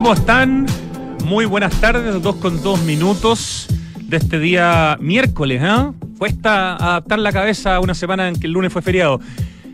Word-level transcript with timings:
¿Cómo 0.00 0.14
están? 0.14 0.64
Muy 1.24 1.44
buenas 1.44 1.74
tardes, 1.80 2.22
dos 2.22 2.36
con 2.36 2.62
dos 2.62 2.80
minutos 2.84 3.66
de 4.00 4.18
este 4.18 4.38
día 4.38 4.96
miércoles, 5.00 5.60
¿eh? 5.60 5.90
Cuesta 6.18 6.76
adaptar 6.76 7.18
la 7.18 7.32
cabeza 7.32 7.74
a 7.74 7.80
una 7.80 7.94
semana 7.94 8.28
en 8.28 8.38
que 8.38 8.46
el 8.46 8.52
lunes 8.52 8.72
fue 8.72 8.80
feriado. 8.80 9.20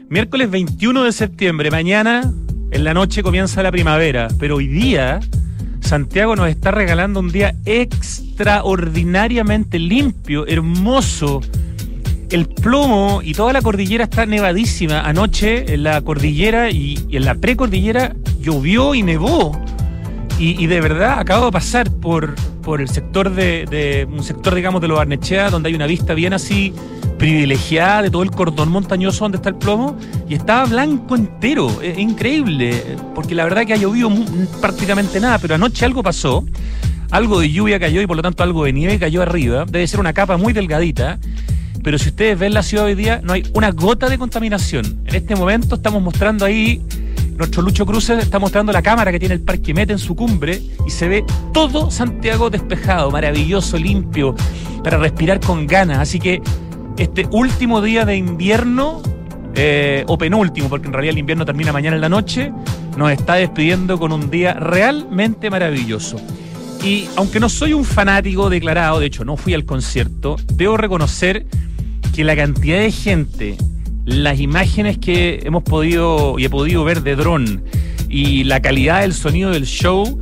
Miércoles 0.09 0.51
21 0.51 1.05
de 1.05 1.13
septiembre, 1.13 1.71
mañana 1.71 2.33
en 2.71 2.85
la 2.85 2.95
noche 2.95 3.23
comienza 3.23 3.63
la 3.63 3.71
primavera, 3.71 4.29
pero 4.39 4.57
hoy 4.57 4.67
día 4.67 5.21
Santiago 5.81 6.37
nos 6.37 6.49
está 6.49 6.71
regalando 6.71 7.21
un 7.21 7.31
día 7.31 7.55
extraordinariamente 7.67 9.79
limpio, 9.79 10.47
hermoso. 10.47 11.43
El 12.31 12.49
plomo 12.49 13.21
y 13.23 13.35
toda 13.35 13.53
la 13.53 13.61
cordillera 13.61 14.05
está 14.05 14.25
nevadísima. 14.25 15.03
Anoche 15.03 15.75
en 15.75 15.83
la 15.83 16.01
cordillera 16.01 16.71
y, 16.71 16.99
y 17.11 17.19
en 17.19 17.27
la 17.27 17.35
precordillera 17.35 18.17
llovió 18.41 18.95
y 18.95 19.03
nevó. 19.03 19.63
Y, 20.39 20.67
de 20.67 20.81
verdad 20.81 21.21
acabo 21.21 21.47
de 21.47 21.53
pasar 21.53 21.91
por, 21.91 22.35
por 22.63 22.81
el 22.81 22.89
sector 22.89 23.31
de, 23.31 24.07
un 24.11 24.23
sector, 24.23 24.55
digamos, 24.55 24.81
de 24.81 24.89
los 24.89 24.99
Barnechea, 24.99 25.51
donde 25.51 25.69
hay 25.69 25.75
una 25.75 25.87
vista 25.87 26.13
bien 26.15 26.33
así 26.33 26.75
privilegiada 27.19 28.03
de 28.03 28.11
todo 28.11 28.25
el 28.25 28.31
cordón 28.33 28.71
montañoso 28.71 29.25
donde 29.25 29.37
está 29.37 29.49
el 29.51 29.55
plomo, 29.55 29.97
y 30.29 30.35
estaba 30.35 30.65
blanco 30.67 31.15
entero. 31.15 31.81
Es 31.81 31.99
increíble, 31.99 32.97
porque 33.15 33.35
la 33.35 33.45
verdad 33.45 33.65
que 33.65 33.75
ha 33.75 33.77
llovido 33.77 34.11
prácticamente 34.61 35.21
nada, 35.21 35.39
pero 35.39 35.55
anoche 35.55 35.85
algo 35.85 36.03
pasó. 36.03 36.45
Algo 37.11 37.39
de 37.39 37.53
lluvia 37.53 37.79
cayó 37.79 38.03
y 38.03 38.07
por 38.09 38.17
lo 38.17 38.23
tanto 38.23 38.43
algo 38.43 38.65
de 38.65 38.73
nieve 38.73 38.99
cayó 38.99 39.23
arriba. 39.23 39.65
Debe 39.67 39.87
ser 39.87 40.01
una 40.01 40.13
capa 40.13 40.37
muy 40.37 40.53
delgadita. 40.53 41.21
Pero 41.85 41.99
si 41.99 42.09
ustedes 42.09 42.39
ven 42.39 42.55
la 42.55 42.63
ciudad 42.63 42.87
hoy 42.87 42.95
día, 42.95 43.21
no 43.23 43.35
hay 43.35 43.45
una 43.53 43.71
gota 43.71 44.09
de 44.09 44.17
contaminación. 44.17 45.03
En 45.07 45.15
este 45.15 45.37
momento 45.37 45.75
estamos 45.75 46.03
mostrando 46.03 46.47
ahí, 46.47 46.83
nuestro 47.37 47.63
Lucho 47.63 47.85
Cruces 47.85 48.23
está 48.23 48.39
mostrando 48.39 48.73
la 48.73 48.83
cámara 48.83 49.11
que 49.11 49.19
tiene 49.19 49.35
el 49.35 49.41
Parque 49.41 49.75
Meta 49.75 49.93
en 49.93 49.99
su 49.99 50.15
cumbre 50.15 50.63
y 50.87 50.91
se 50.91 51.09
ve 51.09 51.25
todo 51.53 51.91
Santiago 51.91 52.51
despejado, 52.51 53.11
maravilloso, 53.11 53.77
limpio, 53.77 54.35
para 54.83 54.99
respirar 54.99 55.41
con 55.41 55.67
ganas. 55.67 55.99
Así 55.99 56.21
que 56.21 56.41
este 56.97 57.27
último 57.31 57.81
día 57.83 58.05
de 58.05 58.17
invierno, 58.17 59.03
eh, 59.55 60.05
o 60.07 60.17
penúltimo, 60.17 60.69
porque 60.69 60.87
en 60.87 60.93
realidad 60.93 61.13
el 61.13 61.19
invierno 61.19 61.45
termina 61.45 61.73
mañana 61.73 61.97
en 61.97 62.03
la 62.03 62.09
noche, 62.09 62.53
nos 62.97 63.11
está 63.11 63.35
despidiendo 63.35 63.99
con 63.99 64.13
un 64.13 64.31
día 64.31 64.55
realmente 64.55 65.51
maravilloso. 65.51 66.17
Y 66.85 67.09
aunque 67.17 67.41
no 67.41 67.49
soy 67.49 67.73
un 67.73 67.85
fanático 67.85 68.51
declarado, 68.51 69.01
de 69.01 69.07
hecho 69.07 69.25
no 69.25 69.37
fui 69.37 69.55
al 69.55 69.65
concierto, 69.65 70.37
debo 70.53 70.77
reconocer 70.77 71.47
que 72.15 72.25
la 72.25 72.37
cantidad 72.37 72.79
de 72.79 72.93
gente, 72.93 73.57
las 74.05 74.41
imágenes 74.41 74.99
que 74.99 75.41
hemos 75.45 75.63
podido 75.63 76.39
y 76.39 76.45
he 76.45 76.51
podido 76.51 76.85
ver 76.85 77.03
de 77.03 77.17
dron 77.17 77.63
y 78.09 78.45
la 78.45 78.61
calidad 78.61 79.01
del 79.01 79.15
sonido 79.15 79.51
del 79.51 79.65
show 79.65 80.21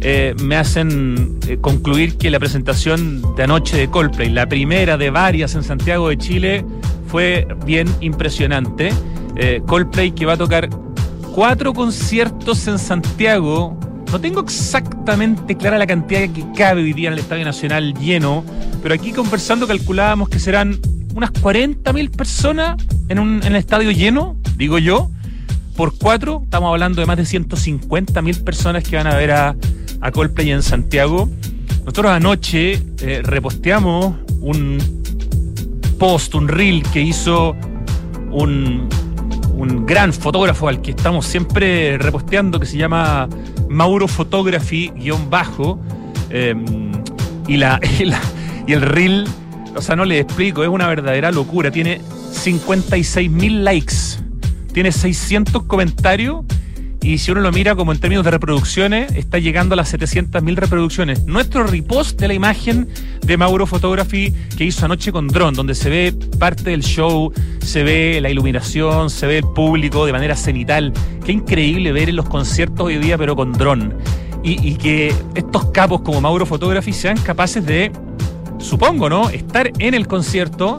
eh, 0.00 0.34
me 0.42 0.56
hacen 0.56 1.38
eh, 1.48 1.58
concluir 1.60 2.16
que 2.16 2.30
la 2.30 2.38
presentación 2.38 3.22
de 3.36 3.42
anoche 3.44 3.76
de 3.76 3.88
Coldplay, 3.88 4.28
la 4.28 4.46
primera 4.46 4.96
de 4.96 5.10
varias 5.10 5.54
en 5.54 5.62
Santiago 5.62 6.08
de 6.10 6.18
Chile, 6.18 6.64
fue 7.06 7.46
bien 7.64 7.88
impresionante. 8.00 8.92
Eh, 9.36 9.62
Coldplay 9.66 10.12
que 10.12 10.26
va 10.26 10.34
a 10.34 10.36
tocar 10.36 10.68
cuatro 11.34 11.72
conciertos 11.72 12.66
en 12.68 12.78
Santiago. 12.78 13.78
No 14.12 14.20
tengo 14.20 14.40
exactamente 14.40 15.56
clara 15.56 15.78
la 15.78 15.86
cantidad 15.86 16.28
que 16.28 16.44
cabe 16.56 16.82
hoy 16.82 16.92
día 16.92 17.08
en 17.08 17.14
el 17.14 17.20
Estadio 17.20 17.44
Nacional 17.44 17.94
lleno, 17.94 18.44
pero 18.82 18.94
aquí 18.94 19.12
conversando 19.12 19.66
calculábamos 19.66 20.28
que 20.28 20.38
serán 20.38 20.78
unas 21.14 21.32
40.000 21.32 22.10
personas 22.10 22.76
en, 23.08 23.18
un, 23.18 23.36
en 23.42 23.46
el 23.52 23.56
estadio 23.56 23.90
lleno, 23.90 24.36
digo 24.56 24.78
yo. 24.78 25.10
Por 25.76 25.96
cuatro, 25.98 26.42
estamos 26.44 26.70
hablando 26.70 27.00
de 27.00 27.06
más 27.06 27.16
de 27.16 27.24
150.000 27.24 28.44
personas 28.44 28.84
que 28.84 28.96
van 28.96 29.06
a 29.08 29.16
ver 29.16 29.32
a, 29.32 29.56
a 30.00 30.10
Coldplay 30.12 30.50
en 30.50 30.62
Santiago. 30.62 31.28
Nosotros 31.80 32.12
anoche 32.12 32.80
eh, 33.00 33.20
reposteamos 33.24 34.14
un 34.40 34.78
post, 35.98 36.34
un 36.34 36.48
reel 36.48 36.82
que 36.92 37.00
hizo 37.02 37.56
un, 38.30 38.88
un 39.52 39.84
gran 39.86 40.12
fotógrafo 40.12 40.68
al 40.68 40.80
que 40.80 40.90
estamos 40.92 41.26
siempre 41.26 41.98
reposteando 41.98 42.58
que 42.60 42.66
se 42.66 42.76
llama 42.76 43.28
Mauro 43.68 44.06
Photography 44.08 44.92
guion 44.96 45.28
bajo 45.30 45.80
eh, 46.30 46.54
y, 47.48 47.56
la, 47.56 47.80
y, 47.98 48.04
la- 48.04 48.20
y 48.66 48.72
el 48.72 48.80
reel 48.82 49.26
o 49.74 49.82
sea 49.82 49.96
no 49.96 50.04
le 50.04 50.20
explico 50.20 50.62
es 50.62 50.68
una 50.68 50.86
verdadera 50.88 51.30
locura 51.30 51.70
tiene 51.70 52.00
56 52.32 53.30
mil 53.30 53.64
likes 53.64 53.94
tiene 54.72 54.92
600 54.92 55.64
comentarios 55.64 56.44
y 57.04 57.18
si 57.18 57.30
uno 57.30 57.42
lo 57.42 57.52
mira 57.52 57.74
como 57.74 57.92
en 57.92 58.00
términos 58.00 58.24
de 58.24 58.30
reproducciones, 58.30 59.12
está 59.14 59.38
llegando 59.38 59.74
a 59.74 59.76
las 59.76 59.92
700.000 59.92 60.56
reproducciones. 60.56 61.26
Nuestro 61.26 61.66
repost 61.66 62.18
de 62.18 62.28
la 62.28 62.34
imagen 62.34 62.88
de 63.20 63.36
Mauro 63.36 63.66
Photography 63.66 64.32
que 64.56 64.64
hizo 64.64 64.86
anoche 64.86 65.12
con 65.12 65.28
dron, 65.28 65.52
donde 65.52 65.74
se 65.74 65.90
ve 65.90 66.14
parte 66.38 66.70
del 66.70 66.82
show, 66.82 67.30
se 67.60 67.82
ve 67.82 68.20
la 68.22 68.30
iluminación, 68.30 69.10
se 69.10 69.26
ve 69.26 69.38
el 69.38 69.44
público 69.44 70.06
de 70.06 70.12
manera 70.12 70.34
cenital. 70.34 70.94
Qué 71.26 71.32
increíble 71.32 71.92
ver 71.92 72.08
en 72.08 72.16
los 72.16 72.26
conciertos 72.26 72.86
hoy 72.86 72.96
día, 72.96 73.18
pero 73.18 73.36
con 73.36 73.52
dron. 73.52 73.92
Y, 74.42 74.66
y 74.66 74.76
que 74.76 75.14
estos 75.34 75.66
capos 75.72 76.00
como 76.00 76.22
Mauro 76.22 76.46
Photography 76.46 76.94
sean 76.94 77.18
capaces 77.18 77.66
de, 77.66 77.92
supongo, 78.64 79.08
¿no? 79.08 79.30
Estar 79.30 79.70
en 79.78 79.94
el 79.94 80.08
concierto 80.08 80.76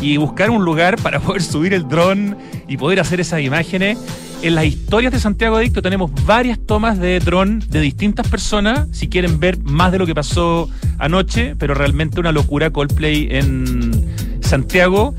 y 0.00 0.16
buscar 0.16 0.50
un 0.50 0.64
lugar 0.64 0.96
para 1.02 1.20
poder 1.20 1.42
subir 1.42 1.74
el 1.74 1.86
dron 1.86 2.36
y 2.66 2.76
poder 2.76 3.00
hacer 3.00 3.20
esas 3.20 3.40
imágenes. 3.40 3.98
En 4.40 4.54
las 4.54 4.66
historias 4.66 5.12
de 5.12 5.18
Santiago 5.18 5.56
Adicto 5.56 5.82
tenemos 5.82 6.12
varias 6.24 6.58
tomas 6.60 6.98
de 6.98 7.18
dron 7.18 7.62
de 7.68 7.80
distintas 7.80 8.28
personas, 8.28 8.86
si 8.92 9.08
quieren 9.08 9.40
ver 9.40 9.58
más 9.62 9.90
de 9.90 9.98
lo 9.98 10.06
que 10.06 10.14
pasó 10.14 10.70
anoche, 10.98 11.56
pero 11.56 11.74
realmente 11.74 12.20
una 12.20 12.30
locura 12.30 12.70
Coldplay 12.70 13.28
en 13.30 14.40
Santiago. 14.40 15.14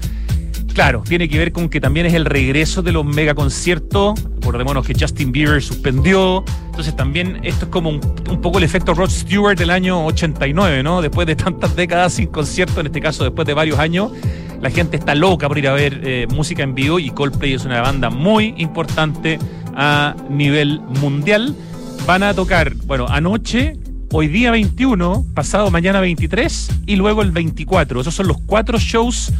Claro, 0.73 1.03
tiene 1.05 1.27
que 1.27 1.37
ver 1.37 1.51
con 1.51 1.67
que 1.67 1.81
también 1.81 2.05
es 2.05 2.13
el 2.13 2.25
regreso 2.25 2.81
de 2.81 2.91
los 2.91 3.05
mega 3.05 3.33
conciertos. 3.33 4.19
Acordémonos 4.37 4.85
que 4.85 4.93
Justin 4.97 5.31
Bieber 5.31 5.61
suspendió. 5.61 6.43
Entonces 6.67 6.95
también 6.95 7.39
esto 7.43 7.65
es 7.65 7.71
como 7.71 7.89
un, 7.89 7.99
poco 8.41 8.59
el 8.59 8.63
efecto 8.63 8.93
Rod 8.93 9.09
Stewart 9.09 9.57
del 9.57 9.71
año 9.71 10.05
89, 10.05 10.81
¿no? 10.83 11.01
Después 11.01 11.27
de 11.27 11.35
tantas 11.35 11.75
décadas 11.75 12.13
sin 12.13 12.27
concierto, 12.27 12.79
en 12.79 12.87
este 12.87 13.01
caso 13.01 13.23
después 13.23 13.45
de 13.45 13.53
varios 13.53 13.79
años, 13.79 14.11
la 14.61 14.69
gente 14.69 14.97
está 14.97 15.15
loca 15.15 15.47
por 15.47 15.57
ir 15.57 15.67
a 15.67 15.73
ver 15.73 16.01
eh, 16.03 16.27
música 16.29 16.63
en 16.63 16.75
vivo 16.75 16.99
y 16.99 17.09
Coldplay 17.09 17.53
es 17.53 17.65
una 17.65 17.81
banda 17.81 18.09
muy 18.09 18.53
importante 18.57 19.39
a 19.75 20.15
nivel 20.29 20.79
mundial. 21.01 21.55
Van 22.05 22.23
a 22.23 22.33
tocar, 22.33 22.73
bueno, 22.85 23.07
anoche, 23.07 23.77
hoy 24.11 24.27
día 24.27 24.51
21, 24.51 25.25
pasado 25.33 25.69
mañana 25.69 25.99
23 25.99 26.81
y 26.87 26.95
luego 26.95 27.21
el 27.21 27.31
24. 27.31 28.01
Esos 28.01 28.15
son 28.15 28.27
los 28.27 28.37
cuatro 28.45 28.79
shows 28.79 29.31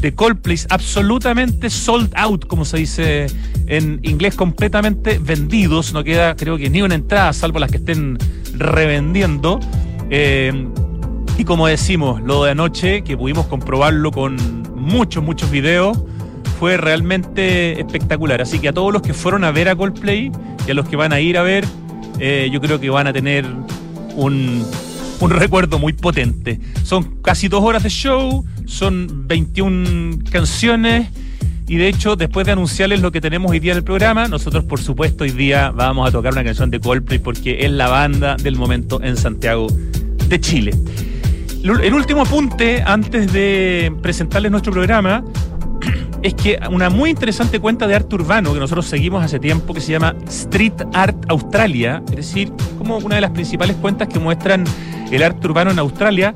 de 0.00 0.14
Coldplay 0.14 0.58
absolutamente 0.68 1.70
sold 1.70 2.12
out, 2.16 2.46
como 2.46 2.64
se 2.64 2.78
dice 2.78 3.26
en 3.66 4.00
inglés, 4.02 4.34
completamente 4.34 5.18
vendidos. 5.18 5.92
No 5.92 6.04
queda, 6.04 6.36
creo 6.36 6.56
que, 6.58 6.70
ni 6.70 6.82
una 6.82 6.94
entrada, 6.94 7.32
salvo 7.32 7.58
las 7.58 7.70
que 7.70 7.78
estén 7.78 8.18
revendiendo. 8.54 9.60
Eh, 10.10 10.68
y 11.38 11.44
como 11.44 11.66
decimos, 11.66 12.20
lo 12.22 12.44
de 12.44 12.50
anoche, 12.50 13.02
que 13.02 13.16
pudimos 13.16 13.46
comprobarlo 13.46 14.10
con 14.10 14.36
muchos, 14.74 15.22
muchos 15.22 15.50
videos, 15.50 15.98
fue 16.58 16.76
realmente 16.76 17.80
espectacular. 17.80 18.40
Así 18.40 18.58
que 18.58 18.68
a 18.68 18.72
todos 18.72 18.92
los 18.92 19.02
que 19.02 19.14
fueron 19.14 19.44
a 19.44 19.50
ver 19.50 19.68
a 19.68 19.76
Coldplay 19.76 20.30
y 20.66 20.70
a 20.70 20.74
los 20.74 20.88
que 20.88 20.96
van 20.96 21.12
a 21.12 21.20
ir 21.20 21.38
a 21.38 21.42
ver, 21.42 21.64
eh, 22.18 22.48
yo 22.52 22.60
creo 22.60 22.78
que 22.78 22.90
van 22.90 23.06
a 23.06 23.12
tener 23.12 23.46
un, 24.14 24.64
un 25.20 25.30
recuerdo 25.42 25.78
muy 25.78 25.92
potente. 25.92 26.60
Son 26.84 27.16
casi 27.22 27.48
dos 27.48 27.62
horas 27.62 27.82
de 27.82 27.90
show, 27.90 28.44
son 28.66 29.26
21 29.28 30.18
canciones. 30.30 31.08
Y 31.68 31.76
de 31.76 31.88
hecho, 31.88 32.16
después 32.16 32.44
de 32.44 32.52
anunciarles 32.52 33.00
lo 33.00 33.12
que 33.12 33.20
tenemos 33.20 33.50
hoy 33.50 33.60
día 33.60 33.72
en 33.72 33.78
el 33.78 33.84
programa, 33.84 34.28
nosotros 34.28 34.64
por 34.64 34.80
supuesto 34.80 35.24
hoy 35.24 35.30
día 35.30 35.70
vamos 35.70 36.08
a 36.08 36.12
tocar 36.12 36.32
una 36.32 36.44
canción 36.44 36.70
de 36.70 36.80
Coldplay 36.80 37.18
porque 37.18 37.64
es 37.64 37.70
la 37.70 37.88
banda 37.88 38.36
del 38.36 38.56
momento 38.56 39.02
en 39.02 39.16
Santiago 39.16 39.68
de 40.28 40.40
Chile. 40.40 40.72
El 41.62 41.94
último 41.94 42.22
apunte 42.22 42.82
antes 42.84 43.32
de 43.32 43.92
presentarles 44.02 44.50
nuestro 44.50 44.72
programa 44.72 45.24
es 46.22 46.34
que 46.34 46.58
una 46.70 46.88
muy 46.88 47.10
interesante 47.10 47.58
cuenta 47.58 47.86
de 47.86 47.94
arte 47.94 48.14
urbano 48.14 48.54
que 48.54 48.60
nosotros 48.60 48.86
seguimos 48.86 49.24
hace 49.24 49.38
tiempo 49.38 49.74
que 49.74 49.80
se 49.80 49.92
llama 49.92 50.14
Street 50.28 50.74
Art 50.92 51.16
Australia, 51.28 52.02
es 52.10 52.16
decir, 52.16 52.52
como 52.78 52.98
una 52.98 53.16
de 53.16 53.20
las 53.20 53.30
principales 53.30 53.76
cuentas 53.76 54.08
que 54.08 54.18
muestran 54.18 54.64
el 55.10 55.22
arte 55.22 55.46
urbano 55.46 55.72
en 55.72 55.78
Australia, 55.78 56.34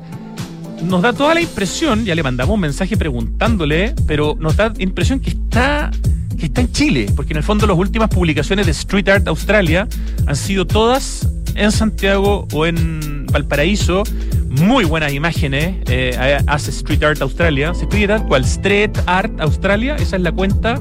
nos 0.83 1.01
da 1.01 1.13
toda 1.13 1.33
la 1.33 1.41
impresión, 1.41 2.05
ya 2.05 2.15
le 2.15 2.23
mandamos 2.23 2.53
un 2.53 2.61
mensaje 2.61 2.97
preguntándole, 2.97 3.95
pero 4.05 4.35
nos 4.39 4.57
da 4.57 4.69
la 4.69 4.83
impresión 4.83 5.19
que 5.19 5.31
está 5.31 5.91
que 6.37 6.45
está 6.45 6.61
en 6.61 6.71
Chile, 6.71 7.07
porque 7.15 7.33
en 7.33 7.37
el 7.37 7.43
fondo 7.43 7.65
las 7.65 7.75
últimas 7.75 8.09
publicaciones 8.09 8.67
de 8.67 8.71
Street 8.71 9.09
Art 9.09 9.27
Australia 9.27 9.87
han 10.27 10.35
sido 10.35 10.67
todas 10.67 11.27
en 11.55 11.71
Santiago 11.71 12.47
o 12.53 12.65
en 12.65 13.25
Valparaíso. 13.25 14.03
Muy 14.49 14.85
buenas 14.85 15.13
imágenes 15.13 15.75
eh, 15.87 16.39
hace 16.47 16.71
Street 16.71 17.03
Art 17.03 17.21
Australia. 17.21 17.73
Se 17.73 17.83
escribe 17.83 18.07
tal 18.07 18.25
cual, 18.25 18.43
Street 18.43 18.91
Art 19.05 19.39
Australia. 19.39 19.95
Esa 19.95 20.15
es 20.15 20.21
la 20.21 20.31
cuenta 20.31 20.79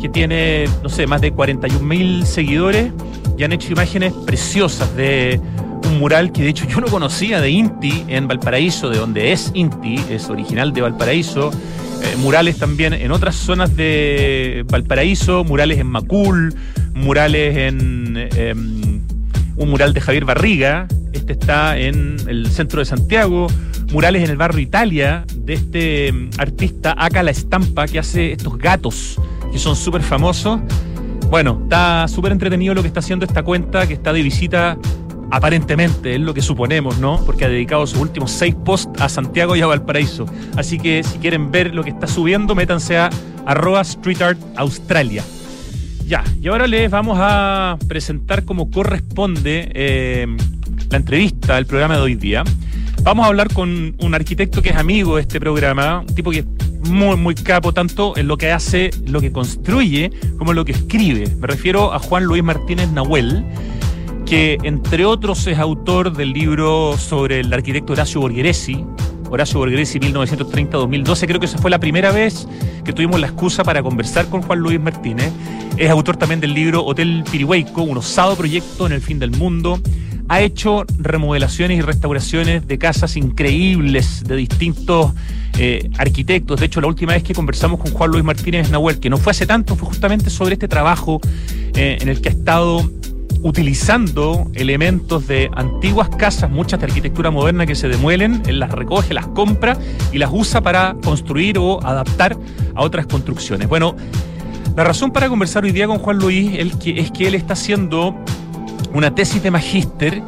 que 0.00 0.08
tiene, 0.08 0.66
no 0.82 0.88
sé, 0.88 1.06
más 1.06 1.20
de 1.20 1.32
41 1.32 1.84
mil 1.84 2.26
seguidores 2.26 2.92
y 3.36 3.44
han 3.44 3.52
hecho 3.52 3.72
imágenes 3.72 4.12
preciosas 4.26 4.94
de 4.96 5.40
un 5.84 5.98
mural 5.98 6.32
que 6.32 6.42
de 6.42 6.48
hecho 6.48 6.66
yo 6.66 6.80
no 6.80 6.88
conocía 6.88 7.40
de 7.40 7.50
Inti 7.50 8.04
en 8.08 8.28
Valparaíso, 8.28 8.90
de 8.90 8.98
donde 8.98 9.32
es 9.32 9.50
Inti, 9.54 9.98
es 10.10 10.28
original 10.28 10.72
de 10.72 10.82
Valparaíso. 10.82 11.50
Eh, 12.02 12.16
murales 12.18 12.58
también 12.58 12.92
en 12.92 13.10
otras 13.10 13.34
zonas 13.34 13.74
de 13.74 14.64
Valparaíso, 14.68 15.44
murales 15.44 15.78
en 15.78 15.86
Macul, 15.86 16.54
murales 16.94 17.56
en 17.56 18.28
em, 18.36 18.97
un 19.58 19.70
mural 19.70 19.92
de 19.92 20.00
Javier 20.00 20.24
Barriga, 20.24 20.86
este 21.12 21.32
está 21.32 21.76
en 21.76 22.16
el 22.28 22.46
centro 22.46 22.80
de 22.80 22.86
Santiago, 22.86 23.48
murales 23.92 24.24
en 24.24 24.30
el 24.30 24.36
barrio 24.36 24.60
Italia 24.60 25.24
de 25.34 25.54
este 25.54 26.08
em, 26.08 26.30
artista 26.38 26.94
Aka 26.96 27.22
La 27.22 27.30
Estampa 27.30 27.86
que 27.86 27.98
hace 27.98 28.32
estos 28.32 28.56
gatos 28.58 29.20
que 29.50 29.58
son 29.58 29.76
súper 29.76 30.02
famosos. 30.02 30.60
Bueno, 31.30 31.60
está 31.64 32.06
súper 32.08 32.32
entretenido 32.32 32.74
lo 32.74 32.82
que 32.82 32.88
está 32.88 33.00
haciendo 33.00 33.24
esta 33.26 33.42
cuenta 33.42 33.86
que 33.86 33.94
está 33.94 34.12
de 34.12 34.22
visita 34.22 34.78
aparentemente, 35.30 36.14
es 36.14 36.20
lo 36.20 36.32
que 36.32 36.40
suponemos, 36.40 36.98
¿no? 36.98 37.22
Porque 37.26 37.44
ha 37.44 37.48
dedicado 37.48 37.86
sus 37.86 37.98
últimos 37.98 38.30
seis 38.30 38.54
posts 38.64 39.00
a 39.00 39.08
Santiago 39.08 39.56
y 39.56 39.60
a 39.60 39.66
Valparaíso. 39.66 40.24
Así 40.56 40.78
que 40.78 41.02
si 41.02 41.18
quieren 41.18 41.50
ver 41.50 41.74
lo 41.74 41.84
que 41.84 41.90
está 41.90 42.06
subiendo, 42.06 42.54
métanse 42.54 42.96
a 42.96 43.10
arroba 43.44 43.82
Street 43.82 44.22
Art 44.22 44.38
Australia. 44.56 45.22
Ya, 46.08 46.24
y 46.40 46.48
ahora 46.48 46.66
les 46.66 46.90
vamos 46.90 47.18
a 47.20 47.76
presentar 47.86 48.46
como 48.46 48.70
corresponde 48.70 49.70
eh, 49.74 50.26
la 50.88 50.96
entrevista, 50.96 51.58
el 51.58 51.66
programa 51.66 51.96
de 51.96 52.00
hoy 52.00 52.14
día. 52.14 52.44
Vamos 53.02 53.26
a 53.26 53.28
hablar 53.28 53.52
con 53.52 53.94
un 53.98 54.14
arquitecto 54.14 54.62
que 54.62 54.70
es 54.70 54.76
amigo 54.76 55.16
de 55.16 55.22
este 55.22 55.38
programa, 55.38 55.98
un 56.00 56.14
tipo 56.14 56.30
que 56.30 56.38
es 56.38 56.46
muy, 56.88 57.14
muy 57.16 57.34
capo, 57.34 57.74
tanto 57.74 58.16
en 58.16 58.26
lo 58.26 58.38
que 58.38 58.50
hace, 58.50 58.88
lo 59.06 59.20
que 59.20 59.32
construye, 59.32 60.10
como 60.38 60.52
en 60.52 60.56
lo 60.56 60.64
que 60.64 60.72
escribe. 60.72 61.28
Me 61.40 61.46
refiero 61.46 61.92
a 61.92 61.98
Juan 61.98 62.24
Luis 62.24 62.42
Martínez 62.42 62.88
Nahuel 62.88 63.44
que 64.24 64.56
entre 64.62 65.04
otros 65.04 65.46
es 65.46 65.58
autor 65.58 66.16
del 66.16 66.32
libro 66.32 66.96
sobre 66.96 67.40
el 67.40 67.52
arquitecto 67.52 67.92
Horacio 67.92 68.22
Borgheresi, 68.22 68.82
Horacio 69.30 69.58
Borgheresi 69.58 69.98
1930-2012. 70.00 71.26
Creo 71.26 71.40
que 71.40 71.46
esa 71.46 71.58
fue 71.58 71.70
la 71.70 71.78
primera 71.78 72.10
vez 72.10 72.46
que 72.84 72.92
tuvimos 72.92 73.20
la 73.20 73.26
excusa 73.26 73.64
para 73.64 73.82
conversar 73.82 74.28
con 74.28 74.42
Juan 74.42 74.58
Luis 74.60 74.80
Martínez. 74.80 75.32
Es 75.76 75.90
autor 75.90 76.16
también 76.16 76.40
del 76.40 76.54
libro 76.54 76.84
Hotel 76.84 77.24
Pirihueico, 77.30 77.82
un 77.82 77.98
osado 77.98 78.36
proyecto 78.36 78.86
en 78.86 78.92
el 78.92 79.00
fin 79.00 79.18
del 79.18 79.30
mundo. 79.30 79.80
Ha 80.28 80.40
hecho 80.40 80.84
remodelaciones 80.98 81.78
y 81.78 81.80
restauraciones 81.80 82.66
de 82.66 82.78
casas 82.78 83.16
increíbles 83.16 84.24
de 84.24 84.36
distintos 84.36 85.12
eh, 85.58 85.90
arquitectos. 85.98 86.60
De 86.60 86.66
hecho, 86.66 86.80
la 86.80 86.86
última 86.86 87.12
vez 87.12 87.22
que 87.22 87.34
conversamos 87.34 87.80
con 87.80 87.92
Juan 87.92 88.10
Luis 88.10 88.24
Martínez 88.24 88.70
Nahuel, 88.70 89.00
que 89.00 89.10
no 89.10 89.16
fue 89.16 89.30
hace 89.30 89.46
tanto, 89.46 89.74
fue 89.74 89.88
justamente 89.88 90.30
sobre 90.30 90.54
este 90.54 90.68
trabajo 90.68 91.20
eh, 91.74 91.98
en 92.00 92.08
el 92.08 92.20
que 92.20 92.28
ha 92.28 92.32
estado 92.32 92.88
utilizando 93.42 94.50
elementos 94.54 95.26
de 95.26 95.50
antiguas 95.54 96.08
casas, 96.10 96.50
muchas 96.50 96.80
de 96.80 96.86
arquitectura 96.86 97.30
moderna 97.30 97.66
que 97.66 97.74
se 97.74 97.88
demuelen, 97.88 98.42
él 98.46 98.58
las 98.58 98.70
recoge, 98.70 99.14
las 99.14 99.26
compra 99.28 99.76
y 100.12 100.18
las 100.18 100.30
usa 100.32 100.60
para 100.60 100.96
construir 101.02 101.58
o 101.58 101.84
adaptar 101.84 102.36
a 102.74 102.82
otras 102.82 103.06
construcciones. 103.06 103.68
Bueno, 103.68 103.94
la 104.76 104.84
razón 104.84 105.10
para 105.10 105.28
conversar 105.28 105.64
hoy 105.64 105.72
día 105.72 105.86
con 105.86 105.98
Juan 105.98 106.18
Luis 106.18 106.52
es 106.56 107.10
que, 107.10 107.26
él 107.26 107.34
está 107.34 107.54
haciendo 107.54 108.14
una 108.92 109.14
tesis 109.14 109.42
de 109.42 109.50
magíster 109.50 110.22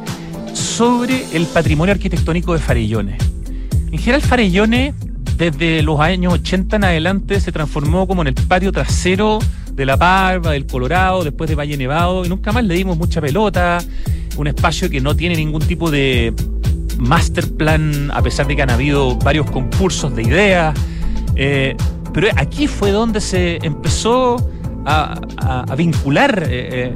sobre 0.53 1.25
el 1.33 1.45
patrimonio 1.45 1.93
arquitectónico 1.93 2.53
de 2.53 2.59
Farellones. 2.59 3.17
En 3.91 3.97
general, 3.97 4.21
Farellones, 4.21 4.93
desde 5.37 5.81
los 5.81 5.99
años 5.99 6.33
80 6.33 6.75
en 6.75 6.83
adelante, 6.83 7.39
se 7.39 7.51
transformó 7.51 8.07
como 8.07 8.21
en 8.21 8.27
el 8.29 8.33
patio 8.33 8.71
trasero 8.71 9.39
de 9.81 9.85
La 9.87 9.97
Parva, 9.97 10.51
del 10.51 10.67
Colorado, 10.67 11.23
después 11.23 11.49
de 11.49 11.55
Valle 11.55 11.75
Nevado, 11.75 12.23
y 12.23 12.29
nunca 12.29 12.51
más 12.51 12.63
le 12.63 12.75
dimos 12.75 12.97
mucha 12.99 13.19
pelota. 13.19 13.79
Un 14.37 14.45
espacio 14.45 14.91
que 14.91 15.01
no 15.01 15.15
tiene 15.15 15.35
ningún 15.35 15.63
tipo 15.63 15.89
de 15.89 16.35
master 16.99 17.51
plan, 17.53 18.11
a 18.13 18.21
pesar 18.21 18.45
de 18.45 18.55
que 18.55 18.61
han 18.61 18.69
habido 18.69 19.15
varios 19.15 19.49
concursos 19.49 20.15
de 20.15 20.21
ideas. 20.21 20.75
Eh, 21.35 21.75
pero 22.13 22.27
aquí 22.35 22.67
fue 22.67 22.91
donde 22.91 23.21
se 23.21 23.57
empezó 23.63 24.51
a, 24.85 25.19
vincular 25.75 26.43
eh, 26.43 26.91
eh, 26.91 26.93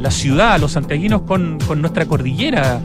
la 0.00 0.12
ciudad, 0.12 0.60
los 0.60 0.72
santiaguinos, 0.72 1.22
con, 1.22 1.58
con 1.66 1.80
nuestra 1.80 2.06
cordillera 2.06 2.80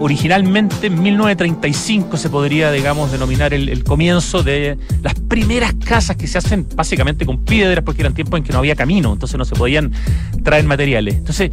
originalmente 0.00 0.88
en 0.88 1.02
1935 1.02 2.16
se 2.16 2.30
podría, 2.30 2.70
digamos, 2.70 3.10
denominar 3.10 3.54
el, 3.54 3.84
comienzo 3.84 4.42
de 4.42 4.78
las 5.02 5.14
primeras 5.14 5.74
casas 5.74 6.16
que 6.16 6.26
se 6.26 6.38
hacen 6.38 6.66
básicamente 6.74 7.26
con 7.26 7.38
piedras 7.38 7.84
porque 7.84 8.02
eran 8.02 8.14
tiempos 8.14 8.38
en 8.38 8.44
que 8.44 8.52
no 8.52 8.58
había 8.58 8.74
camino, 8.74 9.12
entonces 9.12 9.38
no 9.38 9.44
se 9.44 9.54
podían 9.54 9.92
traer 10.42 10.64
materiales. 10.64 11.16
Entonces, 11.16 11.50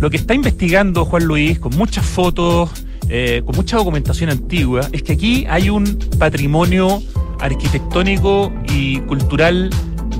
lo 0.00 0.10
que 0.10 0.16
está 0.16 0.34
investigando 0.34 1.04
Juan 1.04 1.24
Luis 1.24 1.58
con 1.58 1.76
muchas 1.76 2.04
fotos, 2.04 2.70
eh, 3.08 3.42
con 3.44 3.56
mucha 3.56 3.76
documentación 3.76 4.30
antigua, 4.30 4.88
es 4.92 5.02
que 5.02 5.12
aquí 5.12 5.46
hay 5.48 5.70
un 5.70 5.98
patrimonio 6.18 7.02
arquitectónico 7.40 8.52
y 8.68 8.98
cultural 9.00 9.70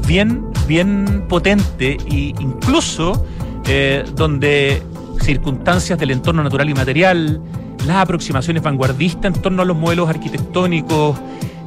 bien, 0.07 0.45
bien 0.67 1.25
potente 1.29 1.97
e 2.11 2.35
incluso 2.39 3.27
eh, 3.67 4.05
donde 4.15 4.83
circunstancias 5.21 5.99
del 5.99 6.11
entorno 6.11 6.43
natural 6.43 6.69
y 6.71 6.75
material, 6.75 7.41
las 7.87 7.97
aproximaciones 7.97 8.63
vanguardistas 8.63 9.35
en 9.35 9.43
torno 9.43 9.63
a 9.63 9.65
los 9.65 9.77
modelos 9.77 10.09
arquitectónicos, 10.09 11.19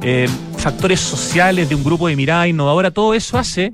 eh, 0.02 0.28
factores 0.56 1.00
sociales 1.00 1.68
de 1.68 1.74
un 1.74 1.84
grupo 1.84 2.08
de 2.08 2.16
mirada 2.16 2.48
innovadora, 2.48 2.90
todo 2.90 3.14
eso 3.14 3.38
hace 3.38 3.72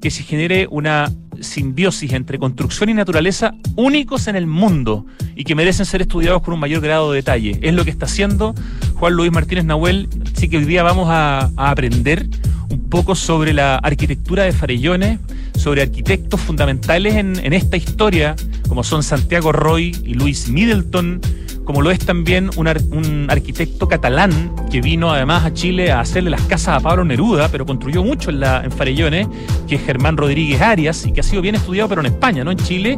que 0.00 0.10
se 0.10 0.22
genere 0.22 0.66
una 0.70 1.10
simbiosis 1.40 2.12
entre 2.12 2.38
construcción 2.38 2.88
y 2.88 2.94
naturaleza 2.94 3.54
únicos 3.76 4.26
en 4.28 4.36
el 4.36 4.46
mundo 4.46 5.06
y 5.34 5.44
que 5.44 5.54
merecen 5.54 5.86
ser 5.86 6.02
estudiados 6.02 6.42
con 6.42 6.54
un 6.54 6.60
mayor 6.60 6.80
grado 6.80 7.10
de 7.12 7.16
detalle. 7.16 7.58
Es 7.62 7.74
lo 7.74 7.84
que 7.84 7.90
está 7.90 8.06
haciendo 8.06 8.54
Juan 8.94 9.12
Luis 9.12 9.32
Martínez 9.32 9.64
Nahuel, 9.64 10.08
así 10.34 10.48
que 10.48 10.58
hoy 10.58 10.64
día 10.64 10.82
vamos 10.82 11.08
a, 11.10 11.50
a 11.56 11.70
aprender 11.70 12.28
un 12.70 12.88
poco 12.88 13.14
sobre 13.14 13.52
la 13.52 13.76
arquitectura 13.76 14.44
de 14.44 14.52
Farellones, 14.52 15.18
sobre 15.56 15.82
arquitectos 15.82 16.40
fundamentales 16.40 17.14
en, 17.14 17.52
esta 17.52 17.76
historia, 17.76 18.34
como 18.68 18.84
son 18.84 19.02
Santiago 19.02 19.52
Roy 19.52 19.96
y 20.04 20.14
Luis 20.14 20.48
Middleton, 20.48 21.20
como 21.64 21.82
lo 21.82 21.90
es 21.90 21.98
también 21.98 22.50
un, 22.56 23.26
arquitecto 23.28 23.88
catalán 23.88 24.54
que 24.70 24.80
vino 24.80 25.10
además 25.10 25.44
a 25.44 25.52
Chile 25.52 25.90
a 25.90 26.00
hacerle 26.00 26.30
las 26.30 26.42
casas 26.42 26.76
a 26.76 26.80
Pablo 26.80 27.04
Neruda, 27.04 27.48
pero 27.48 27.66
construyó 27.66 28.04
mucho 28.04 28.30
en, 28.30 28.42
en 28.42 28.70
Farellones, 28.70 29.26
que 29.66 29.76
es 29.76 29.82
Germán 29.82 30.16
Rodríguez 30.16 30.60
Arias, 30.60 31.06
y 31.06 31.12
que 31.12 31.20
ha 31.20 31.24
sido 31.24 31.42
bien 31.42 31.56
estudiado, 31.56 31.88
pero 31.88 32.00
en 32.02 32.06
España, 32.06 32.44
no 32.44 32.52
en 32.52 32.58
Chile. 32.58 32.96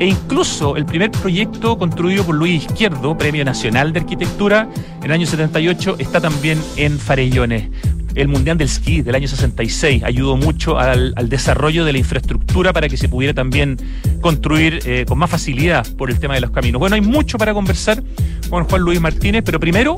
E 0.00 0.06
incluso 0.06 0.76
el 0.76 0.84
primer 0.86 1.10
proyecto 1.12 1.78
construido 1.78 2.24
por 2.24 2.34
Luis 2.34 2.64
Izquierdo, 2.64 3.16
Premio 3.16 3.44
Nacional 3.44 3.92
de 3.92 4.00
Arquitectura, 4.00 4.68
en 4.98 5.04
el 5.04 5.12
año 5.12 5.26
78, 5.26 5.96
está 5.98 6.20
también 6.20 6.60
en 6.76 6.98
Farellones 6.98 7.70
el 8.14 8.28
Mundial 8.28 8.58
del 8.58 8.68
Ski 8.68 9.02
del 9.02 9.14
año 9.14 9.28
66 9.28 10.02
ayudó 10.04 10.36
mucho 10.36 10.78
al, 10.78 11.14
desarrollo 11.28 11.84
de 11.84 11.92
la 11.92 11.98
infraestructura 11.98 12.72
para 12.72 12.88
que 12.88 12.96
se 12.96 13.08
pudiera 13.08 13.34
también 13.34 13.76
construir 14.20 14.80
eh, 14.84 15.04
con 15.06 15.18
más 15.18 15.30
facilidad 15.30 15.86
por 15.96 16.10
el 16.10 16.18
tema 16.18 16.34
de 16.34 16.40
los 16.40 16.50
caminos. 16.50 16.78
Bueno, 16.78 16.94
hay 16.94 17.00
mucho 17.00 17.38
para 17.38 17.52
conversar 17.54 18.02
con 18.50 18.64
Juan 18.64 18.82
Luis 18.82 19.00
Martínez, 19.00 19.42
pero 19.44 19.58
primero 19.58 19.96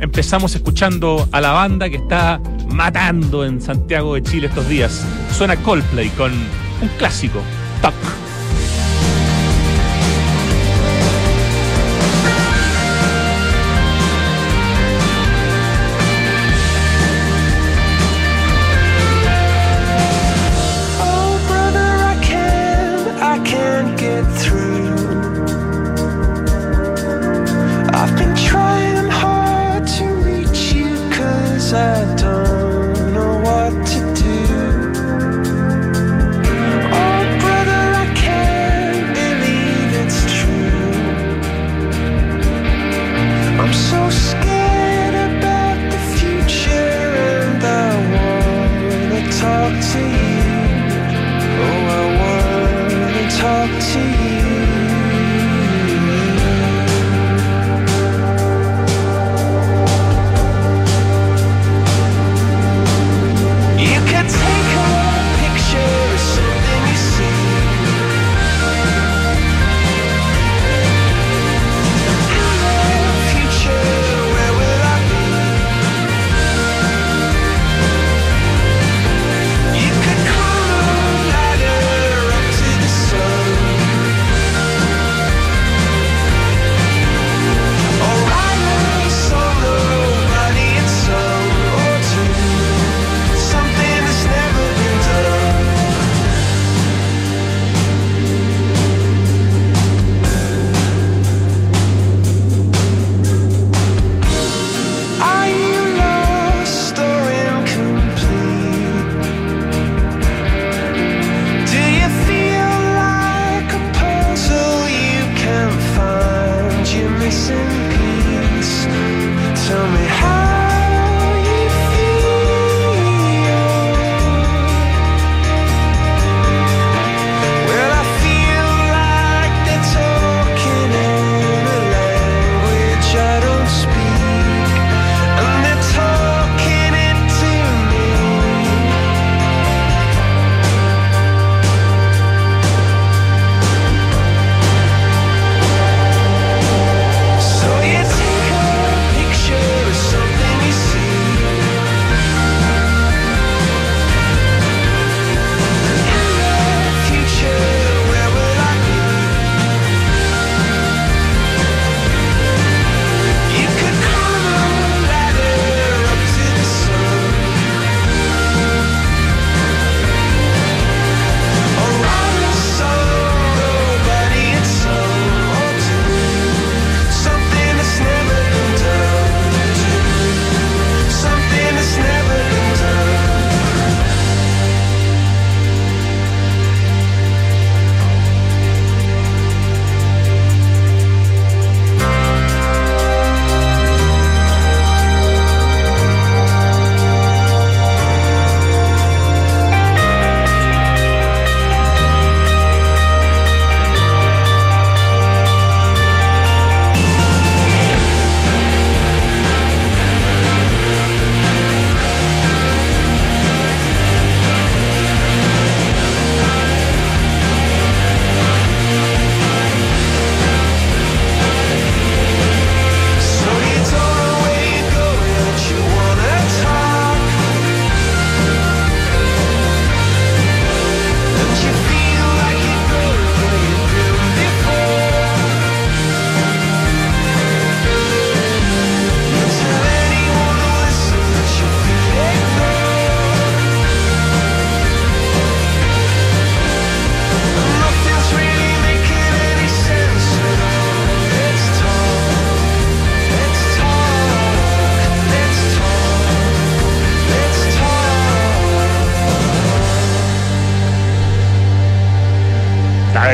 empezamos 0.00 0.54
escuchando 0.54 1.28
a 1.32 1.40
la 1.40 1.52
banda 1.52 1.88
que 1.88 1.96
está 1.96 2.40
matando 2.68 3.44
en 3.44 3.60
Santiago 3.60 4.14
de 4.14 4.22
Chile 4.22 4.48
estos 4.48 4.68
días. 4.68 5.04
Suena 5.36 5.56
Coldplay 5.56 6.08
con 6.10 6.32
un 6.32 6.88
clásico, 6.98 7.40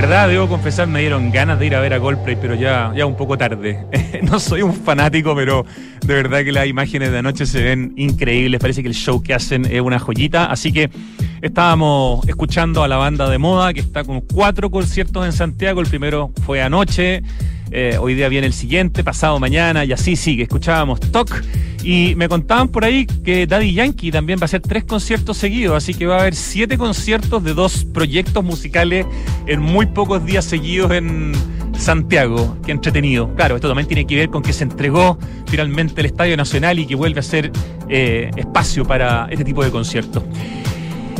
Tuck. 0.00 0.28
debo 0.28 0.48
confesar, 0.48 0.86
me 0.86 1.00
dieron 1.00 1.30
ganas 1.32 1.58
de 1.58 1.66
ir 1.66 1.74
a 1.74 1.80
ver 1.80 1.92
a 1.92 2.00
Coldplay, 2.00 2.36
pero 2.40 2.54
ya, 2.54 2.92
ya 2.94 3.04
un 3.04 3.16
poco 3.16 3.36
tarde. 3.36 3.84
no 4.22 4.38
soy 4.38 4.62
un 4.62 4.72
fanático, 4.72 5.34
pero 5.34 5.64
de 6.04 6.14
verdad 6.14 6.44
que 6.44 6.52
las 6.52 6.66
imágenes 6.66 7.10
de 7.10 7.18
anoche 7.18 7.46
se 7.46 7.62
ven 7.62 7.94
increíbles. 7.96 8.60
Parece 8.60 8.82
que 8.82 8.88
el 8.88 8.94
show 8.94 9.22
que 9.22 9.34
hacen 9.34 9.64
es 9.64 9.80
una 9.80 9.98
joyita. 9.98 10.46
Así 10.46 10.72
que 10.72 10.90
estábamos 11.42 12.26
escuchando 12.28 12.84
a 12.84 12.88
la 12.88 12.96
banda 12.96 13.28
de 13.28 13.38
moda 13.38 13.74
que 13.74 13.80
está 13.80 14.04
con 14.04 14.20
cuatro 14.20 14.70
conciertos 14.70 15.26
en 15.26 15.32
Santiago. 15.32 15.80
El 15.80 15.88
primero 15.88 16.30
fue 16.44 16.62
anoche. 16.62 17.22
Eh, 17.70 17.96
hoy 18.00 18.14
día 18.14 18.28
viene 18.28 18.46
el 18.46 18.52
siguiente, 18.52 19.04
pasado 19.04 19.38
mañana, 19.38 19.84
y 19.84 19.92
así 19.92 20.16
sigue. 20.16 20.44
Escuchábamos 20.44 21.00
Talk. 21.00 21.44
Y 21.82 22.14
me 22.16 22.28
contaban 22.28 22.68
por 22.68 22.84
ahí 22.84 23.06
que 23.06 23.46
Daddy 23.46 23.72
Yankee 23.72 24.10
también 24.10 24.38
va 24.38 24.42
a 24.42 24.44
hacer 24.46 24.60
tres 24.60 24.84
conciertos 24.84 25.36
seguidos, 25.36 25.76
así 25.76 25.94
que 25.94 26.06
va 26.06 26.16
a 26.16 26.20
haber 26.22 26.34
siete 26.34 26.76
conciertos 26.76 27.44
de 27.44 27.54
dos 27.54 27.84
proyectos 27.84 28.42
musicales 28.44 29.06
en 29.46 29.60
muy 29.60 29.86
pocos 29.86 30.24
días 30.26 30.44
seguidos 30.44 30.90
en 30.90 31.32
Santiago. 31.78 32.58
Qué 32.66 32.72
entretenido. 32.72 33.32
Claro, 33.36 33.54
esto 33.54 33.68
también 33.68 33.86
tiene 33.86 34.06
que 34.06 34.16
ver 34.16 34.28
con 34.28 34.42
que 34.42 34.52
se 34.52 34.64
entregó 34.64 35.18
finalmente 35.46 36.00
el 36.00 36.06
Estadio 36.06 36.36
Nacional 36.36 36.78
y 36.78 36.86
que 36.86 36.96
vuelve 36.96 37.20
a 37.20 37.22
ser 37.22 37.52
eh, 37.88 38.30
espacio 38.36 38.84
para 38.84 39.28
este 39.30 39.44
tipo 39.44 39.64
de 39.64 39.70
conciertos. 39.70 40.24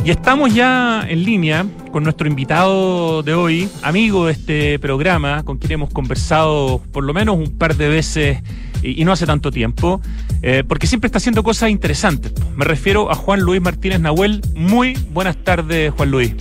Y 0.03 0.11
estamos 0.11 0.53
ya 0.53 1.05
en 1.07 1.23
línea 1.23 1.65
con 1.91 2.03
nuestro 2.03 2.27
invitado 2.27 3.21
de 3.21 3.33
hoy, 3.33 3.69
amigo 3.83 4.27
de 4.27 4.31
este 4.31 4.79
programa, 4.79 5.43
con 5.43 5.57
quien 5.57 5.73
hemos 5.73 5.91
conversado 5.91 6.81
por 6.93 7.03
lo 7.03 7.13
menos 7.13 7.35
un 7.35 7.57
par 7.57 7.75
de 7.75 7.89
veces 7.89 8.41
y, 8.81 9.03
no 9.03 9.11
hace 9.11 9.25
tanto 9.25 9.51
tiempo, 9.51 10.01
eh, 10.41 10.63
porque 10.65 10.87
siempre 10.87 11.07
está 11.07 11.17
haciendo 11.17 11.43
cosas 11.43 11.69
interesantes. 11.69 12.31
Me 12.55 12.63
refiero 12.63 13.11
a 13.11 13.15
Juan 13.15 13.41
Luis 13.41 13.61
Martínez 13.61 13.99
Nahuel. 13.99 14.41
Muy 14.55 14.97
buenas 15.11 15.35
tardes, 15.35 15.91
Juan 15.91 16.11
Luis. 16.11 16.33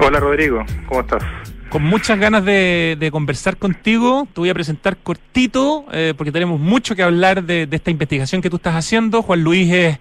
Hola, 0.00 0.20
Rodrigo. 0.20 0.64
¿Cómo 0.88 1.00
estás? 1.00 1.22
Con 1.68 1.82
muchas 1.82 2.18
ganas 2.18 2.44
de, 2.44 3.08
conversar 3.10 3.56
contigo, 3.56 4.28
te 4.32 4.40
voy 4.40 4.50
a 4.50 4.54
presentar 4.54 4.98
cortito, 4.98 5.86
eh, 5.92 6.14
porque 6.16 6.30
tenemos 6.30 6.60
mucho 6.60 6.94
que 6.94 7.02
hablar 7.02 7.42
de, 7.42 7.66
de 7.66 7.76
esta 7.76 7.90
investigación 7.90 8.40
que 8.40 8.50
tú 8.50 8.56
estás 8.56 8.76
haciendo. 8.76 9.22
Juan 9.22 9.42
Luis 9.42 9.72
es 9.72 9.98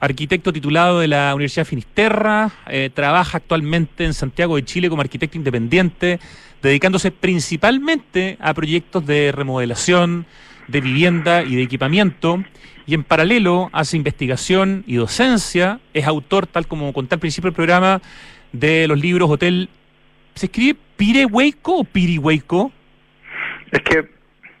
arquitecto 0.00 0.52
titulado 0.52 1.00
de 1.00 1.08
la 1.08 1.34
Universidad 1.34 1.66
Finisterra, 1.66 2.50
eh, 2.68 2.90
trabaja 2.92 3.38
actualmente 3.38 4.04
en 4.04 4.14
Santiago 4.14 4.56
de 4.56 4.64
Chile 4.64 4.88
como 4.88 5.02
arquitecto 5.02 5.36
independiente, 5.36 6.20
dedicándose 6.62 7.10
principalmente 7.10 8.36
a 8.40 8.54
proyectos 8.54 9.06
de 9.06 9.32
remodelación, 9.32 10.26
de 10.68 10.80
vivienda 10.80 11.42
y 11.42 11.56
de 11.56 11.62
equipamiento, 11.62 12.42
y 12.86 12.94
en 12.94 13.04
paralelo 13.04 13.70
hace 13.72 13.96
investigación 13.96 14.84
y 14.86 14.96
docencia, 14.96 15.80
es 15.94 16.06
autor, 16.06 16.46
tal 16.46 16.66
como 16.66 16.92
conté 16.92 17.14
al 17.14 17.20
principio 17.20 17.50
del 17.50 17.56
programa, 17.56 18.00
de 18.52 18.86
los 18.88 18.98
libros 18.98 19.30
Hotel... 19.30 19.68
¿Se 20.34 20.46
escribe 20.46 20.76
Pirehueco 20.96 21.78
o 21.78 21.84
Pirihueco? 21.84 22.72
Es 23.70 23.82
que 23.82 24.13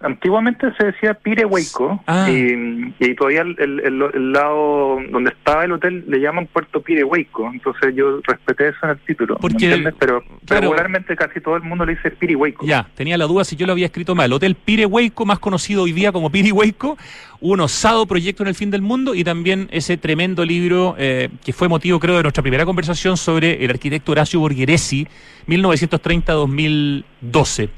antiguamente 0.04 0.72
se 0.78 0.86
decía 0.86 1.14
Pirehueco 1.14 2.00
ah. 2.06 2.30
y, 2.30 3.14
todavía 3.14 3.42
el, 3.42 4.32
lado 4.32 4.98
donde 5.10 5.30
estaba 5.30 5.64
el 5.64 5.72
hotel 5.72 6.04
le 6.06 6.20
llaman 6.20 6.46
Puerto 6.46 6.80
Pirehueco, 6.82 7.50
entonces 7.52 7.94
yo 7.94 8.20
respeté 8.22 8.68
eso 8.68 8.78
en 8.82 8.90
el 8.90 8.98
título. 8.98 9.38
Porque, 9.38 9.92
pero, 9.98 10.22
regularmente 10.46 11.16
casi 11.16 11.40
todo 11.40 11.56
el 11.56 11.62
mundo 11.62 11.86
le 11.86 11.96
dice 11.96 12.10
Pirihueco. 12.10 12.66
Ya, 12.66 12.86
tenía 12.94 13.16
la 13.16 13.24
duda 13.26 13.44
si 13.44 13.56
yo 13.56 13.66
lo 13.66 13.72
había 13.72 13.86
escrito 13.86 14.14
mal. 14.14 14.32
Hotel 14.32 14.54
Pirehueco, 14.54 15.26
más 15.26 15.38
conocido 15.38 15.82
hoy 15.82 15.92
día 15.92 16.12
como 16.12 16.30
Pirihueco, 16.30 16.98
un 17.40 17.60
osado 17.60 18.06
proyecto 18.06 18.42
en 18.42 18.48
el 18.48 18.54
fin 18.54 18.70
del 18.70 18.82
mundo 18.82 19.14
y 19.14 19.24
también 19.24 19.68
ese 19.70 19.96
tremendo 19.96 20.44
libro 20.44 20.94
eh, 20.98 21.30
que 21.44 21.52
fue 21.52 21.68
motivo 21.68 22.00
creo 22.00 22.16
de 22.16 22.22
nuestra 22.22 22.42
primera 22.42 22.64
conversación 22.64 23.16
sobre 23.16 23.64
el 23.64 23.70
arquitecto 23.70 24.12
Horacio 24.12 24.40
Borgheresi, 24.40 25.06
1930-2012. 25.46 27.68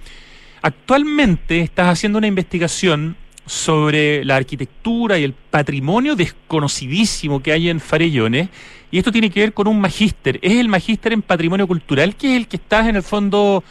Actualmente 0.63 1.61
estás 1.61 1.89
haciendo 1.89 2.19
una 2.19 2.27
investigación 2.27 3.17
sobre 3.47 4.25
la 4.25 4.37
arquitectura 4.37 5.19
y 5.19 5.25
el 5.25 5.33
patrimonio 5.33 6.17
desconocidísimo 6.17 7.43
que 7.43 7.53
hay 7.53 7.71
en 7.71 7.81
Farellones. 7.81 8.49
Y 8.91 8.99
esto 8.99 9.13
tiene 9.13 9.31
que 9.31 9.41
ver 9.41 9.53
con 9.53 9.69
un 9.69 9.81
magíster. 9.81 10.39
¿Es 10.43 10.55
el 10.55 10.69
magíster 10.69 11.13
en 11.13 11.23
patrimonio 11.23 11.67
cultural 11.67 12.17
que 12.17 12.33
es 12.33 12.37
el 12.37 12.49
que 12.49 12.57
estás 12.57 12.89
en 12.89 12.97
el 12.97 13.03
fondo 13.03 13.63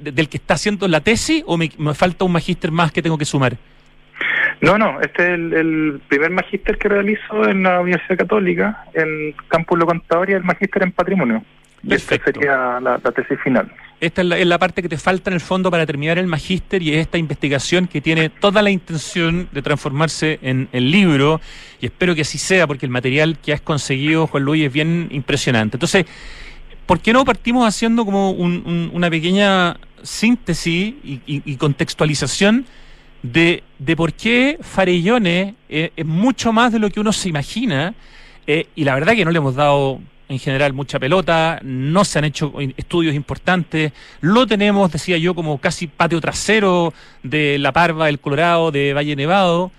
del 0.00 0.28
que 0.28 0.36
está 0.36 0.54
haciendo 0.54 0.88
la 0.88 1.00
tesis 1.00 1.42
o 1.46 1.56
me, 1.56 1.70
falta 1.94 2.24
un 2.24 2.32
magíster 2.32 2.70
más 2.70 2.92
que 2.92 3.02
tengo 3.02 3.18
que 3.18 3.24
sumar? 3.24 3.56
No, 4.60 4.78
no, 4.78 5.00
este 5.00 5.22
es 5.22 5.28
el, 5.30 6.00
primer 6.08 6.30
magíster 6.30 6.78
que 6.78 6.88
realizo 6.88 7.46
en 7.48 7.62
la 7.62 7.80
Universidad 7.80 8.18
Católica, 8.18 8.84
en 8.94 9.34
Campus 9.48 9.78
Lo 9.78 9.86
Contador 9.86 10.30
el 10.30 10.44
magíster 10.44 10.82
en 10.82 10.92
patrimonio. 10.92 11.42
Esta 11.88 12.16
sería 12.24 12.80
la, 12.80 12.98
tesis 12.98 13.38
final. 13.42 13.70
Esta 14.00 14.22
es 14.22 14.46
la, 14.46 14.58
parte 14.58 14.82
que 14.82 14.88
te 14.88 14.98
falta 14.98 15.30
en 15.30 15.34
el 15.34 15.40
fondo 15.40 15.70
para 15.70 15.86
terminar 15.86 16.18
el 16.18 16.26
magíster 16.26 16.82
y 16.82 16.92
es 16.92 16.98
esta 16.98 17.18
investigación 17.18 17.86
que 17.86 18.00
tiene 18.00 18.28
toda 18.28 18.60
la 18.62 18.70
intención 18.70 19.48
de 19.52 19.62
transformarse 19.62 20.38
en 20.42 20.68
el 20.72 20.90
libro 20.90 21.40
y 21.80 21.86
espero 21.86 22.14
que 22.14 22.22
así 22.22 22.38
sea 22.38 22.66
porque 22.66 22.86
el 22.86 22.92
material 22.92 23.38
que 23.38 23.52
has 23.52 23.60
conseguido, 23.60 24.26
Juan 24.26 24.42
Luis, 24.42 24.66
es 24.66 24.72
bien 24.72 25.08
impresionante. 25.10 25.76
Entonces, 25.76 26.06
¿por 26.86 27.00
qué 27.00 27.12
no 27.12 27.24
partimos 27.24 27.66
haciendo 27.66 28.04
como 28.04 28.30
una 28.30 29.10
pequeña 29.10 29.78
síntesis 30.02 30.94
y, 31.04 31.56
contextualización 31.56 32.66
de, 33.22 33.62
por 33.96 34.12
qué 34.12 34.58
Farellones 34.60 35.54
es 35.68 36.06
mucho 36.06 36.52
más 36.52 36.72
de 36.72 36.80
lo 36.80 36.90
que 36.90 37.00
uno 37.00 37.12
se 37.12 37.28
imagina? 37.28 37.94
Eh, 38.46 38.68
y 38.76 38.84
la 38.84 38.94
verdad 38.94 39.14
que 39.14 39.24
no 39.24 39.30
le 39.30 39.38
hemos 39.38 39.56
dado 39.56 40.00
en 40.28 40.38
general 40.38 40.72
mucha 40.72 40.98
pelota, 40.98 41.60
no 41.62 42.04
se 42.04 42.18
han 42.18 42.24
hecho 42.24 42.52
estudios 42.76 43.14
importantes, 43.14 43.92
lo 44.20 44.46
tenemos, 44.46 44.90
decía 44.90 45.18
yo, 45.18 45.34
como 45.34 45.58
casi 45.58 45.86
patio 45.86 46.20
trasero 46.20 46.92
de 47.22 47.58
La 47.58 47.72
Parva, 47.72 48.08
el 48.08 48.18
Colorado, 48.18 48.70
de 48.70 48.92
Valle 48.92 49.14
Nevado, 49.14 49.70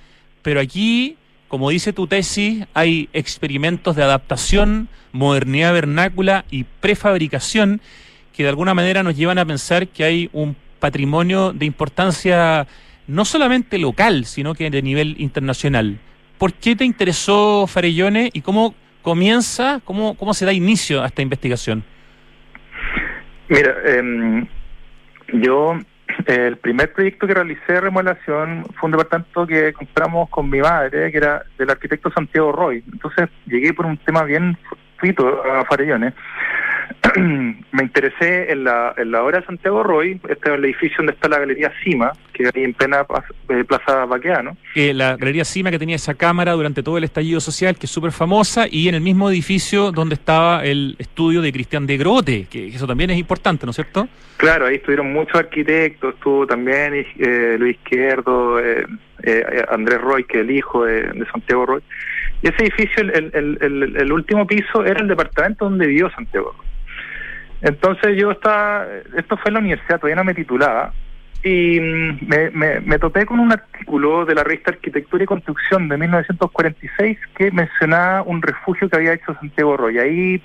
pero 0.42 0.62
aquí, 0.62 1.18
como 1.48 1.70
dice 1.70 1.92
tu 1.94 2.08
tesis, 2.08 2.66
hay 2.74 3.10
experimentos 3.14 3.96
de 3.96 4.04
adaptación, 4.04 4.88
modernidad 5.12 5.74
vernácula 5.74 6.46
y 6.50 6.64
prefabricación 6.64 7.82
que 8.34 8.44
de 8.44 8.50
alguna 8.50 8.74
manera 8.74 9.04
nos 9.04 9.18
llevan 9.18 9.40
a 9.40 9.46
pensar 9.46 9.88
que 9.88 10.04
hay 10.04 10.30
un 10.32 10.56
patrimonio 10.80 11.54
de 11.54 11.66
importancia 11.66 12.68
no 13.08 13.26
solamente 13.26 13.78
local, 13.80 14.26
sino 14.26 14.54
que 14.54 14.70
de 14.70 14.82
nivel 14.82 15.16
internacional. 15.18 15.98
¿Por 16.38 16.54
qué 16.54 16.76
te 16.76 16.86
interesó 16.86 17.66
Farellones 17.66 18.30
y 18.34 18.42
cómo 18.42 18.76
comienza, 19.08 19.80
cómo, 19.86 20.18
cómo 20.18 20.34
se 20.34 20.46
da 20.46 20.52
inicio 20.52 21.02
a 21.02 21.06
esta 21.06 21.22
investigación? 21.22 21.82
Mira, 23.48 23.74
em, 23.86 24.46
yo 25.32 25.80
el 26.26 26.58
primer 26.58 26.92
proyecto 26.92 27.26
que 27.26 27.34
realicé 27.34 27.72
de 27.72 27.80
remodelación 27.80 28.66
fue 28.76 28.88
un 28.88 28.92
departamento 28.92 29.48
que 29.48 29.72
compramos 29.72 30.30
con 30.30 30.50
mi 30.50 30.60
madre, 30.60 31.10
que 31.10 31.18
era 31.20 31.42
del 31.58 31.70
arquitecto 31.70 32.12
Santiago 32.12 32.52
Roy. 32.52 32.84
Entonces 32.92 33.30
llegué 33.46 33.74
por 33.74 33.86
un 33.86 33.96
tema 33.96 34.24
bien 34.24 34.58
frito 34.98 35.42
a 35.42 35.64
Farellones. 35.64 36.14
me 37.18 37.84
interesé 37.84 38.52
en 38.52 38.64
la, 38.64 38.94
en 38.98 39.12
la 39.12 39.24
obra 39.24 39.40
de 39.40 39.46
Santiago 39.46 39.84
Roy, 39.84 40.20
este 40.30 40.50
es 40.50 40.56
el 40.56 40.66
edificio 40.66 40.98
donde 40.98 41.14
está 41.14 41.28
la 41.28 41.40
Galería 41.40 41.72
Cima, 41.84 42.12
que 42.34 42.50
hay 42.54 42.64
en 42.64 42.74
plena 42.74 43.06
eh, 43.50 43.64
Plaza 43.64 44.06
Baqueano. 44.06 44.58
Que 44.74 44.94
la 44.94 45.18
Galería 45.18 45.46
Cima 45.46 45.72
que 45.72 45.80
tenía 45.80 45.96
esa 45.96 46.14
cámara 46.14 46.54
durante 46.54 46.84
todo 46.84 46.98
el 46.98 47.04
estallido 47.04 47.40
social, 47.40 47.78
que 47.78 47.86
es 47.86 47.92
súper 47.92 48.12
famosa, 48.12 48.66
y 48.70 48.88
en 48.88 48.96
el 48.96 49.02
mismo 49.02 49.30
edificio 49.30 49.92
donde 49.92 50.16
estaba 50.16 50.64
el 50.64 50.96
estudio 51.00 51.42
de 51.42 51.52
Cristian 51.52 51.88
de 51.88 51.98
Grote, 51.98 52.48
que 52.50 52.68
eso 52.68 52.88
también 52.88 53.10
es 53.10 53.18
importante, 53.18 53.66
¿no 53.66 53.72
es 53.72 53.76
cierto? 53.76 54.08
Claro, 54.38 54.68
ahí 54.68 54.76
estuvieron 54.76 55.12
muchos 55.12 55.36
arquitectos, 55.36 56.14
estuvo 56.14 56.46
también 56.46 56.94
eh, 56.94 57.58
Luis 57.60 57.76
Izquierdo, 57.78 58.60
eh, 58.60 58.86
Andrés 59.70 60.00
Roy, 60.00 60.24
que 60.26 60.40
es 60.40 60.44
el 60.44 60.52
hijo 60.52 60.86
de, 60.86 61.26
Santiago 61.32 61.66
Roy. 61.66 61.82
Y 62.44 62.50
ese 62.50 62.64
edificio, 62.64 63.02
el, 63.02 63.32
el, 63.34 63.96
el, 63.98 64.12
último 64.12 64.46
piso, 64.46 64.86
era 64.86 65.02
el 65.02 65.08
departamento 65.08 65.66
donde 65.66 65.88
vivió 65.88 66.12
Santiago 66.12 66.54
Roy. 66.56 66.67
Entonces 67.62 68.16
yo 68.18 68.32
estaba, 68.32 68.86
esto 69.16 69.38
fue 69.38 69.50
en 69.50 69.54
la 69.56 69.60
universidad, 69.60 70.00
todavía 70.00 70.16
no 70.16 70.24
me 70.24 70.34
titulaba, 70.34 70.94
y 71.44 71.80
mm, 71.80 72.20
me, 72.28 72.80
me, 72.82 73.00
topé 73.00 73.26
con 73.26 73.40
un 73.40 73.52
artículo 73.52 74.26
de 74.26 74.36
la 74.36 74.44
revista 74.44 74.72
Arquitectura 74.72 75.24
y 75.24 75.28
Construcción 75.28 75.88
de 75.88 75.98
1946 75.98 77.18
que 77.36 77.52
mencionaba 77.52 78.24
un 78.24 78.42
refugio 78.42 78.90
que 78.90 78.96
había 78.96 79.14
hecho 79.14 79.36
Santiago 79.36 79.78
Roy. 79.78 80.00
Ahí 80.00 80.42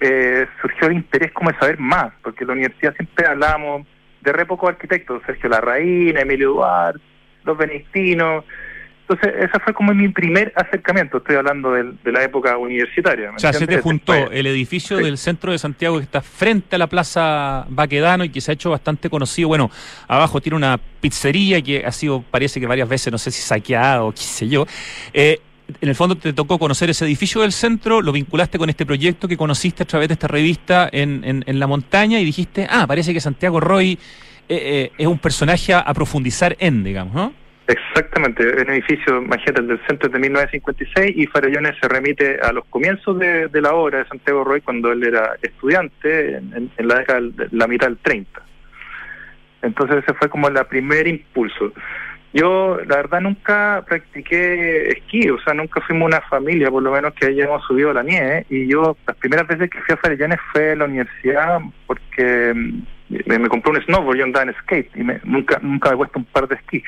eh, 0.00 0.46
surgió 0.60 0.88
el 0.88 0.94
interés 0.94 1.32
como 1.32 1.50
de 1.50 1.58
saber 1.58 1.78
más, 1.78 2.12
porque 2.22 2.44
en 2.44 2.48
la 2.48 2.52
universidad 2.54 2.94
siempre 2.94 3.26
hablábamos 3.26 3.86
de 4.20 4.32
re 4.32 4.44
pocos 4.44 4.68
arquitectos, 4.68 5.22
Sergio 5.24 5.48
Larraín, 5.48 6.18
Emilio 6.18 6.50
Duarte, 6.50 7.00
los 7.44 7.56
benedictinos, 7.56 8.44
entonces, 9.08 9.34
ese 9.38 9.60
fue 9.60 9.72
como 9.72 9.94
mi 9.94 10.08
primer 10.08 10.52
acercamiento. 10.56 11.18
Estoy 11.18 11.36
hablando 11.36 11.70
de, 11.70 12.12
la 12.12 12.24
época 12.24 12.58
universitaria. 12.58 13.30
O 13.36 13.38
sea, 13.38 13.52
se 13.52 13.64
te 13.64 13.80
juntó 13.80 14.12
el 14.12 14.46
edificio 14.46 14.96
del 14.96 15.16
centro 15.16 15.52
de 15.52 15.58
Santiago 15.58 15.98
que 15.98 16.02
está 16.02 16.20
frente 16.20 16.74
a 16.74 16.78
la 16.78 16.88
Plaza 16.88 17.66
Baquedano 17.68 18.24
y 18.24 18.30
que 18.30 18.40
se 18.40 18.50
ha 18.50 18.54
hecho 18.54 18.70
bastante 18.70 19.08
conocido. 19.08 19.46
Bueno, 19.46 19.70
abajo 20.08 20.40
tiene 20.40 20.56
una 20.56 20.80
pizzería 21.00 21.62
que 21.62 21.86
ha 21.86 21.92
sido, 21.92 22.22
parece 22.22 22.58
que 22.58 22.66
varias 22.66 22.88
veces, 22.88 23.12
no 23.12 23.18
sé 23.18 23.30
si 23.30 23.42
saqueado 23.42 24.08
o 24.08 24.12
qué 24.12 24.22
sé 24.22 24.48
yo. 24.48 24.66
Eh, 25.12 25.40
en 25.80 25.88
el 25.88 25.94
fondo 25.94 26.16
te 26.16 26.32
tocó 26.32 26.58
conocer 26.58 26.90
ese 26.90 27.04
edificio 27.04 27.42
del 27.42 27.52
centro, 27.52 28.02
lo 28.02 28.10
vinculaste 28.10 28.58
con 28.58 28.70
este 28.70 28.84
proyecto 28.84 29.28
que 29.28 29.36
conociste 29.36 29.84
a 29.84 29.86
través 29.86 30.08
de 30.08 30.14
esta 30.14 30.26
revista 30.26 30.88
en, 30.90 31.22
en, 31.24 31.58
la 31.60 31.68
montaña 31.68 32.18
y 32.18 32.24
dijiste, 32.24 32.66
ah, 32.68 32.86
parece 32.88 33.12
que 33.12 33.20
Santiago 33.20 33.60
Roy 33.60 33.92
eh, 33.92 33.98
eh, 34.48 34.92
es 34.98 35.06
un 35.06 35.18
personaje 35.18 35.74
a 35.74 35.92
profundizar 35.94 36.56
en, 36.58 36.82
digamos, 36.82 37.14
¿no? 37.14 37.45
Exactamente, 37.68 38.44
un 38.62 38.70
edificio, 38.70 39.20
imagínate, 39.20 39.62
del 39.62 39.80
centro 39.88 40.08
de 40.08 40.18
1956 40.20 41.12
y 41.16 41.26
Farellones 41.26 41.74
se 41.80 41.88
remite 41.88 42.38
a 42.40 42.52
los 42.52 42.64
comienzos 42.66 43.18
de, 43.18 43.48
la 43.60 43.74
obra 43.74 43.98
de 43.98 44.06
Santiago 44.06 44.44
Roy 44.44 44.60
cuando 44.60 44.92
él 44.92 45.02
era 45.02 45.36
estudiante 45.42 46.36
en, 46.36 46.70
la 46.78 46.98
década, 47.00 47.20
la 47.50 47.66
mitad 47.66 47.88
del 47.88 47.98
30. 47.98 48.40
Entonces 49.62 50.04
ese 50.04 50.14
fue 50.14 50.28
como 50.28 50.46
el 50.46 50.54
primer 50.66 51.08
impulso. 51.08 51.72
Yo, 52.32 52.78
la 52.86 52.96
verdad, 52.96 53.20
nunca 53.20 53.82
practiqué 53.88 54.90
esquí, 54.90 55.28
o 55.30 55.40
sea, 55.40 55.54
nunca 55.54 55.80
fuimos 55.80 56.06
una 56.06 56.20
familia, 56.20 56.70
por 56.70 56.82
lo 56.82 56.92
menos 56.92 57.14
que 57.14 57.26
hayamos 57.26 57.64
subido 57.66 57.92
la 57.92 58.02
nieve, 58.04 58.46
y 58.48 58.68
yo 58.68 58.96
las 59.06 59.16
primeras 59.16 59.48
veces 59.48 59.70
que 59.70 59.80
fui 59.80 59.94
a 59.94 59.96
Farellones 59.96 60.38
fue 60.52 60.72
a 60.72 60.76
la 60.76 60.84
universidad 60.84 61.60
porque 61.86 62.54
me, 63.08 63.48
compré 63.48 63.72
un 63.72 63.82
snowboard, 63.82 64.18
y 64.18 64.22
andaba 64.22 64.50
en 64.50 64.54
skate 64.62 64.90
y 64.96 65.02
me, 65.02 65.20
nunca 65.24 65.58
nunca 65.62 65.90
me 65.90 65.94
he 65.94 65.98
puesto 65.98 66.18
un 66.18 66.24
par 66.24 66.48
de 66.48 66.56
esquí. 66.56 66.82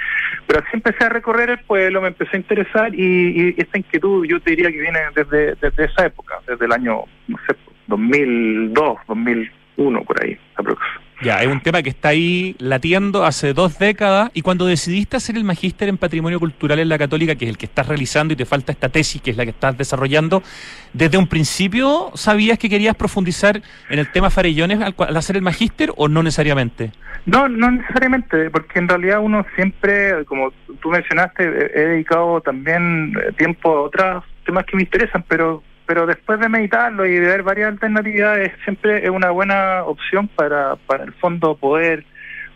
Pero 0.47 0.61
así 0.61 0.71
empecé 0.73 1.05
a 1.05 1.09
recorrer 1.09 1.51
el 1.51 1.59
pueblo, 1.59 2.01
me 2.01 2.09
empecé 2.09 2.37
a 2.37 2.41
interesar 2.41 2.95
y, 2.95 3.55
esta 3.59 3.79
inquietud 3.79 4.27
yo 4.27 4.41
te 4.41 4.51
diría 4.51 4.71
que 4.71 4.81
viene 4.81 5.01
desde, 5.15 5.55
desde 5.57 5.85
esa 5.85 6.07
época, 6.07 6.41
desde 6.47 6.65
el 6.65 6.73
año, 6.73 7.05
no 7.29 7.37
sé, 7.47 7.57
2002, 7.87 8.99
2001, 9.07 10.05
por 10.05 10.23
ahí, 10.23 10.39
aproximadamente. 10.57 11.08
Ya, 11.21 11.43
es 11.43 11.49
un 11.49 11.61
tema 11.61 11.83
que 11.83 11.91
está 11.91 12.11
ahí 12.11 12.55
latiendo 12.61 13.25
hace 13.25 13.53
dos 13.53 13.77
décadas 13.81 14.31
y 14.35 14.43
cuando 14.43 14.67
decidiste 14.67 15.17
hacer 15.17 15.37
el 15.37 15.43
magíster 15.43 15.89
en 15.89 15.99
patrimonio 15.99 16.39
cultural 16.39 16.79
en 16.79 16.89
la 16.89 16.97
católica, 16.97 17.35
que 17.35 17.45
es 17.47 17.51
el 17.51 17.59
que 17.59 17.67
estás 17.67 17.89
realizando 17.89 18.35
y 18.35 18.37
te 18.37 18.45
falta 18.45 18.71
esta 18.71 18.89
tesis, 18.89 19.21
que 19.21 19.33
es 19.33 19.37
la 19.37 19.43
que 19.45 19.51
estás 19.51 19.77
desarrollando, 19.77 20.45
¿desde 20.93 21.19
un 21.19 21.27
principio 21.27 22.13
sabías 22.15 22.57
que 22.57 22.69
querías 22.69 22.95
profundizar 22.95 23.61
en 23.91 23.99
el 23.99 24.13
tema 24.13 24.31
farellones 24.31 24.81
al, 24.81 25.17
hacer 25.17 25.37
el 25.37 25.43
magíster 25.43 25.93
o 25.97 26.07
no 26.07 26.23
necesariamente? 26.23 26.93
No, 27.27 27.49
no 27.49 27.73
necesariamente, 27.73 28.49
porque 28.51 28.79
en 28.79 28.89
realidad 28.89 29.19
uno 29.21 29.45
siempre, 29.57 30.25
como 30.25 30.53
tú 30.81 30.91
mencionaste, 30.91 31.43
he 31.43 31.81
dedicado 31.81 32.41
también 32.43 33.13
eh, 33.21 33.33
tiempo 33.37 33.77
a 33.77 33.81
otros 33.83 34.25
temas 34.47 34.65
que 34.67 34.77
me 34.77 34.83
interesan, 34.83 35.25
pero 35.29 35.65
pero 35.89 36.05
después 36.05 36.39
de 36.39 36.51
meditarlo 36.51 37.07
y 37.07 37.15
de 37.15 37.21
ver 37.21 37.43
varias 37.43 37.71
alternativas, 37.71 38.39
siempre 38.63 39.03
es 39.03 39.09
una 39.09 39.31
buena 39.31 39.85
opción 39.85 40.29
para, 40.29 40.77
para 40.77 41.05
el 41.05 41.15
fondo 41.15 41.57
poder 41.57 42.05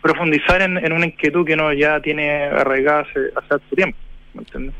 profundizar 0.03 0.61
en, 0.61 0.93
una 0.93 1.07
inquietud 1.07 1.43
que 1.43 1.55
uno 1.55 1.73
ya 1.73 1.99
tiene 1.99 2.43
arraigada 2.43 2.99
hace, 2.99 3.19
hace 3.35 3.75
tiempo. 3.75 3.97
¿me 4.35 4.41
entiendes? 4.41 4.75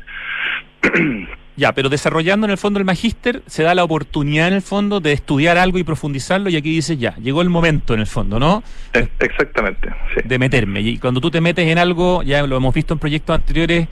Ya, 1.56 1.72
pero 1.72 1.88
desarrollando 1.88 2.48
en 2.48 2.50
el 2.50 2.58
fondo 2.58 2.80
el 2.80 2.84
magíster, 2.84 3.42
se 3.46 3.62
da 3.62 3.76
la 3.76 3.84
oportunidad 3.84 4.48
en 4.48 4.54
el 4.54 4.62
fondo 4.62 4.98
de 4.98 5.12
estudiar 5.12 5.56
algo 5.56 5.78
y 5.78 5.84
profundizarlo, 5.84 6.50
y 6.50 6.56
aquí 6.56 6.74
dices 6.74 6.98
ya, 6.98 7.14
llegó 7.18 7.42
el 7.42 7.48
momento 7.48 7.94
en 7.94 8.00
el 8.00 8.08
fondo, 8.08 8.40
¿no? 8.40 8.64
Exactamente, 9.20 9.88
De 10.24 10.36
meterme. 10.36 10.80
Y 10.80 10.98
cuando 10.98 11.20
tú 11.20 11.30
te 11.30 11.40
metes 11.40 11.68
en 11.68 11.78
algo, 11.78 12.24
ya 12.24 12.44
lo 12.44 12.56
hemos 12.56 12.74
visto 12.74 12.92
en 12.92 12.98
proyectos 12.98 13.36
anteriores, 13.36 13.86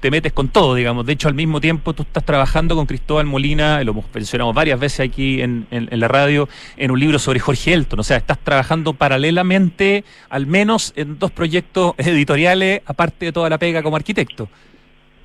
te 0.00 0.10
metes 0.10 0.32
con 0.32 0.48
todo, 0.48 0.74
digamos. 0.74 1.06
De 1.06 1.12
hecho, 1.12 1.28
al 1.28 1.34
mismo 1.34 1.60
tiempo 1.60 1.92
tú 1.92 2.02
estás 2.02 2.24
trabajando 2.24 2.74
con 2.74 2.86
Cristóbal 2.86 3.26
Molina, 3.26 3.82
lo 3.84 3.92
hemos 3.92 4.04
mencionado 4.14 4.52
varias 4.52 4.78
veces 4.78 5.00
aquí 5.00 5.42
en, 5.42 5.66
en, 5.70 5.88
la 5.98 6.08
radio, 6.08 6.48
en 6.76 6.90
un 6.90 7.00
libro 7.00 7.18
sobre 7.18 7.40
Jorge 7.40 7.72
Elton. 7.72 8.00
O 8.00 8.02
sea, 8.02 8.16
estás 8.16 8.38
trabajando 8.38 8.92
paralelamente, 8.92 10.04
al 10.28 10.46
menos 10.46 10.92
en 10.96 11.18
dos 11.18 11.30
proyectos 11.30 11.94
editoriales, 11.98 12.82
aparte 12.86 13.26
de 13.26 13.32
toda 13.32 13.48
la 13.48 13.58
pega 13.58 13.82
como 13.82 13.96
arquitecto. 13.96 14.48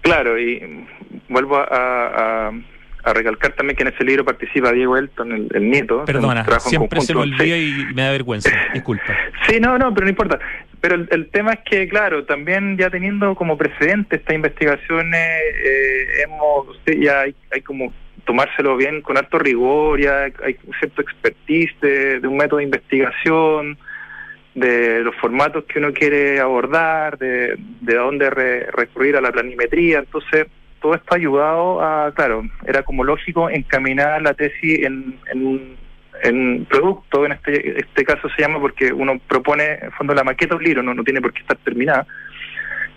Claro, 0.01 0.39
y 0.39 0.85
vuelvo 1.29 1.57
a 1.57 2.51
a 3.03 3.13
recalcar 3.13 3.53
también 3.53 3.75
que 3.75 3.83
en 3.83 3.89
ese 3.89 4.03
libro 4.03 4.23
participa 4.23 4.71
Diego 4.71 4.97
Elton, 4.97 5.47
el, 5.51 5.69
nieto. 5.69 6.05
Perdona, 6.05 6.45
siempre 6.59 7.01
se 7.01 7.13
me 7.13 7.21
olvida 7.21 7.57
y 7.57 7.87
me 7.93 8.03
da 8.03 8.11
vergüenza, 8.11 8.51
disculpa. 8.73 9.15
sí, 9.47 9.59
no, 9.59 9.77
no, 9.77 9.93
pero 9.93 10.05
no 10.05 10.09
importa. 10.09 10.39
Pero 10.81 10.95
el, 10.95 11.29
tema 11.29 11.53
es 11.53 11.59
que, 11.59 11.87
claro, 11.87 12.25
también 12.25 12.75
ya 12.75 12.89
teniendo 12.89 13.35
como 13.35 13.55
precedente 13.55 14.15
estas 14.15 14.35
investigaciones, 14.35 15.21
eh, 15.63 16.23
hemos, 16.25 16.81
ya 16.99 17.21
hay, 17.21 17.61
como 17.61 17.93
tomárselo 18.25 18.75
bien 18.77 19.01
con 19.01 19.15
alto 19.15 19.37
rigor, 19.37 20.01
ya 20.01 20.23
hay 20.23 20.57
un 20.65 20.73
cierto 20.79 21.03
expertise 21.03 21.71
de, 21.81 22.27
un 22.27 22.35
método 22.35 22.57
de 22.57 22.63
investigación, 22.63 23.77
de 24.55 25.01
los 25.01 25.15
formatos 25.17 25.65
que 25.65 25.77
uno 25.77 25.93
quiere 25.93 26.39
abordar, 26.39 27.19
de, 27.19 27.55
de 27.81 27.95
dónde 27.95 28.29
recurrir 28.29 29.15
a 29.15 29.21
la 29.21 29.31
planimetría, 29.31 29.99
entonces 29.99 30.47
todo 30.81 30.95
esto 30.95 31.13
ha 31.13 31.17
ayudado 31.17 31.81
a, 31.81 32.11
claro, 32.13 32.43
era 32.65 32.83
como 32.83 33.03
lógico 33.03 33.49
encaminar 33.49 34.21
la 34.21 34.33
tesis 34.33 34.83
en, 34.83 35.15
en, 35.31 35.77
en 36.23 36.65
producto, 36.65 37.25
en 37.25 37.33
este, 37.33 37.79
este 37.79 38.03
caso 38.03 38.29
se 38.35 38.41
llama 38.41 38.59
porque 38.59 38.91
uno 38.91 39.19
propone, 39.27 39.79
en 39.81 39.91
fondo, 39.91 40.13
la 40.13 40.23
maqueta 40.23 40.55
un 40.55 40.63
libro, 40.63 40.83
no, 40.83 40.93
no 40.93 41.03
tiene 41.03 41.21
por 41.21 41.33
qué 41.33 41.41
estar 41.41 41.57
terminada, 41.57 42.05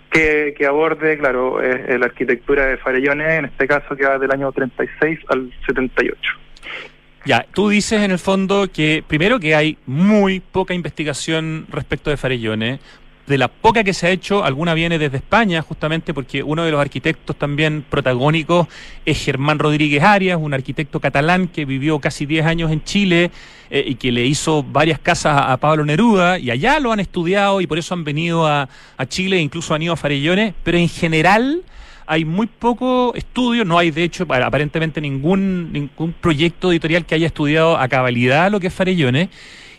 que, 0.09 0.53
que 0.57 0.65
aborde, 0.65 1.17
claro, 1.17 1.59
la 1.61 2.05
arquitectura 2.05 2.67
de 2.67 2.77
Farellones, 2.77 3.39
en 3.39 3.45
este 3.45 3.67
caso 3.67 3.95
que 3.95 4.05
va 4.05 4.17
del 4.17 4.31
año 4.31 4.51
36 4.51 5.19
al 5.29 5.51
78. 5.65 6.19
Ya, 7.25 7.43
tú 7.53 7.69
dices 7.69 8.03
en 8.03 8.11
el 8.11 8.19
fondo 8.19 8.67
que 8.71 9.03
primero 9.05 9.39
que 9.39 9.55
hay 9.55 9.79
muy 9.87 10.39
poca 10.39 10.75
investigación 10.75 11.65
respecto 11.69 12.11
de 12.11 12.17
Farellones, 12.17 12.79
de 13.27 13.37
la 13.37 13.47
poca 13.47 13.83
que 13.83 13.93
se 13.93 14.07
ha 14.07 14.09
hecho, 14.11 14.43
alguna 14.43 14.73
viene 14.73 14.99
desde 14.99 15.17
España, 15.17 15.61
justamente 15.61 16.13
porque 16.13 16.43
uno 16.43 16.63
de 16.63 16.71
los 16.71 16.79
arquitectos 16.79 17.35
también 17.35 17.83
protagónicos 17.89 18.67
es 19.05 19.23
Germán 19.23 19.57
Rodríguez 19.57 20.03
Arias, 20.03 20.37
un 20.39 20.53
arquitecto 20.53 20.99
catalán 20.99 21.47
que 21.47 21.65
vivió 21.65 21.99
casi 21.99 22.25
10 22.25 22.45
años 22.45 22.71
en 22.71 22.83
Chile 22.83 23.31
eh, 23.71 23.83
y 23.87 23.95
que 23.95 24.11
le 24.11 24.25
hizo 24.25 24.63
varias 24.63 24.99
casas 24.99 25.41
a, 25.47 25.57
Pablo 25.57 25.85
Neruda, 25.85 26.37
y 26.37 26.51
allá 26.51 26.79
lo 26.79 26.91
han 26.91 26.99
estudiado 26.99 27.61
y 27.61 27.67
por 27.67 27.79
eso 27.79 27.93
han 27.95 28.03
venido 28.03 28.45
a, 28.45 28.69
a 28.97 29.05
Chile, 29.07 29.39
incluso 29.39 29.73
han 29.73 29.81
ido 29.81 29.93
a 29.93 29.97
Farellones, 29.97 30.53
pero 30.63 30.77
en 30.77 30.89
general 30.89 31.63
hay 32.07 32.25
muy 32.25 32.45
poco 32.45 33.13
estudio, 33.15 33.65
no 33.65 33.79
hay 33.79 33.89
de 33.91 34.03
hecho 34.03 34.27
aparentemente 34.29 35.01
ningún, 35.01 35.71
ningún 35.71 36.13
proyecto 36.13 36.71
editorial 36.71 37.05
que 37.05 37.15
haya 37.15 37.27
estudiado 37.27 37.77
a 37.77 37.87
cabalidad 37.87 38.51
lo 38.51 38.59
que 38.59 38.67
es 38.67 38.73
Farellones. 38.73 39.29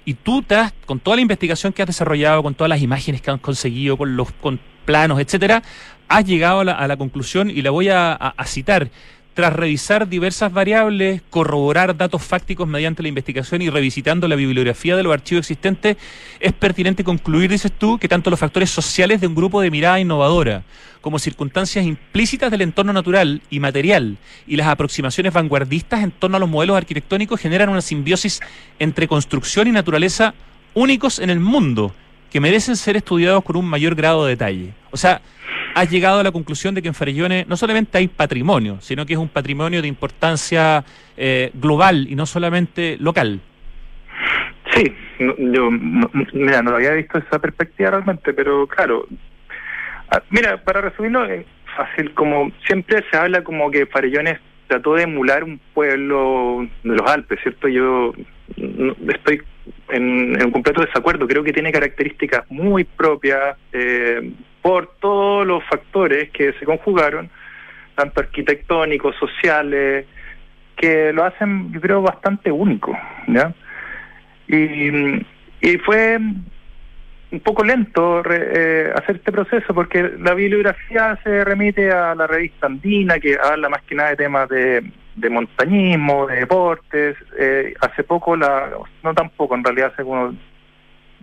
Y 0.07 0.14
tú 0.14 0.40
estás, 0.40 0.73
con 0.87 1.01
toda 1.01 1.16
la 1.16 1.23
investigación 1.23 1.75
que 1.75 1.83
has 1.83 1.88
desarrollado, 1.88 2.42
con 2.42 2.55
todas 2.55 2.71
las 2.71 2.81
imágenes 2.81 3.21
que 3.21 3.31
has 3.31 3.40
conseguido, 3.40 3.99
con 3.99 4.16
los 4.16 4.33
con 4.33 4.59
planos, 4.87 5.21
etcétera, 5.21 5.62
has 6.09 6.25
llegado 6.25 6.61
a 6.61 6.64
la, 6.64 6.73
a 6.73 6.87
la 6.87 6.97
conclusión, 6.97 7.51
y 7.51 7.61
la 7.61 7.71
voy 7.71 7.88
a 7.90 8.35
citar, 8.47 8.88
tras 9.37 9.53
revisar 9.53 10.09
diversas 10.09 10.51
variables, 10.51 11.20
corroborar 11.29 11.94
datos 11.94 12.22
fácticos 12.22 12.66
mediante 12.66 13.03
la 13.03 13.11
investigación 13.11 13.61
y 13.61 13.68
revisitando 13.68 14.29
la 14.29 14.35
bibliografía 14.35 14.96
de 14.96 15.03
los 15.03 15.12
archivos 15.12 15.42
existentes, 15.42 15.99
es 16.40 16.55
pertinente 16.55 17.05
concluir, 17.05 17.51
dices 17.51 17.70
tú, 17.70 17.99
que 17.99 18.09
tanto 18.09 18.31
los 18.31 18.40
factores 18.40 18.70
sociales 18.70 19.20
de 19.20 19.27
un 19.27 19.35
grupo 19.35 19.61
de 19.61 19.70
mirada 19.70 20.01
innovadora, 20.01 20.62
como 21.03 21.18
circunstancias 21.18 21.85
implícitas 21.85 22.51
del 22.51 22.62
entorno 22.62 22.94
natural 22.94 23.42
y 23.51 23.61
material, 23.61 24.16
y 24.46 24.57
las 24.57 24.68
aproximaciones 24.68 25.35
vanguardistas 25.35 26.03
en 26.03 26.12
torno 26.12 26.38
a 26.38 26.40
los 26.40 26.49
modelos 26.49 26.79
arquitectónicos 26.79 27.38
generan 27.38 27.68
una 27.68 27.83
simbiosis 27.83 28.40
entre 28.79 29.07
construcción 29.07 29.68
y 29.68 29.72
naturaleza 29.72 30.33
únicos 30.72 31.18
en 31.18 31.29
el 31.29 31.40
mundo, 31.40 31.94
que 32.31 32.40
merecen 32.40 32.75
ser 32.75 32.96
estudiados 32.96 33.44
con 33.44 33.57
un 33.57 33.66
mayor 33.66 33.96
grado 33.96 34.25
de 34.25 34.31
detalle. 34.31 34.72
O 34.92 34.96
sea, 34.96 35.20
has 35.76 35.90
llegado 35.90 36.20
a 36.20 36.22
la 36.22 36.32
conclusión 36.32 36.74
de 36.74 36.80
que 36.80 36.88
en 36.88 36.94
Farellones 36.94 37.46
no 37.46 37.54
solamente 37.54 37.98
hay 37.98 38.08
patrimonio, 38.08 38.78
sino 38.80 39.04
que 39.04 39.12
es 39.12 39.18
un 39.18 39.28
patrimonio 39.28 39.82
de 39.82 39.88
importancia 39.88 40.82
eh, 41.18 41.50
global 41.52 42.06
y 42.08 42.14
no 42.14 42.24
solamente 42.24 42.96
local. 42.98 43.40
Sí, 44.72 44.84
yo 45.18 45.70
mira, 46.32 46.62
no 46.62 46.70
lo 46.70 46.76
había 46.76 46.92
visto 46.92 47.18
esa 47.18 47.38
perspectiva 47.38 47.90
realmente, 47.90 48.32
pero 48.32 48.66
claro, 48.66 49.06
ah, 50.10 50.22
mira, 50.30 50.56
para 50.64 50.80
resumirlo, 50.80 51.26
es 51.26 51.44
fácil, 51.76 52.14
como 52.14 52.50
siempre 52.66 53.04
se 53.10 53.16
habla 53.18 53.44
como 53.44 53.70
que 53.70 53.84
Farellones 53.84 54.38
trató 54.68 54.94
de 54.94 55.02
emular 55.02 55.44
un 55.44 55.60
pueblo 55.74 56.66
de 56.84 56.96
los 56.96 57.06
Alpes, 57.06 57.38
¿cierto? 57.42 57.68
Yo 57.68 58.14
estoy 58.56 59.42
en, 59.88 60.40
en, 60.40 60.51
completo 60.51 60.83
desacuerdo, 60.83 61.27
creo 61.27 61.44
que 61.44 61.53
tiene 61.53 61.72
características 61.72 62.51
muy 62.51 62.85
propias, 62.85 63.57
eh, 63.72 64.33
por 64.62 64.88
todos 65.01 65.46
los 65.46 65.62
factores 65.64 66.31
que 66.31 66.53
se 66.55 66.64
conjugaron, 66.64 67.31
tanto 67.94 68.20
arquitectónicos, 68.20 69.14
sociales, 69.16 70.07
que 70.77 71.12
lo 71.12 71.25
hacen, 71.25 71.72
yo 71.72 71.81
creo, 71.81 72.03
bastante 72.03 72.51
único. 72.51 72.96
¿ya? 73.29 73.55
Y, 74.49 75.25
y 75.61 75.79
fue 75.79 76.18
un 77.31 77.40
poco 77.40 77.64
lento 77.64 78.22
eh, 78.31 78.92
hacer 78.94 79.16
este 79.16 79.33
proceso 79.33 79.75
porque 79.75 80.03
la 80.18 80.35
bibliografía 80.35 81.18
se 81.22 81.44
remite 81.44 81.90
a 81.90 82.14
la 82.14 82.27
revista 82.27 82.66
Andina, 82.66 83.18
que 83.18 83.37
habla 83.42 83.68
más 83.68 83.83
que 83.83 83.94
nada 83.94 84.11
de 84.11 84.16
temas 84.16 84.49
de, 84.49 84.83
de 85.16 85.31
montañismo, 85.31 86.26
de 86.26 86.37
deportes. 86.37 87.16
Eh, 87.38 87.74
hace 87.81 88.05
poco, 88.05 88.37
la 88.37 88.70
no 89.02 89.14
tampoco, 89.14 89.55
en 89.55 89.64
realidad 89.64 89.92
hace 89.92 90.02
unos 90.02 90.35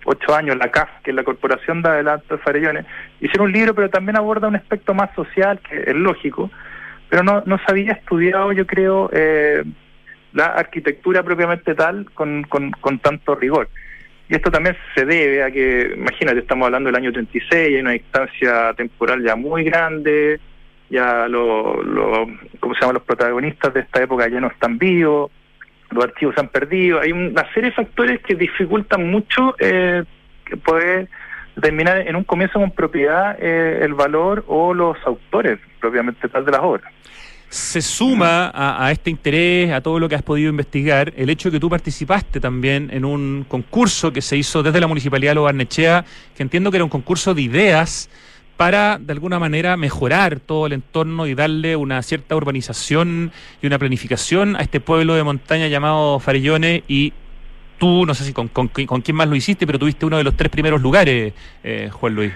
ocho 0.06 0.36
años, 0.36 0.58
la 0.58 0.70
CAF, 0.70 0.90
que 1.04 1.12
es 1.12 1.16
la 1.16 1.24
Corporación 1.24 1.82
de 1.82 1.90
Adelanto 1.90 2.36
de 2.36 2.44
Farellones, 2.44 2.86
hicieron 3.22 3.48
un 3.48 3.54
libro, 3.54 3.74
pero 3.74 3.90
también 3.90 4.18
aborda 4.18 4.48
un 4.48 4.56
aspecto 4.56 4.94
más 4.94 5.14
social, 5.16 5.60
que 5.60 5.80
es 5.80 5.96
lógico, 5.96 6.52
pero 7.10 7.24
no, 7.24 7.44
no 7.46 7.58
se 7.60 7.66
había 7.68 7.94
estudiado, 7.94 8.52
yo 8.52 8.68
creo, 8.68 9.10
eh, 9.14 9.64
la 10.34 10.48
arquitectura 10.48 11.24
propiamente 11.24 11.76
tal 11.76 12.10
con, 12.12 12.44
con, 12.44 12.72
con 12.72 13.00
tanto 13.00 13.36
rigor. 13.36 13.70
Y 14.30 14.36
esto 14.36 14.50
también 14.50 14.76
se 14.96 15.06
debe 15.06 15.44
a 15.44 15.52
que, 15.52 15.94
imagínate, 15.96 16.40
estamos 16.40 16.66
hablando 16.66 16.88
del 16.88 16.96
año 16.96 17.12
36, 17.12 17.54
hay 17.54 17.82
una 17.82 17.92
distancia 17.92 18.74
temporal 18.74 19.24
ya 19.24 19.36
muy 19.36 19.64
grande, 19.64 20.40
ya 20.90 21.28
lo, 21.28 21.82
lo, 21.82 22.28
¿cómo 22.60 22.74
se 22.76 22.82
llaman? 22.82 22.96
Los 22.96 23.04
protagonistas 23.04 23.74
de 23.74 23.82
esta 23.82 24.04
época 24.04 24.28
ya 24.28 24.40
no 24.40 24.48
están 24.48 24.78
vivos, 24.78 25.32
los 25.92 26.04
archivos 26.04 26.36
se 26.36 26.42
han 26.42 26.50
perdido, 26.50 27.00
hay 27.00 27.12
una 27.12 27.52
serie 27.54 27.70
de 27.70 27.76
factores 27.76 28.22
que 28.22 28.36
dificultan 28.36 29.10
mucho 29.10 29.56
eh, 29.60 30.04
poder 30.66 31.10
determinar 31.56 32.08
en 32.08 32.16
un 32.16 32.24
comienzo 32.24 32.60
con 32.60 32.72
propiedad 32.72 33.38
eh, 33.40 33.80
el 33.84 33.94
valor 33.94 34.44
o 34.48 34.74
los 34.74 34.98
autores 35.06 35.60
propiamente 35.80 36.28
tal 36.30 36.46
de 36.46 36.52
las 36.52 36.62
obras. 36.62 36.92
Se 37.50 37.84
suma 37.84 38.52
a, 38.52 38.92
este 38.92 39.12
interés, 39.12 39.72
a 39.72 39.80
todo 39.80 40.00
lo 40.00 40.10
que 40.10 40.16
has 40.16 40.24
podido 40.24 40.50
investigar, 40.50 41.14
el 41.16 41.30
hecho 41.30 41.50
de 41.50 41.58
que 41.58 41.60
tú 41.60 41.70
participaste 41.70 42.40
también 42.40 42.90
en 42.92 43.06
un 43.06 43.46
concurso 43.48 44.12
que 44.12 44.24
se 44.24 44.36
hizo 44.36 44.64
desde 44.64 44.80
la 44.80 44.88
Municipalidad 44.88 45.32
de 45.32 45.36
Lobarnechea, 45.36 46.04
que 46.36 46.42
entiendo 46.42 46.72
que 46.72 46.78
era 46.78 46.84
un 46.84 46.90
concurso 46.90 47.36
de 47.36 47.44
ideas 47.44 48.10
para 48.64 48.98
de 48.98 49.12
alguna 49.12 49.40
manera 49.40 49.76
mejorar 49.76 50.40
todo 50.40 50.68
el 50.68 50.72
entorno 50.72 51.28
y 51.28 51.36
darle 51.36 51.76
una 51.76 52.02
cierta 52.02 52.34
urbanización 52.34 53.34
y 53.62 53.68
una 53.68 53.78
planificación 53.78 54.56
a 54.56 54.62
este 54.62 54.80
pueblo 54.80 55.16
de 55.16 55.24
montaña 55.26 55.68
llamado 55.68 56.18
Farellones 56.22 56.82
y 56.88 57.12
tú, 57.78 58.06
no 58.06 58.14
sé 58.14 58.24
si 58.24 58.32
con, 58.32 58.48
con, 58.48 58.70
quién 58.70 59.18
más 59.18 59.28
lo 59.28 59.36
hiciste, 59.36 59.68
pero 59.68 59.80
tuviste 59.80 60.06
uno 60.06 60.18
de 60.18 60.24
los 60.24 60.38
tres 60.38 60.50
primeros 60.50 60.82
lugares, 60.82 61.34
eh, 61.62 61.90
Juan 61.92 62.16
Luis. 62.16 62.32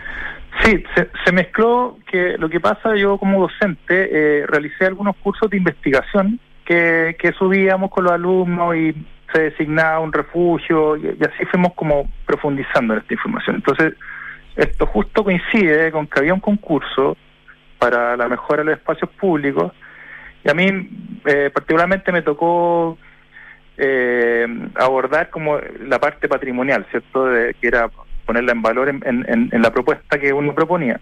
Sí, 0.63 0.83
se, 1.23 1.31
mezcló 1.31 1.97
que 2.11 2.37
lo 2.37 2.49
que 2.49 2.59
pasa, 2.59 2.97
yo 2.97 3.17
como 3.17 3.39
docente 3.39 4.09
eh, 4.11 4.45
realicé 4.47 4.85
algunos 4.85 5.15
cursos 5.15 5.49
de 5.49 5.55
investigación 5.55 6.41
que, 6.65 7.15
que 7.17 7.31
subíamos 7.31 7.89
con 7.89 8.03
los 8.03 8.11
alumnos 8.11 8.75
y 8.75 8.93
se 9.31 9.43
designaba 9.43 10.01
un 10.01 10.11
refugio 10.11 10.97
y, 10.97 11.05
y 11.05 11.23
así 11.23 11.45
fuimos 11.49 11.71
como 11.73 12.11
profundizando 12.25 12.95
en 12.95 12.99
esta 12.99 13.13
información. 13.13 13.55
Entonces, 13.55 13.93
esto 14.57 14.85
justo 14.87 15.23
coincide 15.23 15.91
con 15.91 16.07
que 16.07 16.19
había 16.19 16.33
un 16.33 16.39
concurso 16.39 17.15
para 17.77 18.17
la 18.17 18.27
mejora 18.27 18.63
de 18.63 18.71
los 18.71 18.79
espacios 18.79 19.09
públicos 19.11 19.71
y 20.43 20.49
a 20.49 20.53
mí 20.53 20.89
eh, 21.25 21.51
particularmente 21.53 22.11
me 22.11 22.21
tocó 22.21 22.97
eh, 23.77 24.47
abordar 24.75 25.29
como 25.29 25.59
la 25.81 25.99
parte 25.99 26.27
patrimonial, 26.27 26.85
¿cierto? 26.89 27.27
De, 27.27 27.53
que 27.53 27.67
era 27.67 27.89
ponerla 28.25 28.51
en 28.51 28.61
valor 28.61 28.89
en, 28.89 29.01
en, 29.05 29.61
la 29.61 29.71
propuesta 29.71 30.19
que 30.19 30.33
uno 30.33 30.53
proponía. 30.53 30.99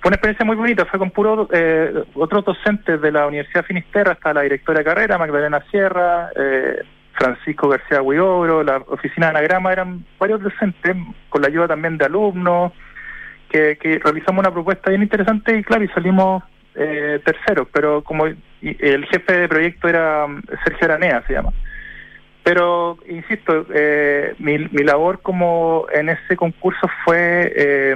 Fue 0.00 0.08
una 0.08 0.16
experiencia 0.16 0.46
muy 0.46 0.56
bonita, 0.56 0.86
fue 0.86 0.98
con 0.98 1.10
puro, 1.10 1.48
eh, 1.52 2.04
otros 2.14 2.44
docentes 2.44 3.00
de 3.00 3.12
la 3.12 3.26
Universidad 3.26 3.64
Finisterra, 3.64 4.12
hasta 4.12 4.32
la 4.32 4.42
directora 4.42 4.78
de 4.78 4.84
carrera, 4.84 5.18
Magdalena 5.18 5.62
Sierra, 5.70 6.30
eh, 6.36 6.82
Francisco 7.12 7.68
García 7.68 8.00
Huidobro, 8.00 8.62
la 8.62 8.78
oficina 8.86 9.26
de 9.26 9.38
anagrama, 9.38 9.72
eran 9.72 10.04
varios 10.18 10.42
docentes, 10.42 10.96
con 11.28 11.42
la 11.42 11.48
ayuda 11.48 11.68
también 11.68 11.98
de 11.98 12.06
alumnos, 12.06 12.72
que, 13.50 14.00
realizamos 14.02 14.40
una 14.40 14.52
propuesta 14.52 14.90
bien 14.90 15.02
interesante 15.02 15.58
y 15.58 15.64
claro, 15.64 15.84
y 15.84 15.88
salimos 15.88 16.42
eh, 16.74 17.20
terceros, 17.24 17.68
pero 17.72 18.02
como 18.02 18.26
el 18.26 19.06
jefe 19.06 19.32
de 19.32 19.48
proyecto 19.48 19.88
era 19.88 20.26
mm, 20.26 20.42
Sergio 20.64 20.84
Aranea, 20.86 21.22
se 21.26 21.34
llama. 21.34 21.52
Pero, 22.42 22.96
insisto, 23.08 23.66
eh, 23.74 24.34
mi, 24.38 24.58
mi 24.58 24.82
labor 24.82 25.20
como 25.20 25.86
en 25.92 26.08
ese 26.08 26.36
concurso 26.36 26.88
fue 27.04 27.52
eh, 27.54 27.94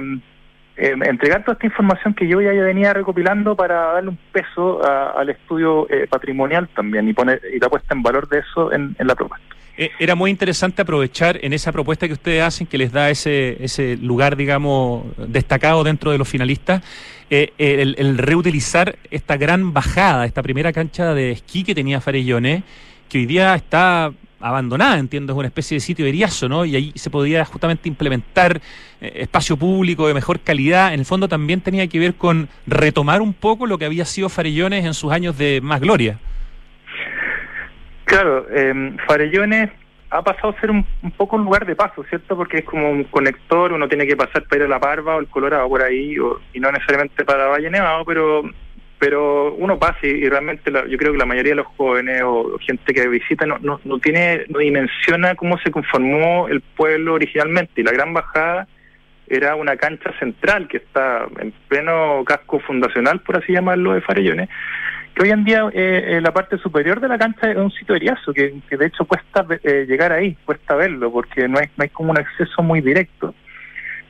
eh, 0.77 0.95
entregar 1.03 1.43
toda 1.43 1.53
esta 1.53 1.65
información 1.65 2.13
que 2.13 2.27
yo 2.27 2.41
ya 2.41 2.51
venía 2.51 2.93
recopilando 2.93 3.55
para 3.55 3.93
darle 3.93 4.09
un 4.09 4.19
peso 4.31 4.81
al 4.85 5.29
estudio 5.29 5.87
patrimonial 6.09 6.67
también 6.75 7.09
y 7.09 7.13
poner 7.13 7.41
y 7.53 7.59
la 7.59 7.69
puesta 7.69 7.95
en 7.95 8.03
valor 8.03 8.27
de 8.27 8.39
eso 8.39 8.71
en 8.71 8.95
la 8.99 9.15
propuesta. 9.15 9.54
Eh, 9.77 9.91
era 9.99 10.15
muy 10.15 10.31
interesante 10.31 10.81
aprovechar 10.81 11.37
en 11.41 11.51
esa 11.51 11.71
propuesta 11.71 12.07
que 12.07 12.13
ustedes 12.13 12.41
hacen, 12.43 12.65
que 12.65 12.77
les 12.77 12.91
da 12.91 13.09
ese, 13.09 13.57
ese 13.63 13.97
lugar, 13.97 14.37
digamos, 14.37 15.05
destacado 15.17 15.83
dentro 15.83 16.11
de 16.11 16.17
los 16.17 16.27
finalistas, 16.27 16.81
eh, 17.29 17.51
el, 17.57 18.17
reutilizar 18.17 18.97
esta 19.09 19.35
gran 19.35 19.73
bajada, 19.73 20.25
esta 20.25 20.43
primera 20.43 20.71
cancha 20.71 21.13
de 21.13 21.31
esquí 21.31 21.63
que 21.63 21.75
tenía 21.75 21.99
Farellones, 21.99 22.63
que 23.09 23.17
hoy 23.17 23.25
día 23.25 23.55
está 23.55 24.13
abandonada, 24.39 24.99
entiendo, 24.99 25.33
es 25.33 25.39
una 25.39 25.47
especie 25.47 25.75
de 25.75 25.79
sitio 25.79 26.05
eriazo, 26.05 26.47
¿no? 26.47 26.65
Y 26.65 26.75
ahí 26.75 26.91
se 26.95 27.09
podía 27.09 27.43
justamente 27.43 27.89
implementar 27.89 28.61
eh, 29.01 29.11
espacio 29.15 29.57
público 29.57 30.07
de 30.07 30.13
mejor 30.13 30.39
calidad. 30.39 30.93
En 30.93 30.99
el 30.99 31.05
fondo 31.05 31.27
también 31.27 31.61
tenía 31.61 31.87
que 31.87 31.99
ver 31.99 32.13
con 32.15 32.47
retomar 32.67 33.21
un 33.21 33.33
poco 33.33 33.65
lo 33.65 33.77
que 33.77 33.85
había 33.85 34.05
sido 34.05 34.29
Farellones 34.29 34.85
en 34.85 34.93
sus 34.93 35.11
años 35.11 35.37
de 35.37 35.61
más 35.61 35.81
gloria. 35.81 36.19
Claro, 38.05 38.47
eh, 38.49 38.95
Farellones 39.07 39.69
ha 40.09 40.21
pasado 40.21 40.49
a 40.55 40.61
ser 40.61 40.71
un, 40.71 40.85
poco 41.17 41.35
un 41.35 41.43
lugar 41.43 41.65
de 41.65 41.75
paso, 41.75 42.03
¿cierto? 42.05 42.35
Porque 42.37 42.59
es 42.59 42.65
como 42.65 42.89
un 42.89 43.03
conector, 43.05 43.73
uno 43.73 43.87
tiene 43.87 44.07
que 44.07 44.15
pasar 44.15 44.43
para 44.43 44.63
ir 44.63 44.65
a 44.67 44.69
La 44.69 44.79
Parva 44.79 45.15
o 45.15 45.19
el 45.19 45.27
Colorado 45.27 45.67
por 45.67 45.81
ahí, 45.81 46.15
y 46.53 46.59
no 46.59 46.71
necesariamente 46.71 47.25
para 47.25 47.47
Valle 47.47 47.69
Nevado, 47.69 48.05
pero 48.05 48.43
pero 48.97 49.53
uno 49.55 49.77
pasa 49.77 49.99
y, 50.03 50.27
realmente 50.29 50.71
yo 50.71 50.97
creo 50.97 51.11
que 51.11 51.17
la 51.17 51.25
mayoría 51.25 51.51
de 51.51 51.57
los 51.57 51.67
jóvenes 51.75 52.21
o, 52.23 52.57
gente 52.59 52.93
que 52.93 53.07
visita 53.09 53.45
no, 53.45 53.57
no, 53.59 53.79
no, 53.83 53.99
tiene, 53.99 54.45
no 54.47 54.59
dimensiona 54.59 55.35
cómo 55.35 55.57
se 55.57 55.69
conformó 55.69 56.47
el 56.47 56.61
pueblo 56.61 57.15
originalmente, 57.15 57.81
y 57.81 57.83
la 57.83 57.91
Gran 57.91 58.13
Bajada 58.13 58.67
era 59.27 59.55
una 59.55 59.75
cancha 59.75 60.11
central 60.19 60.67
que 60.67 60.77
está 60.77 61.27
en 61.39 61.51
pleno 61.67 62.23
casco 62.25 62.59
fundacional, 62.59 63.19
por 63.21 63.37
así 63.37 63.51
llamarlo, 63.51 63.93
de 63.93 64.01
Farellones, 64.01 64.49
que 65.15 65.23
hoy 65.23 65.29
en 65.29 65.45
día 65.45 65.69
eh, 65.73 66.19
la 66.21 66.33
parte 66.33 66.57
superior 66.57 66.99
de 66.99 67.07
la 67.07 67.17
cancha 67.17 67.49
es 67.49 67.57
un 67.57 67.71
sitio 67.71 67.95
eriazo, 67.95 68.33
que, 68.33 68.53
que 68.69 68.77
de 68.77 68.87
hecho 68.87 69.05
cuesta 69.05 69.45
eh, 69.63 69.85
llegar 69.87 70.11
ahí, 70.11 70.35
cuesta 70.45 70.75
verlo, 70.75 71.11
porque 71.11 71.47
no 71.47 71.57
hay, 71.57 71.67
no 71.77 71.83
hay 71.83 71.89
como 71.89 72.11
un 72.11 72.19
acceso 72.19 72.61
muy 72.61 72.81
directo. 72.81 73.33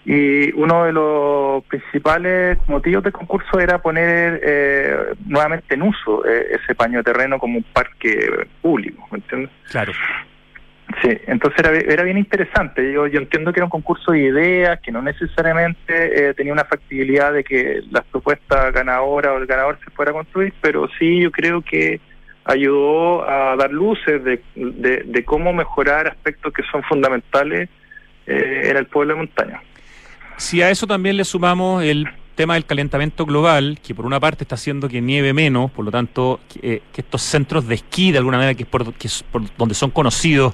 Y 0.03 0.51
uno 0.53 0.85
de 0.85 0.93
los 0.93 1.63
principales 1.65 2.57
motivos 2.67 3.03
del 3.03 3.13
concurso 3.13 3.59
era 3.59 3.79
poner 3.79 4.39
eh, 4.43 4.97
nuevamente 5.25 5.73
en 5.73 5.81
uso 5.81 6.23
eh, 6.25 6.57
ese 6.61 6.75
paño 6.75 6.99
de 6.99 7.03
terreno 7.03 7.39
como 7.39 7.57
un 7.57 7.63
parque 7.63 8.47
público, 8.61 9.07
¿me 9.11 9.17
entiendes? 9.17 9.49
Claro. 9.71 9.93
Sí, 11.01 11.10
entonces 11.27 11.60
era, 11.60 11.77
era 11.77 12.03
bien 12.03 12.17
interesante. 12.17 12.91
Yo, 12.91 13.05
entiendo 13.05 13.51
que 13.51 13.60
era 13.60 13.65
un 13.65 13.71
concurso 13.71 14.12
de 14.12 14.19
ideas, 14.19 14.79
que 14.81 14.91
no 14.91 15.01
necesariamente 15.01 16.29
eh, 16.29 16.34
tenía 16.34 16.53
una 16.53 16.63
factibilidad 16.63 17.34
de 17.34 17.43
que 17.43 17.81
la 17.91 18.01
propuesta 18.01 18.71
ganadora 18.71 19.34
o 19.34 19.38
el 19.38 19.45
ganador 19.45 19.77
se 19.84 19.91
fuera 19.91 20.13
construir, 20.13 20.53
pero 20.62 20.88
sí 20.97 21.21
yo 21.21 21.31
creo 21.31 21.62
que 21.62 21.99
ayudó 22.45 23.27
a 23.27 23.55
dar 23.55 23.71
luces 23.71 24.23
de, 24.23 24.41
de, 24.55 25.25
cómo 25.25 25.51
mejorar 25.51 26.08
aspectos 26.08 26.53
que 26.53 26.62
son 26.71 26.84
fundamentales 26.84 27.69
eh, 28.27 28.62
en 28.65 28.77
el 28.77 28.86
pueblo 28.86 29.15
de 29.15 29.17
montaña. 29.17 29.62
Si 30.38 30.62
a 30.62 30.69
eso 30.69 30.86
también 30.86 31.17
le 31.17 31.25
sumamos 31.25 31.84
el 31.84 32.08
tema 32.36 32.56
del 32.56 32.65
calentamiento 32.65 33.26
global, 33.26 33.80
que 33.82 33.95
por 33.95 34.06
una 34.06 34.19
parte 34.19 34.43
está 34.43 34.56
haciendo 34.56 34.88
que 34.88 35.02
nieve 35.02 35.34
menos, 35.34 35.71
por 35.71 35.86
lo 35.86 35.91
tanto, 35.91 36.39
que, 36.48 36.76
eh, 36.76 36.82
estos 36.95 37.21
centros 37.21 37.67
de 37.67 37.76
esquí, 37.76 38.12
de 38.12 38.19
alguna 38.19 38.38
manera, 38.38 38.54
que 38.54 38.63
es, 38.63 38.69
por, 38.69 38.93
que 38.93 39.10
donde 39.58 39.74
son 39.74 39.89
conocidos, 39.89 40.54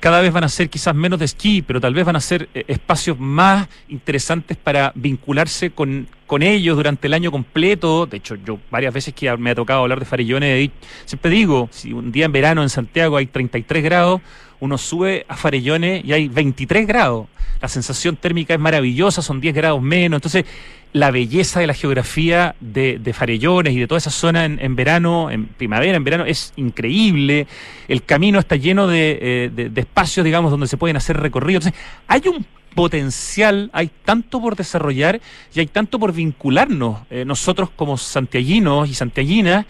cada 0.00 0.20
vez 0.20 0.32
van 0.32 0.44
a 0.44 0.48
ser 0.48 0.68
quizás 0.68 0.94
menos 0.94 1.18
de 1.18 1.26
esquí, 1.26 1.62
pero 1.62 1.80
tal 1.80 1.94
vez 1.94 2.04
van 2.04 2.16
a 2.16 2.20
ser 2.20 2.48
eh, 2.54 2.64
espacios 2.66 3.18
más 3.18 3.68
interesantes 3.88 4.56
para 4.56 4.92
vincularse 4.94 5.70
con, 5.70 6.08
con 6.26 6.42
ellos 6.42 6.76
durante 6.76 7.06
el 7.06 7.14
año 7.14 7.30
completo. 7.30 8.06
De 8.06 8.16
hecho, 8.16 8.34
yo 8.34 8.58
varias 8.70 8.92
veces 8.92 9.14
que 9.14 9.34
me 9.36 9.50
ha 9.50 9.54
tocado 9.54 9.82
hablar 9.82 10.00
de 10.00 10.04
Farellones, 10.04 10.70
siempre 11.04 11.30
digo, 11.30 11.68
si 11.70 11.92
un 11.92 12.10
día 12.10 12.24
en 12.24 12.32
verano 12.32 12.62
en 12.62 12.68
Santiago 12.68 13.16
hay 13.16 13.26
33 13.26 13.84
grados, 13.84 14.20
uno 14.62 14.78
sube 14.78 15.26
a 15.26 15.36
Farellones 15.36 16.04
y 16.04 16.12
hay 16.12 16.28
23 16.28 16.86
grados. 16.86 17.26
La 17.60 17.66
sensación 17.66 18.14
térmica 18.14 18.54
es 18.54 18.60
maravillosa, 18.60 19.20
son 19.20 19.40
10 19.40 19.56
grados 19.56 19.82
menos. 19.82 20.18
Entonces, 20.18 20.44
la 20.92 21.10
belleza 21.10 21.58
de 21.58 21.66
la 21.66 21.74
geografía 21.74 22.54
de, 22.60 23.12
Farellones 23.12 23.74
y 23.74 23.80
de 23.80 23.88
toda 23.88 23.98
esa 23.98 24.10
zona 24.10 24.44
en, 24.44 24.76
verano, 24.76 25.32
en 25.32 25.46
primavera, 25.46 25.96
en 25.96 26.04
verano, 26.04 26.24
es 26.26 26.52
increíble. 26.54 27.48
El 27.88 28.04
camino 28.04 28.38
está 28.38 28.54
lleno 28.54 28.86
de, 28.86 29.50
eh, 29.56 29.70
espacios, 29.74 30.24
digamos, 30.24 30.52
donde 30.52 30.68
se 30.68 30.76
pueden 30.76 30.96
hacer 30.96 31.16
recorridos. 31.16 31.66
Entonces, 31.66 31.82
hay 32.06 32.22
un 32.28 32.46
potencial, 32.76 33.68
hay 33.72 33.90
tanto 34.04 34.40
por 34.40 34.54
desarrollar 34.54 35.20
y 35.52 35.58
hay 35.58 35.66
tanto 35.66 35.98
por 35.98 36.12
vincularnos 36.12 37.00
eh, 37.10 37.24
nosotros 37.24 37.68
como 37.74 37.98
santiaguinos 37.98 38.88
y 38.88 38.94
santiaguinas 38.94 39.66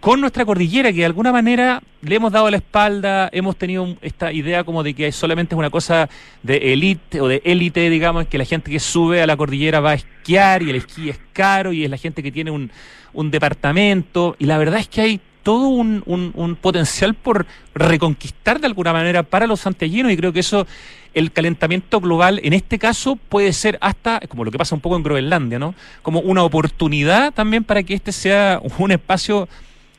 con 0.00 0.20
nuestra 0.20 0.44
cordillera, 0.44 0.90
que 0.92 0.98
de 0.98 1.04
alguna 1.04 1.30
manera 1.30 1.82
le 2.02 2.16
hemos 2.16 2.32
dado 2.32 2.50
la 2.50 2.56
espalda, 2.56 3.28
hemos 3.32 3.56
tenido 3.56 3.96
esta 4.00 4.32
idea 4.32 4.64
como 4.64 4.82
de 4.82 4.94
que 4.94 5.12
solamente 5.12 5.54
es 5.54 5.58
una 5.58 5.70
cosa 5.70 6.08
de 6.42 6.72
élite 6.72 7.20
o 7.20 7.28
de 7.28 7.42
élite, 7.44 7.88
digamos, 7.90 8.26
que 8.26 8.38
la 8.38 8.44
gente 8.44 8.70
que 8.70 8.80
sube 8.80 9.20
a 9.20 9.26
la 9.26 9.36
cordillera 9.36 9.80
va 9.80 9.90
a 9.90 9.94
esquiar 9.94 10.62
y 10.62 10.70
el 10.70 10.76
esquí 10.76 11.10
es 11.10 11.20
caro 11.32 11.72
y 11.72 11.84
es 11.84 11.90
la 11.90 11.98
gente 11.98 12.22
que 12.22 12.32
tiene 12.32 12.50
un, 12.50 12.70
un 13.12 13.30
departamento. 13.30 14.36
Y 14.38 14.46
la 14.46 14.58
verdad 14.58 14.80
es 14.80 14.88
que 14.88 15.02
hay 15.02 15.20
todo 15.42 15.68
un, 15.68 16.58
potencial 16.60 17.14
por 17.14 17.46
reconquistar 17.74 18.60
de 18.60 18.66
alguna 18.66 18.92
manera 18.92 19.22
para 19.22 19.46
los 19.46 19.60
santiaguinos 19.60 20.12
y 20.12 20.16
creo 20.16 20.32
que 20.32 20.40
eso, 20.40 20.66
el 21.14 21.32
calentamiento 21.32 22.00
global 22.00 22.40
en 22.42 22.52
este 22.52 22.78
caso 22.78 23.16
puede 23.16 23.52
ser 23.52 23.78
hasta, 23.80 24.20
como 24.28 24.44
lo 24.44 24.50
que 24.50 24.58
pasa 24.58 24.74
un 24.74 24.80
poco 24.80 24.96
en 24.96 25.02
Groenlandia, 25.02 25.58
¿no? 25.58 25.74
Como 26.02 26.20
una 26.20 26.42
oportunidad 26.42 27.32
también 27.32 27.64
para 27.64 27.82
que 27.82 27.94
este 27.94 28.12
sea 28.12 28.60
un 28.78 28.92
espacio 28.92 29.48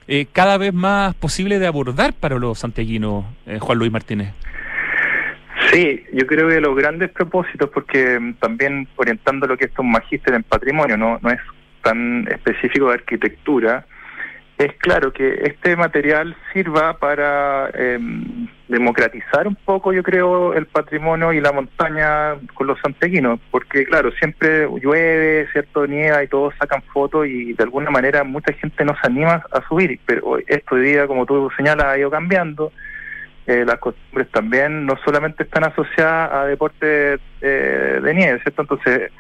eh, 0.08 0.28
cada 0.32 0.58
vez 0.58 0.74
más 0.74 1.14
posible 1.16 1.60
de 1.60 1.68
abordar 1.68 2.14
para 2.14 2.38
los 2.38 2.60
santiaguinos, 2.60 3.26
eh, 3.46 3.60
Juan 3.60 3.78
Luis 3.78 3.92
Martínez. 3.92 4.34
Sí, 5.72 6.04
yo 6.12 6.26
creo 6.28 6.50
que 6.50 6.60
los 6.60 6.76
grandes 6.76 7.12
propósitos, 7.12 7.70
porque 7.70 8.20
mm, 8.20 8.34
también 8.36 8.88
orientando 8.96 9.48
lo 9.48 9.58
que 9.58 9.66
es 9.66 9.80
un 9.80 9.92
magíster 9.92 10.34
en 10.34 10.44
patrimonio, 10.44 10.98
no, 10.98 11.20
no 11.22 11.30
es 11.30 11.40
tan 11.82 12.28
específico 12.28 12.88
de 12.90 12.96
arquitectura, 12.96 13.86
es 14.66 14.74
claro 14.78 15.12
que 15.12 15.42
este 15.44 15.76
material 15.76 16.36
sirva 16.54 16.98
para 16.98 17.70
em, 17.74 18.48
democratizar 18.68 19.48
un 19.48 19.56
poco, 19.56 19.92
yo 19.92 20.04
creo, 20.04 20.54
el 20.54 20.68
patrimonio 20.68 21.34
y 21.34 21.42
la 21.42 21.52
montaña 21.52 22.36
con 22.54 22.68
los 22.68 22.80
santequinos, 22.80 23.40
porque 23.50 23.86
claro, 23.86 24.12
siempre 24.12 24.68
llueve, 24.82 25.48
cierto, 25.52 25.88
nieva 25.88 26.24
y 26.24 26.28
todos 26.28 26.54
sacan 26.60 26.84
fotos 26.94 27.28
y 27.28 27.54
de 27.54 27.64
alguna 27.64 27.90
manera 27.90 28.24
mucha 28.24 28.54
gente 28.54 28.86
no 28.86 28.94
se 29.02 29.08
anima 29.08 29.44
a 29.52 29.68
subir, 29.68 30.00
pero 30.06 30.38
esto 30.46 30.76
hoy 30.76 30.82
día, 30.82 31.08
como 31.08 31.26
tú 31.26 31.50
señalas, 31.58 31.88
ha 31.88 31.98
ido 31.98 32.12
cambiando. 32.12 32.72
Eh, 33.48 33.66
las 33.66 33.80
costumbres 33.80 34.30
también 34.30 34.86
no 34.86 34.96
solamente 35.04 35.44
están 35.44 35.64
asociadas 35.64 36.32
a 36.32 36.46
deportes 36.46 37.20
eh, 37.42 38.00
de 38.02 38.14
nieve, 38.14 38.40
¿cierto? 38.44 38.62
Entonces, 38.62 39.12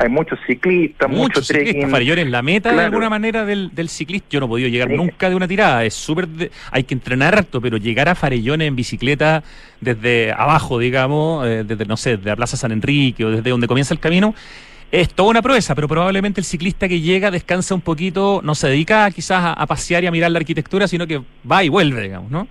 hay 0.00 0.08
muchos 0.08 0.38
ciclistas, 0.46 1.10
muchos 1.10 1.46
trekking. 1.46 1.94
es 1.94 2.30
la 2.30 2.40
meta 2.40 2.72
de 2.72 2.80
alguna 2.80 3.10
manera 3.10 3.44
del, 3.44 3.74
del 3.74 3.90
ciclista. 3.90 4.28
Yo 4.30 4.40
no 4.40 4.46
he 4.46 4.48
podido 4.48 4.68
llegar 4.70 4.88
nunca 4.88 5.28
de 5.28 5.36
una 5.36 5.46
tirada. 5.46 5.84
Es 5.84 5.92
súper. 5.92 6.26
Hay 6.70 6.84
que 6.84 6.94
entrenar 6.94 7.34
harto, 7.34 7.60
pero 7.60 7.76
llegar 7.76 8.08
a 8.08 8.14
Farellones 8.14 8.66
en 8.66 8.76
bicicleta 8.76 9.44
desde 9.78 10.32
abajo, 10.32 10.78
digamos, 10.78 11.46
eh, 11.46 11.64
desde, 11.64 11.84
no 11.84 11.98
sé, 11.98 12.16
de 12.16 12.30
la 12.30 12.36
Plaza 12.36 12.56
San 12.56 12.72
Enrique 12.72 13.26
o 13.26 13.30
desde 13.30 13.50
donde 13.50 13.66
comienza 13.66 13.92
el 13.92 14.00
camino. 14.00 14.34
Es 14.90 15.10
toda 15.10 15.28
una 15.28 15.42
proeza, 15.42 15.74
pero 15.74 15.86
probablemente 15.86 16.40
el 16.40 16.46
ciclista 16.46 16.88
que 16.88 17.02
llega 17.02 17.30
descansa 17.30 17.74
un 17.74 17.82
poquito, 17.82 18.40
no 18.42 18.54
se 18.54 18.68
dedica 18.68 19.10
quizás 19.10 19.44
a, 19.44 19.52
a 19.52 19.66
pasear 19.66 20.02
y 20.02 20.06
a 20.06 20.10
mirar 20.10 20.30
la 20.30 20.38
arquitectura, 20.38 20.88
sino 20.88 21.06
que 21.06 21.20
va 21.48 21.62
y 21.62 21.68
vuelve, 21.68 22.02
digamos, 22.02 22.30
¿no? 22.30 22.48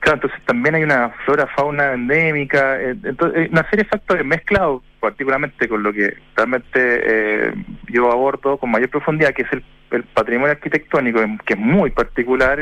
Claro, 0.00 0.16
entonces 0.16 0.40
también 0.46 0.76
hay 0.76 0.84
una 0.84 1.10
flora, 1.24 1.46
fauna 1.56 1.92
endémica, 1.92 2.80
eh, 2.80 2.96
entonces, 3.02 3.46
eh, 3.46 3.48
una 3.50 3.68
serie 3.68 3.82
de 3.84 3.90
factores 3.90 4.24
mezclados, 4.24 4.82
particularmente 5.00 5.68
con 5.68 5.82
lo 5.82 5.92
que 5.92 6.16
realmente 6.36 6.70
eh, 6.74 7.52
yo 7.88 8.10
abordo 8.12 8.58
con 8.58 8.70
mayor 8.70 8.90
profundidad, 8.90 9.34
que 9.34 9.42
es 9.42 9.48
el, 9.52 9.64
patrimonio 10.12 10.52
arquitectónico, 10.52 11.18
que 11.46 11.54
es 11.54 11.58
muy 11.58 11.90
particular, 11.90 12.60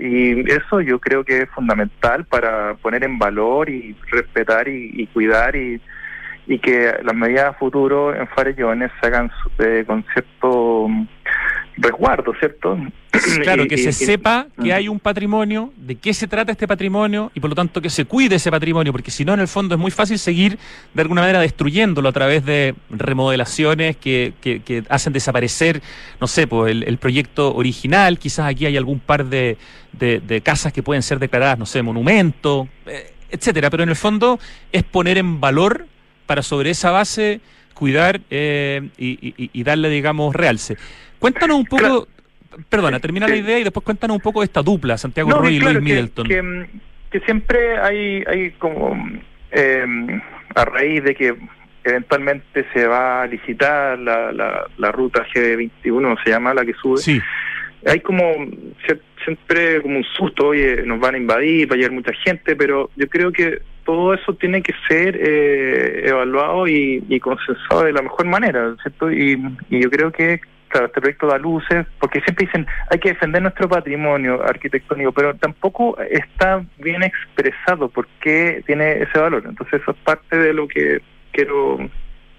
y 0.00 0.48
eso 0.48 0.80
yo 0.80 1.00
creo 1.00 1.24
que 1.24 1.42
es 1.42 1.50
fundamental 1.50 2.24
para 2.26 2.74
poner 2.74 3.02
en 3.02 3.18
valor 3.18 3.68
y 3.68 3.96
respetar 4.12 4.68
y, 4.68 5.04
cuidar 5.12 5.56
y, 5.56 5.80
y 6.46 6.60
que 6.60 6.94
las 7.02 7.16
medidas 7.16 7.46
a 7.46 7.52
futuro 7.54 8.14
en 8.14 8.28
Farellones 8.28 8.92
se 9.00 9.08
hagan 9.08 9.32
con 9.84 10.04
cierto 10.12 10.88
resguardo, 11.76 12.32
¿cierto? 12.38 12.78
Claro, 13.42 13.66
que 13.66 13.76
se 13.76 13.92
sepa 13.92 14.46
que 14.62 14.72
hay 14.72 14.88
un 14.88 15.00
patrimonio, 15.00 15.72
de 15.76 15.96
qué 15.96 16.14
se 16.14 16.26
trata 16.26 16.52
este 16.52 16.66
patrimonio 16.68 17.30
y 17.34 17.40
por 17.40 17.50
lo 17.50 17.56
tanto 17.56 17.80
que 17.82 17.90
se 17.90 18.04
cuide 18.04 18.36
ese 18.36 18.50
patrimonio, 18.50 18.92
porque 18.92 19.10
si 19.10 19.24
no, 19.24 19.34
en 19.34 19.40
el 19.40 19.48
fondo 19.48 19.74
es 19.74 19.80
muy 19.80 19.90
fácil 19.90 20.18
seguir 20.18 20.58
de 20.94 21.02
alguna 21.02 21.22
manera 21.22 21.40
destruyéndolo 21.40 22.08
a 22.08 22.12
través 22.12 22.44
de 22.44 22.74
remodelaciones 22.88 23.96
que, 23.96 24.32
que, 24.40 24.84
hacen 24.88 25.12
desaparecer, 25.12 25.82
no 26.20 26.26
sé, 26.28 26.46
pues 26.46 26.70
el, 26.70 26.98
proyecto 26.98 27.54
original, 27.54 28.18
quizás 28.18 28.46
aquí 28.46 28.66
hay 28.66 28.76
algún 28.76 29.00
par 29.00 29.26
de, 29.26 29.58
de, 29.92 30.40
casas 30.42 30.72
que 30.72 30.82
pueden 30.82 31.02
ser 31.02 31.18
declaradas, 31.18 31.58
no 31.58 31.66
sé, 31.66 31.82
monumento, 31.82 32.68
eh, 32.86 33.12
etcétera, 33.30 33.70
pero 33.70 33.82
en 33.82 33.88
el 33.88 33.96
fondo 33.96 34.38
es 34.72 34.82
poner 34.82 35.18
en 35.18 35.40
valor 35.40 35.86
para 36.26 36.42
sobre 36.42 36.70
esa 36.70 36.90
base 36.90 37.40
cuidar 37.80 38.20
eh, 38.28 38.90
y, 38.98 39.62
darle, 39.64 39.88
digamos, 39.88 40.36
realce. 40.36 40.76
Cuéntanos 41.20 41.58
un 41.58 41.66
poco, 41.66 42.08
perdona, 42.68 42.98
termina 42.98 43.28
la 43.28 43.36
idea 43.36 43.58
y 43.58 43.64
después 43.64 43.84
cuéntanos 43.84 44.16
un 44.16 44.22
poco 44.22 44.40
de 44.40 44.46
esta 44.46 44.62
dupla, 44.62 44.96
Santiago 44.98 45.30
Roy 45.30 45.56
y 45.56 45.60
Luis 45.60 45.80
Middleton. 45.80 46.26
Que, 47.10 47.20
siempre 47.20 47.78
hay, 47.78 48.24
hay 48.26 48.50
como, 48.52 48.96
em, 49.50 50.20
a 50.54 50.64
raíz 50.64 51.04
de 51.04 51.14
que 51.14 51.36
eventualmente 51.84 52.66
se 52.72 52.86
va 52.86 53.22
a 53.22 53.26
licitar 53.26 53.98
la, 53.98 54.32
la, 54.32 54.66
la 54.78 54.92
ruta 54.92 55.26
G21, 55.34 56.22
se 56.24 56.30
llama 56.30 56.54
la 56.54 56.64
que 56.64 56.74
sube. 56.74 56.98
Sí. 56.98 57.20
Hay 57.86 58.00
como 58.00 58.22
siempre 59.24 59.82
como 59.82 59.98
un 59.98 60.04
susto, 60.04 60.48
oye, 60.48 60.82
nos 60.84 61.00
van 61.00 61.14
a 61.14 61.18
invadir, 61.18 61.70
va 61.70 61.74
a 61.74 61.76
llegar 61.76 61.92
mucha 61.92 62.12
gente, 62.24 62.56
pero 62.56 62.90
yo 62.96 63.08
creo 63.08 63.32
que 63.32 63.60
todo 63.84 64.14
eso 64.14 64.34
tiene 64.34 64.62
que 64.62 64.72
ser 64.88 65.18
eh, 65.20 66.08
evaluado 66.08 66.66
y, 66.68 67.04
y, 67.08 67.20
consensado 67.20 67.84
de 67.84 67.92
la 67.92 68.02
mejor 68.02 68.26
manera, 68.26 68.74
¿cierto? 68.82 69.10
Y, 69.10 69.40
y 69.70 69.82
yo 69.82 69.90
creo 69.90 70.12
que 70.12 70.40
este 70.78 71.00
proyecto 71.00 71.26
da 71.26 71.38
luces, 71.38 71.86
porque 71.98 72.20
siempre 72.20 72.46
dicen 72.46 72.66
hay 72.90 72.98
que 72.98 73.10
defender 73.10 73.42
nuestro 73.42 73.68
patrimonio 73.68 74.42
arquitectónico, 74.42 75.12
pero 75.12 75.34
tampoco 75.34 75.98
está 75.98 76.64
bien 76.78 77.02
expresado 77.02 77.88
por 77.88 78.06
qué 78.20 78.62
tiene 78.66 79.02
ese 79.02 79.18
valor. 79.18 79.44
Entonces 79.46 79.80
eso 79.82 79.90
es 79.92 79.96
parte 79.98 80.36
de 80.36 80.52
lo 80.52 80.68
que 80.68 81.00
quiero 81.32 81.80
eh, 81.80 81.88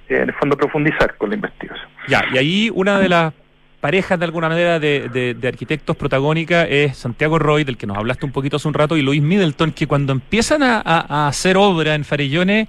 en 0.10 0.30
el 0.30 0.34
fondo 0.34 0.58
profundizar 0.58 1.16
con 1.18 1.30
la 1.30 1.36
investigación. 1.36 1.88
Ya, 2.08 2.24
y 2.34 2.38
ahí 2.38 2.72
una 2.74 3.00
de 3.00 3.10
las 3.10 3.34
parejas 3.80 4.20
de 4.20 4.26
alguna 4.26 4.48
manera 4.48 4.80
de, 4.80 5.36
de, 5.36 5.48
arquitectos 5.48 5.98
protagónica 5.98 6.66
es 6.66 6.98
Santiago 6.98 7.40
Roy, 7.40 7.64
del 7.64 7.78
que 7.78 7.88
nos 7.88 7.98
hablaste 7.98 8.26
un 8.26 8.32
poquito 8.32 8.58
hace 8.58 8.68
un 8.68 8.76
rato, 8.76 8.96
y 8.96 9.02
Luis 9.02 9.22
Middleton, 9.22 9.72
que 9.72 9.88
cuando 9.88 10.14
empiezan 10.14 10.62
a, 10.62 10.82
a 10.86 11.28
hacer 11.28 11.58
obra 11.58 11.96
en 11.96 12.06
Farellones, 12.06 12.68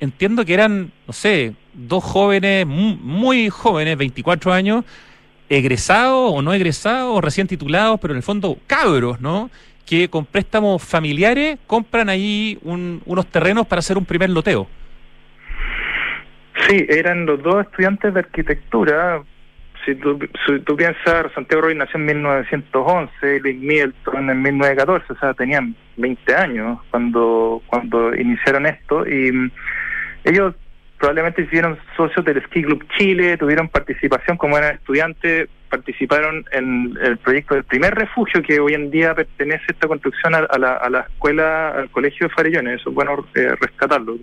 entiendo 0.00 0.44
que 0.44 0.54
eran, 0.54 0.92
no 1.06 1.12
sé, 1.12 1.54
dos 1.76 2.02
jóvenes, 2.02 2.66
muy, 2.66 3.48
jóvenes, 3.50 3.96
24 3.96 4.52
años, 4.52 4.84
egresados 5.48 6.32
o 6.34 6.42
no 6.42 6.52
egresados, 6.52 7.22
recién 7.22 7.46
titulados, 7.46 8.00
pero 8.00 8.14
en 8.14 8.18
el 8.18 8.22
fondo 8.22 8.56
cabros, 8.66 9.20
¿no? 9.20 9.50
Que 9.84 10.08
con 10.08 10.24
préstamos 10.24 10.82
familiares 10.82 11.58
compran 11.66 12.08
ahí 12.08 12.58
unos 12.62 13.26
terrenos 13.26 13.66
para 13.66 13.80
hacer 13.80 13.96
un 13.96 14.04
primer 14.04 14.30
loteo. 14.30 14.66
Sí, 16.66 16.84
eran 16.88 17.26
los 17.26 17.42
dos 17.42 17.64
estudiantes 17.64 18.14
de 18.14 18.20
arquitectura. 18.20 19.22
Si 19.84 19.94
tú, 19.94 20.18
si 20.46 20.58
tú 20.60 20.76
piensas, 20.76 21.30
Santiago 21.32 21.62
Roy 21.62 21.76
nació 21.76 22.00
en 22.00 22.06
1911 22.06 23.36
y 23.36 23.40
Luis 23.40 23.60
Middleton 23.60 24.30
en 24.30 24.42
1914, 24.42 25.12
o 25.12 25.18
sea, 25.20 25.34
tenían 25.34 25.76
20 25.96 26.34
años 26.34 26.80
cuando, 26.90 27.62
cuando 27.66 28.12
iniciaron 28.16 28.66
esto 28.66 29.06
y 29.06 29.52
ellos 30.24 30.56
probablemente 30.98 31.42
hicieron 31.42 31.78
socios 31.96 32.24
del 32.24 32.42
Ski 32.44 32.62
Club 32.64 32.86
Chile, 32.96 33.36
tuvieron 33.36 33.68
participación 33.68 34.36
como 34.36 34.56
eran 34.58 34.76
estudiantes, 34.76 35.48
participaron 35.68 36.44
en 36.52 36.96
el 37.02 37.18
proyecto 37.18 37.54
del 37.54 37.64
primer 37.64 37.94
refugio 37.94 38.42
que 38.42 38.60
hoy 38.60 38.74
en 38.74 38.90
día 38.90 39.14
pertenece 39.14 39.64
esta 39.68 39.88
construcción 39.88 40.34
a, 40.34 40.40
la, 40.58 40.74
a 40.74 40.90
la, 40.90 41.00
escuela, 41.00 41.70
al 41.70 41.90
colegio 41.90 42.28
de 42.28 42.34
Farellones, 42.34 42.80
eso 42.80 42.90
es 42.90 42.94
bueno 42.94 43.26
eh, 43.34 43.54
rescatarlo. 43.60 44.16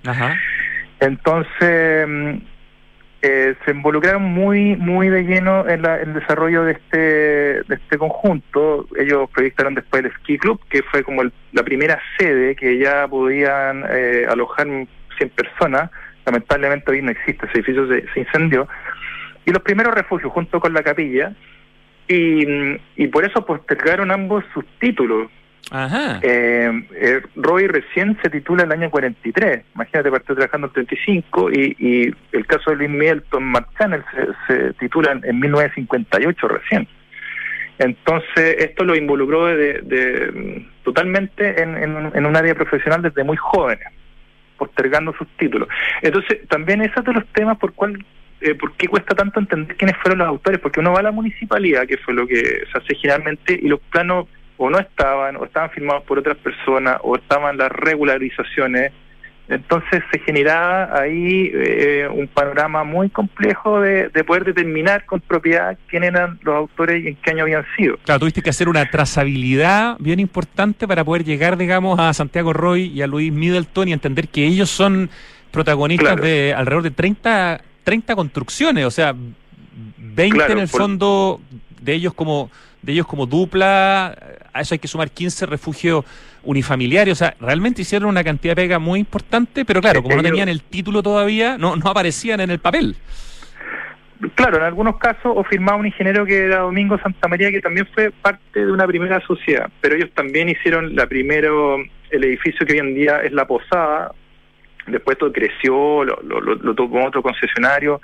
Entonces, 0.99 2.07
mm, 2.07 2.37
eh, 3.25 3.55
se 3.63 3.71
involucraron 3.71 4.21
muy 4.21 4.75
muy 4.75 5.07
de 5.07 5.23
lleno 5.23 5.65
en 5.67 5.85
el 5.85 6.13
desarrollo 6.13 6.65
de 6.65 6.73
este 6.73 6.97
de 6.97 7.75
este 7.75 7.97
conjunto. 7.97 8.85
Ellos 8.99 9.29
proyectaron 9.33 9.75
después 9.75 10.03
el 10.03 10.11
Ski 10.11 10.37
Club, 10.37 10.59
que 10.69 10.83
fue 10.83 11.03
como 11.03 11.23
la 11.23 11.63
primera 11.63 12.01
sede 12.17 12.53
que 12.53 12.77
ya 12.77 13.07
podían 13.07 13.85
eh, 13.89 14.25
alojar 14.29 14.67
100 14.67 15.29
personas. 15.29 15.89
Lamentablemente 16.25 16.91
hoy 16.91 17.01
no 17.01 17.11
existe, 17.11 17.45
ese 17.45 17.59
edificio 17.59 17.87
se, 17.87 18.19
incendió. 18.19 18.67
Y 19.45 19.51
los 19.51 19.61
primeros 19.61 19.93
refugios 19.93 20.31
junto 20.31 20.59
con 20.59 20.73
la 20.73 20.83
capilla. 20.83 21.33
Y, 22.07 22.45
y 22.97 23.07
por 23.07 23.25
eso 23.25 23.45
postergaron 23.45 24.11
ambos 24.11 24.43
sus 24.53 24.65
títulos. 24.79 25.29
Ajá. 25.71 26.19
Eh, 26.21 26.87
eh, 26.95 27.21
Roy 27.35 27.67
recién 27.67 28.17
se 28.21 28.29
titula 28.29 28.63
en 28.63 28.71
el 28.71 28.79
año 28.79 28.91
43. 28.91 29.63
Imagínate, 29.75 30.11
partió 30.11 30.35
trabajando 30.35 30.67
en 30.67 30.73
35 30.73 31.51
y, 31.51 31.75
y 31.79 32.15
el 32.31 32.45
caso 32.45 32.71
de 32.71 32.77
Luis 32.77 32.89
Milton 32.89 33.43
Marchánel 33.43 34.03
se, 34.11 34.53
se 34.53 34.73
titula 34.73 35.11
en, 35.23 35.39
1958 35.39 36.47
recién. 36.47 36.87
Entonces, 37.79 38.55
esto 38.59 38.83
lo 38.83 38.95
involucró 38.95 39.47
de, 39.47 40.65
totalmente 40.83 41.61
en, 41.61 41.77
en, 41.77 42.25
un 42.25 42.35
área 42.35 42.53
profesional 42.53 43.01
desde 43.01 43.23
muy 43.23 43.37
jóvenes 43.37 43.87
postergando 44.63 45.13
sus 45.13 45.27
títulos. 45.37 45.67
Entonces, 46.01 46.47
también 46.47 46.81
ese 46.81 46.99
es 46.99 47.05
de 47.05 47.13
los 47.13 47.25
temas 47.27 47.57
por 47.57 47.73
cual 47.73 48.03
eh, 48.41 48.55
por 48.55 48.73
qué 48.73 48.87
cuesta 48.87 49.15
tanto 49.15 49.39
entender 49.39 49.75
quiénes 49.75 49.97
fueron 49.97 50.19
los 50.19 50.27
autores, 50.27 50.59
porque 50.59 50.79
uno 50.79 50.93
va 50.93 50.99
a 50.99 51.03
la 51.03 51.11
municipalidad, 51.11 51.85
que 51.85 51.97
fue 51.97 52.13
lo 52.13 52.27
que 52.27 52.63
se 52.71 52.77
hace 52.77 52.95
generalmente, 52.95 53.59
y 53.61 53.67
los 53.67 53.79
planos 53.91 54.27
o 54.57 54.69
no 54.69 54.79
estaban, 54.79 55.35
o 55.35 55.45
estaban 55.45 55.69
firmados 55.71 56.03
por 56.03 56.19
otras 56.19 56.37
personas, 56.37 56.97
o 57.01 57.15
estaban 57.15 57.57
las 57.57 57.71
regularizaciones 57.71 58.91
entonces 59.49 60.01
se 60.11 60.19
generaba 60.19 60.97
ahí 60.97 61.51
eh, 61.53 62.07
un 62.09 62.27
panorama 62.27 62.83
muy 62.83 63.09
complejo 63.09 63.81
de, 63.81 64.09
poder 64.25 64.45
determinar 64.45 65.05
con 65.05 65.19
propiedad 65.19 65.77
quién 65.89 66.03
eran 66.03 66.39
los 66.43 66.55
autores 66.55 67.03
y 67.03 67.09
en 67.09 67.15
qué 67.17 67.31
año 67.31 67.43
habían 67.43 67.65
sido. 67.75 67.97
Claro, 68.05 68.21
tuviste 68.21 68.41
que 68.41 68.49
hacer 68.49 68.69
una 68.69 68.89
trazabilidad 68.89 69.97
bien 69.99 70.19
importante 70.19 70.87
para 70.87 71.03
poder 71.03 71.25
llegar, 71.25 71.57
digamos, 71.57 71.99
a 71.99 72.13
Santiago 72.13 72.53
Roy 72.53 72.85
y 72.85 73.01
a 73.01 73.07
Luis 73.07 73.33
Middleton 73.33 73.89
y 73.89 73.93
entender 73.93 74.29
que 74.29 74.45
ellos 74.45 74.69
son 74.69 75.09
protagonistas 75.51 76.19
de 76.21 76.53
alrededor 76.55 76.83
de 76.83 76.91
30, 76.91 77.61
30 77.83 78.15
construcciones, 78.15 78.85
o 78.85 78.91
sea, 78.91 79.13
20 79.97 80.51
en 80.51 80.59
el 80.59 80.67
fondo 80.67 81.41
de 81.81 81.93
ellos 81.93 82.13
como 82.13 82.49
de 82.81 82.91
ellos 82.91 83.07
como 83.07 83.25
dupla, 83.25 84.17
a 84.51 84.61
eso 84.61 84.75
hay 84.75 84.79
que 84.79 84.87
sumar 84.87 85.09
15 85.09 85.45
refugios 85.45 86.05
unifamiliares, 86.43 87.11
o 87.13 87.15
sea, 87.15 87.35
realmente 87.39 87.81
hicieron 87.81 88.09
una 88.09 88.23
cantidad 88.23 88.55
de 88.55 88.63
pega 88.63 88.79
muy 88.79 88.99
importante, 88.99 89.65
pero 89.65 89.81
claro, 89.81 90.03
como 90.03 90.15
no 90.15 90.23
tenían 90.23 90.49
el 90.49 90.61
título 90.61 91.01
todavía, 91.01 91.57
no, 91.57 91.75
no 91.75 91.89
aparecían 91.89 92.39
en 92.39 92.51
el 92.51 92.59
papel. 92.59 92.95
Claro, 94.35 94.57
en 94.57 94.63
algunos 94.63 94.97
casos, 94.97 95.33
o 95.35 95.43
firmaba 95.43 95.77
un 95.77 95.87
ingeniero 95.87 96.25
que 96.25 96.45
era 96.45 96.59
Domingo 96.59 96.97
Santa 96.99 97.27
María, 97.27 97.51
que 97.51 97.59
también 97.59 97.87
fue 97.93 98.11
parte 98.11 98.65
de 98.65 98.71
una 98.71 98.87
primera 98.87 99.19
sociedad, 99.21 99.69
pero 99.81 99.95
ellos 99.95 100.11
también 100.13 100.49
hicieron 100.49 100.95
la 100.95 101.07
primero, 101.07 101.77
el 102.09 102.23
edificio 102.23 102.65
que 102.65 102.73
hoy 102.73 102.79
en 102.79 102.95
día 102.95 103.21
es 103.21 103.33
la 103.33 103.45
Posada, 103.45 104.13
después 104.87 105.17
todo 105.17 105.31
creció, 105.31 106.03
lo, 106.03 106.21
lo, 106.21 106.39
lo 106.39 106.75
tomó 106.75 107.05
otro 107.05 107.21
concesionario, 107.21 108.01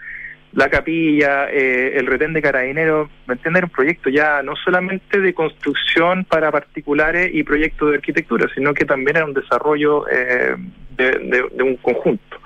la 0.54 0.70
capilla, 0.70 1.50
eh, 1.50 1.94
el 1.98 2.08
retén 2.08 2.34
de 2.34 2.42
carabineros, 2.42 3.10
¿me 3.28 3.36
entiendes? 3.36 3.64
un 3.64 3.70
proyecto 3.70 4.10
ya 4.10 4.42
no 4.42 4.56
solamente 4.56 5.20
de 5.20 5.34
construcción 5.34 6.26
para 6.26 6.52
particulares 6.52 7.30
y 7.34 7.44
proyectos 7.44 7.92
de 7.92 7.98
arquitectura, 7.98 8.48
sino 8.56 8.74
que 8.74 8.86
también 8.86 9.18
era 9.18 9.26
un 9.26 9.34
desarrollo 9.34 10.06
eh, 10.10 10.56
de, 10.98 11.64
un 11.64 11.76
conjunto. 11.78 12.38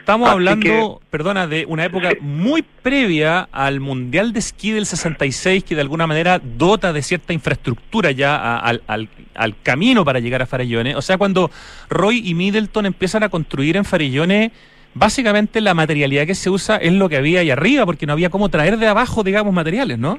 Estamos 0.00 0.28
hablando, 0.28 1.00
perdona, 1.10 1.48
de 1.48 1.66
una 1.66 1.84
época 1.84 2.10
muy 2.20 2.62
previa 2.62 3.48
al 3.50 3.80
Mundial 3.80 4.32
de 4.32 4.38
Esquí 4.38 4.70
del 4.70 4.86
66, 4.86 5.64
que 5.64 5.74
de 5.74 5.80
alguna 5.80 6.06
manera 6.06 6.40
dota 6.40 6.92
de 6.92 7.02
cierta 7.02 7.32
infraestructura 7.32 8.12
ya 8.12 8.56
al, 8.56 8.82
al, 8.86 9.08
al, 9.34 9.60
camino 9.64 10.04
para 10.04 10.20
llegar 10.20 10.42
a 10.42 10.46
Farellones. 10.46 10.94
O 10.94 11.02
sea, 11.02 11.18
cuando 11.18 11.50
Roy 11.90 12.22
y 12.24 12.34
Middleton 12.34 12.86
empiezan 12.86 13.24
a 13.24 13.30
construir 13.30 13.76
en 13.76 13.84
Farellones 13.84 14.52
básicamente 14.96 15.60
la 15.60 15.74
materialidad 15.74 16.26
que 16.26 16.34
se 16.34 16.50
usa 16.50 16.76
es 16.76 16.92
lo 16.92 17.08
que 17.08 17.16
había 17.16 17.40
ahí 17.40 17.50
arriba, 17.50 17.86
porque 17.86 18.06
no 18.06 18.14
había 18.14 18.30
cómo 18.30 18.48
traer 18.48 18.76
de 18.78 18.86
abajo, 18.86 19.22
digamos, 19.22 19.52
materiales, 19.54 19.98
¿no? 19.98 20.18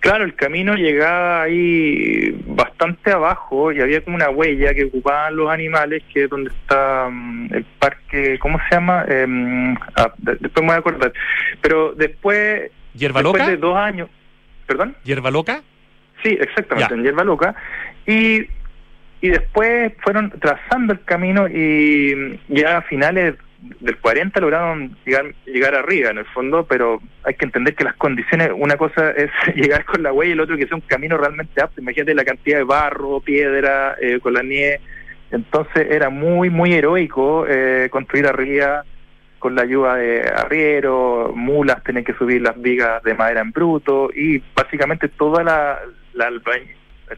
Claro, 0.00 0.24
el 0.24 0.34
camino 0.34 0.74
llegaba 0.74 1.42
ahí 1.42 2.36
bastante 2.46 3.12
abajo 3.12 3.70
y 3.70 3.80
había 3.80 4.02
como 4.02 4.16
una 4.16 4.30
huella 4.30 4.74
que 4.74 4.86
ocupaban 4.86 5.36
los 5.36 5.48
animales, 5.48 6.02
que 6.12 6.24
es 6.24 6.30
donde 6.30 6.50
está 6.50 7.08
mm, 7.08 7.54
el 7.54 7.64
parque, 7.78 8.36
¿cómo 8.40 8.58
se 8.68 8.74
llama? 8.74 9.04
Em, 9.08 9.76
ah, 9.94 10.12
después 10.18 10.60
me 10.60 10.66
voy 10.66 10.74
a 10.74 10.78
acordar. 10.78 11.12
Pero 11.60 11.94
después, 11.94 12.72
¿Hierba 12.94 13.22
después 13.22 13.46
de 13.46 13.56
dos 13.56 13.76
años, 13.76 14.08
¿perdón? 14.66 14.96
¿Hierba 15.04 15.30
loca? 15.30 15.62
Sí, 16.22 16.36
exactamente, 16.40 16.94
en 16.94 17.02
Hierba 17.02 17.24
Loca. 17.24 17.54
Y, 18.06 18.46
y 19.20 19.28
después 19.28 19.92
fueron 20.02 20.30
trazando 20.40 20.92
el 20.92 21.04
camino 21.04 21.48
y 21.48 22.40
ya 22.48 22.78
a 22.78 22.82
finales 22.82 23.34
del 23.80 23.98
40 23.98 24.40
lograron 24.40 24.96
llegar, 25.06 25.34
llegar 25.46 25.74
arriba 25.74 26.10
en 26.10 26.18
el 26.18 26.24
fondo, 26.26 26.66
pero 26.66 27.00
hay 27.22 27.34
que 27.34 27.44
entender 27.44 27.74
que 27.74 27.84
las 27.84 27.94
condiciones, 27.94 28.50
una 28.54 28.76
cosa 28.76 29.10
es 29.10 29.30
llegar 29.54 29.84
con 29.84 30.02
la 30.02 30.12
huella 30.12 30.30
y 30.30 30.32
el 30.32 30.40
otro 30.40 30.56
que 30.56 30.66
sea 30.66 30.76
un 30.76 30.82
camino 30.82 31.16
realmente 31.16 31.62
apto. 31.62 31.80
Imagínate 31.80 32.14
la 32.14 32.24
cantidad 32.24 32.58
de 32.58 32.64
barro, 32.64 33.20
piedra, 33.20 33.96
eh, 34.00 34.18
con 34.20 34.34
la 34.34 34.42
nieve. 34.42 34.80
Entonces 35.30 35.86
era 35.90 36.10
muy, 36.10 36.50
muy 36.50 36.74
heroico 36.74 37.46
eh, 37.48 37.88
construir 37.90 38.26
arriba 38.26 38.84
con 39.38 39.54
la 39.54 39.62
ayuda 39.62 39.96
de 39.96 40.22
arrieros, 40.22 41.34
mulas, 41.34 41.82
tienen 41.82 42.04
que 42.04 42.14
subir 42.14 42.42
las 42.42 42.60
vigas 42.60 43.02
de 43.02 43.14
madera 43.14 43.40
en 43.40 43.50
bruto 43.50 44.10
y 44.14 44.40
básicamente 44.54 45.08
toda 45.08 45.42
la, 45.42 45.80
la 46.12 46.30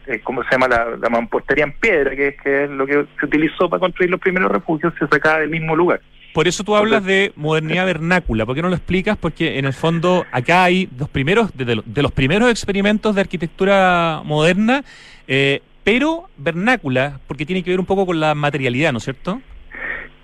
eh, 0.07 0.21
¿cómo 0.23 0.43
se 0.45 0.51
llama? 0.51 0.69
La, 0.69 0.97
la 0.97 1.11
mampostería 1.11 1.65
en 1.65 1.73
piedra, 1.73 2.17
que, 2.17 2.37
que 2.43 2.65
es 2.65 2.71
lo 2.71 2.87
que 2.87 3.05
se 3.19 3.27
utilizó 3.27 3.69
para 3.69 3.81
construir 3.81 4.11
los 4.11 4.21
primeros 4.21 4.51
refugios, 4.51 4.95
se 4.99 5.07
sacaba 5.07 5.41
del 5.41 5.51
mismo 5.51 5.77
lugar. 5.77 6.01
Por 6.35 6.49
eso 6.49 6.65
tú 6.65 6.75
hablas 6.75 7.05
de 7.05 7.33
modernidad 7.37 7.87
vernácula. 7.87 8.45
¿Por 8.45 8.57
qué 8.57 8.63
no 8.63 8.69
lo 8.69 8.75
explicas? 8.75 9.17
Porque 9.17 9.57
en 9.57 9.67
el 9.67 9.73
fondo 9.73 10.27
acá 10.33 10.65
hay 10.65 10.89
los 10.99 11.09
primeros, 11.09 11.57
de, 11.57 11.77
los 11.77 12.11
primeros 12.11 12.51
experimentos 12.51 13.15
de 13.15 13.21
arquitectura 13.21 14.21
moderna, 14.25 14.83
eh, 15.29 15.63
pero 15.85 16.29
vernácula, 16.37 17.21
porque 17.29 17.47
tiene 17.47 17.63
que 17.63 17.71
ver 17.71 17.79
un 17.79 17.87
poco 17.87 18.05
con 18.05 18.19
la 18.19 18.35
materialidad, 18.35 18.91
¿no 18.91 18.99
es 18.99 19.05
cierto? 19.05 19.41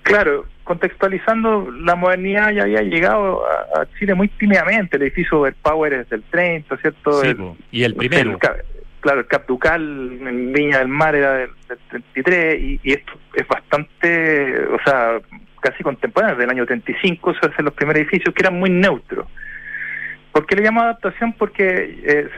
Claro, 0.02 0.46
contextualizando, 0.64 1.70
la 1.70 1.94
modernidad 1.94 2.50
ya 2.54 2.62
había 2.62 2.82
llegado 2.82 3.44
a, 3.46 3.86
Chile 3.96 4.14
muy 4.14 4.26
tímidamente. 4.30 4.96
El 4.96 5.04
edificio 5.04 5.38
Overpower 5.38 5.92
es 5.92 6.10
del 6.10 6.24
30, 6.24 6.76
¿cierto? 6.78 7.22
Sí, 7.22 7.36
y 7.70 7.84
el 7.84 7.94
primero. 7.94 8.36
claro, 8.98 9.20
el 9.20 9.26
Cap 9.28 9.46
Ducal 9.46 9.80
en 10.26 10.52
Viña 10.52 10.80
del 10.80 10.88
Mar 10.88 11.14
era 11.14 11.34
del, 11.34 11.50
33 11.88 12.60
y, 12.60 12.80
y, 12.82 12.92
esto 12.94 13.12
es 13.34 13.46
bastante, 13.46 14.66
o 14.66 14.78
sea, 14.84 15.20
casi 15.60 15.82
contemporáneos, 15.82 16.38
del 16.38 16.50
año 16.50 16.66
35, 16.66 17.34
se 17.34 17.46
hacen 17.46 17.64
los 17.64 17.74
primeros 17.74 18.02
edificios 18.02 18.34
que 18.34 18.42
eran 18.42 18.58
muy 18.58 18.70
neutros. 18.70 19.26
¿Por 20.32 20.46
qué 20.46 20.56
le 20.56 20.62
llamo 20.62 20.82
adaptación? 20.82 21.32
Porque 21.34 22.00
eh, 22.04 22.28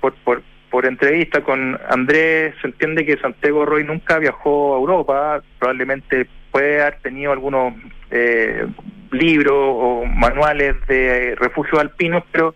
por, 0.00 0.14
por, 0.24 0.42
por 0.70 0.86
entrevista 0.86 1.42
con 1.42 1.78
Andrés 1.88 2.54
se 2.60 2.68
entiende 2.68 3.04
que 3.04 3.18
Santiago 3.18 3.64
Roy 3.64 3.84
nunca 3.84 4.18
viajó 4.18 4.74
a 4.74 4.78
Europa, 4.78 5.42
probablemente 5.58 6.28
puede 6.50 6.80
haber 6.80 6.98
tenido 7.00 7.32
algunos 7.32 7.74
eh, 8.10 8.66
libros 9.12 9.54
o 9.56 10.04
manuales 10.06 10.74
de 10.86 11.36
refugio 11.36 11.78
alpinos, 11.78 12.24
pero 12.32 12.54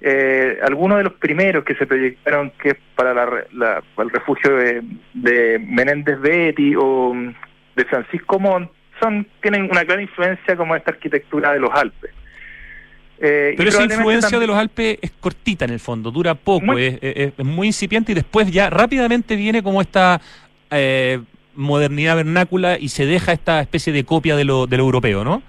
eh, 0.00 0.58
algunos 0.62 0.98
de 0.98 1.04
los 1.04 1.14
primeros 1.14 1.64
que 1.64 1.74
se 1.74 1.86
proyectaron 1.86 2.50
que 2.62 2.70
es 2.70 2.76
para 2.94 3.14
la, 3.14 3.82
el 3.98 4.10
refugio 4.10 4.56
de, 4.56 4.82
de 5.14 5.58
Menéndez 5.58 6.20
Betty 6.20 6.74
o 6.76 7.14
de 7.74 7.84
Francisco 7.86 8.38
Montt 8.38 8.70
son 9.00 9.26
tienen 9.40 9.68
una 9.70 9.84
gran 9.84 10.00
influencia 10.00 10.56
como 10.56 10.76
esta 10.76 10.90
arquitectura 10.90 11.52
de 11.52 11.60
los 11.60 11.70
Alpes. 11.72 12.10
Eh, 13.18 13.54
Pero 13.56 13.70
esa 13.70 13.84
influencia 13.84 14.38
de 14.38 14.46
los 14.46 14.56
Alpes 14.56 14.98
es 15.00 15.10
cortita 15.12 15.64
en 15.64 15.72
el 15.72 15.80
fondo, 15.80 16.10
dura 16.10 16.34
poco, 16.34 16.76
es, 16.76 17.32
muy 17.38 17.68
incipiente 17.68 18.12
y 18.12 18.14
después 18.14 18.50
ya 18.50 18.68
rápidamente 18.68 19.36
viene 19.36 19.62
como 19.62 19.80
esta 19.80 20.20
eh, 20.70 21.20
modernidad 21.54 22.16
vernácula 22.16 22.76
y 22.78 22.90
se 22.90 23.06
deja 23.06 23.32
esta 23.32 23.60
especie 23.60 23.92
de 23.92 24.04
copia 24.04 24.36
de 24.36 24.44
lo, 24.44 24.66
de 24.66 24.76
lo 24.76 24.82
europeo, 24.82 25.24
¿no? 25.24 25.42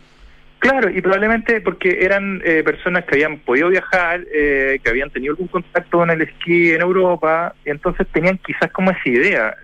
Claro, 0.59 0.89
y 0.89 1.01
probablemente 1.01 1.61
porque 1.61 1.99
eran 2.01 2.41
eh, 2.43 2.63
personas 2.63 3.03
que 3.05 3.15
habían 3.15 3.37
podido 3.39 3.69
viajar, 3.69 4.25
que 4.25 4.89
habían 4.89 5.11
tenido 5.11 5.33
algún 5.33 5.47
contacto 5.47 5.99
con 5.99 6.09
el 6.09 6.21
esquí 6.21 6.71
en 6.71 6.81
Europa, 6.81 7.53
entonces 7.63 8.07
tenían 8.11 8.39
quizás 8.39 8.71
como 8.71 8.91
esa 8.91 9.09
idea. 9.09 9.55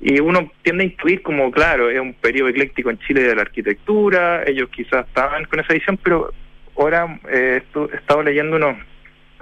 Y 0.00 0.20
uno 0.20 0.50
tiende 0.62 0.84
a 0.84 0.86
intuir 0.86 1.22
como, 1.22 1.50
claro, 1.50 1.90
es 1.90 2.00
un 2.00 2.14
periodo 2.14 2.48
ecléctico 2.48 2.90
en 2.90 2.98
Chile 2.98 3.22
de 3.22 3.34
la 3.34 3.42
arquitectura, 3.42 4.42
ellos 4.46 4.68
quizás 4.70 5.06
estaban 5.06 5.44
con 5.44 5.60
esa 5.60 5.72
visión, 5.72 5.98
pero 6.02 6.32
ahora 6.76 7.18
eh, 7.30 7.62
he 7.74 7.96
estado 7.96 8.22
leyendo 8.22 8.56
unos, 8.56 8.76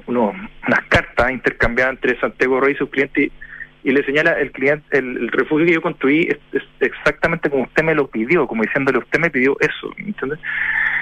unos, 0.06 0.34
unas 0.66 0.84
cartas 0.88 1.30
intercambiadas 1.30 1.94
entre 1.94 2.20
Santiago 2.20 2.60
Roy 2.60 2.72
y 2.72 2.76
sus 2.76 2.90
clientes 2.90 3.32
le 3.90 4.04
señala 4.04 4.32
el 4.32 4.52
cliente, 4.52 4.98
el, 4.98 5.28
refugio 5.28 5.66
que 5.66 5.74
yo 5.74 5.82
construí 5.82 6.28
es, 6.28 6.62
exactamente 6.80 7.50
como 7.50 7.64
usted 7.64 7.82
me 7.82 7.94
lo 7.94 8.06
pidió, 8.06 8.46
como 8.46 8.62
diciéndole 8.62 8.98
usted 8.98 9.18
me 9.18 9.30
pidió 9.30 9.56
eso, 9.60 9.92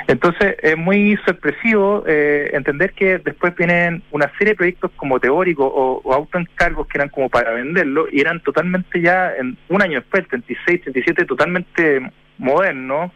Entonces 0.09 0.57
es 0.63 0.77
muy 0.77 1.19
sorpresivo 1.27 2.05
eh, 2.07 2.51
entender 2.55 2.93
que 2.93 3.19
después 3.19 3.55
vienen 3.55 4.03
una 4.11 4.31
serie 4.39 4.53
de 4.53 4.57
proyectos 4.57 4.91
como 4.97 5.21
teóricos 5.21 5.71
o, 5.71 6.01
o 6.03 6.15
autoencargos 6.15 6.87
que 6.87 6.97
eran 6.97 7.11
como 7.11 7.29
para 7.29 7.53
venderlo 7.53 8.07
y 8.11 8.21
eran 8.21 8.41
totalmente 8.41 9.01
ya 9.01 9.35
en 9.37 9.59
un 9.69 9.83
año 9.83 10.01
después, 10.01 10.27
36, 10.29 10.83
37, 10.83 11.27
totalmente 11.27 12.11
modernos, 12.39 13.13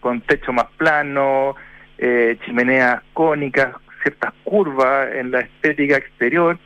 con 0.00 0.20
techo 0.22 0.52
más 0.52 0.66
plano, 0.78 1.54
eh, 1.98 2.36
chimeneas 2.44 3.02
cónicas, 3.12 3.74
ciertas 4.02 4.32
curvas 4.44 5.08
en 5.14 5.30
la 5.30 5.40
estética 5.40 5.96
exterior 5.96 6.58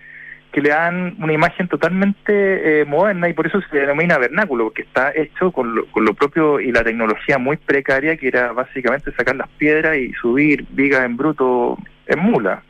que 0.53 0.61
le 0.61 0.71
dan 0.71 1.15
una 1.19 1.33
imagen 1.33 1.69
totalmente 1.69 2.81
eh, 2.81 2.85
moderna 2.85 3.29
y 3.29 3.33
por 3.33 3.47
eso 3.47 3.61
se 3.71 3.77
denomina 3.77 4.19
vernáculo, 4.19 4.65
porque 4.65 4.83
está 4.83 5.13
hecho 5.15 5.53
con 5.53 5.75
lo, 5.75 5.87
con 5.87 6.05
lo 6.05 6.15
propio 6.15 6.61
y 6.61 6.73
la 6.73 6.83
tecnología 6.83 7.39
muy 7.39 7.57
precaria 7.57 8.17
que 8.17 8.29
era 8.29 8.53
básicamente 8.53 9.13
sacar 9.13 9.37
las 9.37 9.49
piedras 9.51 9.97
y 9.97 10.13
subir 10.15 10.67
vigas 10.71 11.05
en 11.05 11.17
bruto 11.17 11.79
en 12.07 12.19
mula. 12.19 12.63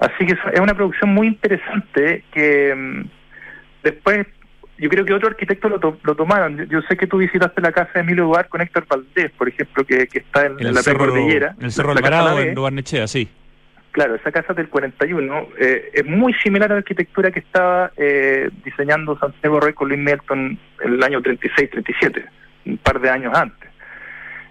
Así 0.00 0.26
que 0.26 0.32
es 0.32 0.60
una 0.60 0.74
producción 0.74 1.14
muy 1.14 1.28
interesante 1.28 2.24
que 2.32 2.74
mm, 2.74 3.02
después 3.84 4.26
yo 4.78 4.88
creo 4.88 5.04
que 5.04 5.14
otro 5.14 5.28
arquitecto 5.28 5.68
lo, 5.68 5.98
lo 6.02 6.16
tomaron. 6.16 6.66
Yo, 6.68 6.80
sé 6.82 6.96
que 6.96 7.06
tú 7.06 7.18
visitaste 7.18 7.60
la 7.60 7.70
casa 7.70 7.90
de 7.94 8.00
Emilio 8.00 8.24
Duarte 8.24 8.50
con 8.50 8.60
Héctor 8.60 8.84
Valdés, 8.88 9.30
por 9.38 9.48
ejemplo, 9.48 9.84
que, 9.84 10.08
que 10.08 10.18
está 10.18 10.46
en, 10.46 10.56
la 10.74 10.82
Cordillera. 10.82 11.54
En 11.58 11.66
el 11.66 11.70
Cerro 11.72 11.92
Alvarado, 11.92 12.40
en 12.40 12.52
Duarnechea, 12.52 13.06
sí. 13.06 13.28
Claro, 13.92 14.14
esa 14.14 14.32
casa 14.32 14.54
del 14.54 14.70
41 14.70 15.48
eh, 15.58 15.90
es 15.92 16.06
muy 16.06 16.32
similar 16.42 16.70
a 16.72 16.76
la 16.76 16.78
arquitectura 16.78 17.30
que 17.30 17.40
estaba 17.40 17.92
eh, 17.98 18.48
diseñando 18.64 19.18
Santiago 19.18 19.60
Rey 19.60 19.74
con 19.74 19.88
Luis 19.88 20.00
Melton 20.00 20.58
en 20.80 20.92
el 20.94 21.02
año 21.02 21.20
36-37, 21.20 22.24
un 22.64 22.78
par 22.78 23.00
de 23.00 23.10
años 23.10 23.34
antes. 23.36 23.68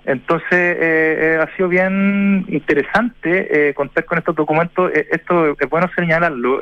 Entonces, 0.06 0.48
eh, 0.52 1.40
ha 1.42 1.56
sido 1.56 1.70
bien 1.70 2.46
interesante 2.50 3.74
contar 3.74 4.06
con 4.06 4.20
estos 4.20 4.36
documentos. 4.36 4.92
esto 4.94 5.56
es 5.60 5.70
bueno 5.70 5.90
señalarlo. 5.96 6.60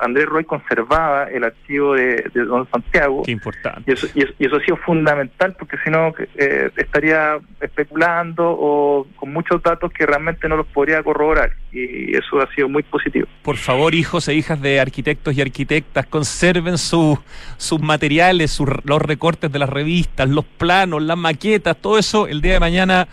Andrés 0.00 0.26
Roy 0.26 0.44
conservaba 0.44 1.24
el 1.24 1.44
archivo 1.44 1.94
de, 1.94 2.30
Don 2.34 2.68
Santiago. 2.70 3.22
Qué 3.24 3.32
importante. 3.32 3.82
Y 3.86 3.94
eso, 3.94 4.06
y 4.14 4.46
eso, 4.46 4.56
ha 4.56 4.60
sido 4.64 4.76
fundamental 4.78 5.54
porque 5.58 5.76
si 5.84 5.90
no 5.90 6.12
eh, 6.36 6.70
estaría 6.76 7.38
especulando 7.60 8.44
o 8.48 9.06
con 9.16 9.32
muchos 9.32 9.62
datos 9.62 9.92
que 9.92 10.06
realmente 10.06 10.48
no 10.48 10.56
los 10.56 10.66
podría 10.66 11.02
corroborar. 11.02 11.52
Y 11.72 12.16
eso 12.16 12.40
ha 12.40 12.52
sido 12.54 12.68
muy 12.68 12.82
positivo. 12.82 13.26
Por 13.42 13.56
favor, 13.56 13.94
hijos 13.94 14.26
e 14.28 14.34
hijas 14.34 14.60
de 14.60 14.80
arquitectos 14.80 15.36
y 15.36 15.42
arquitectas, 15.42 16.06
conserven 16.06 16.78
sus 16.78 17.18
materiales, 17.80 18.58
los 18.84 19.02
recortes 19.02 19.52
de 19.52 19.58
las 19.58 19.68
revistas, 19.68 20.28
los 20.28 20.44
planos, 20.44 21.02
las 21.02 21.16
maquetas, 21.16 21.76
todo 21.76 21.98
eso 21.98 22.26
el 22.26 22.40
día 22.40 22.54
de 22.54 22.60
mañana 22.60 23.08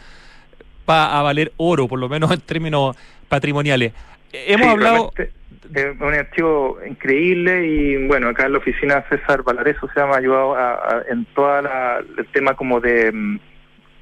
va 0.89 1.19
a 1.19 1.21
valer 1.21 1.51
oro, 1.57 1.87
por 1.87 1.99
lo 1.99 2.09
menos 2.09 2.31
en 2.31 2.41
términos 2.41 2.95
patrimoniales. 3.27 3.93
Hemos 4.31 4.67
hablado 4.67 5.13
es 5.73 5.99
un 5.99 6.13
archivo 6.13 6.79
increíble 6.87 7.67
y 7.67 8.07
bueno, 8.07 8.29
acá 8.29 8.45
en 8.45 8.53
la 8.53 8.57
oficina 8.59 9.03
César 9.09 9.43
Valareso 9.43 9.89
se 9.93 9.99
ha 9.99 10.15
ayudado 10.15 10.55
en 11.09 11.25
todo 11.35 11.59
el 11.59 12.27
tema 12.31 12.53
como 12.55 12.79
de, 12.79 13.11
mm, 13.11 13.39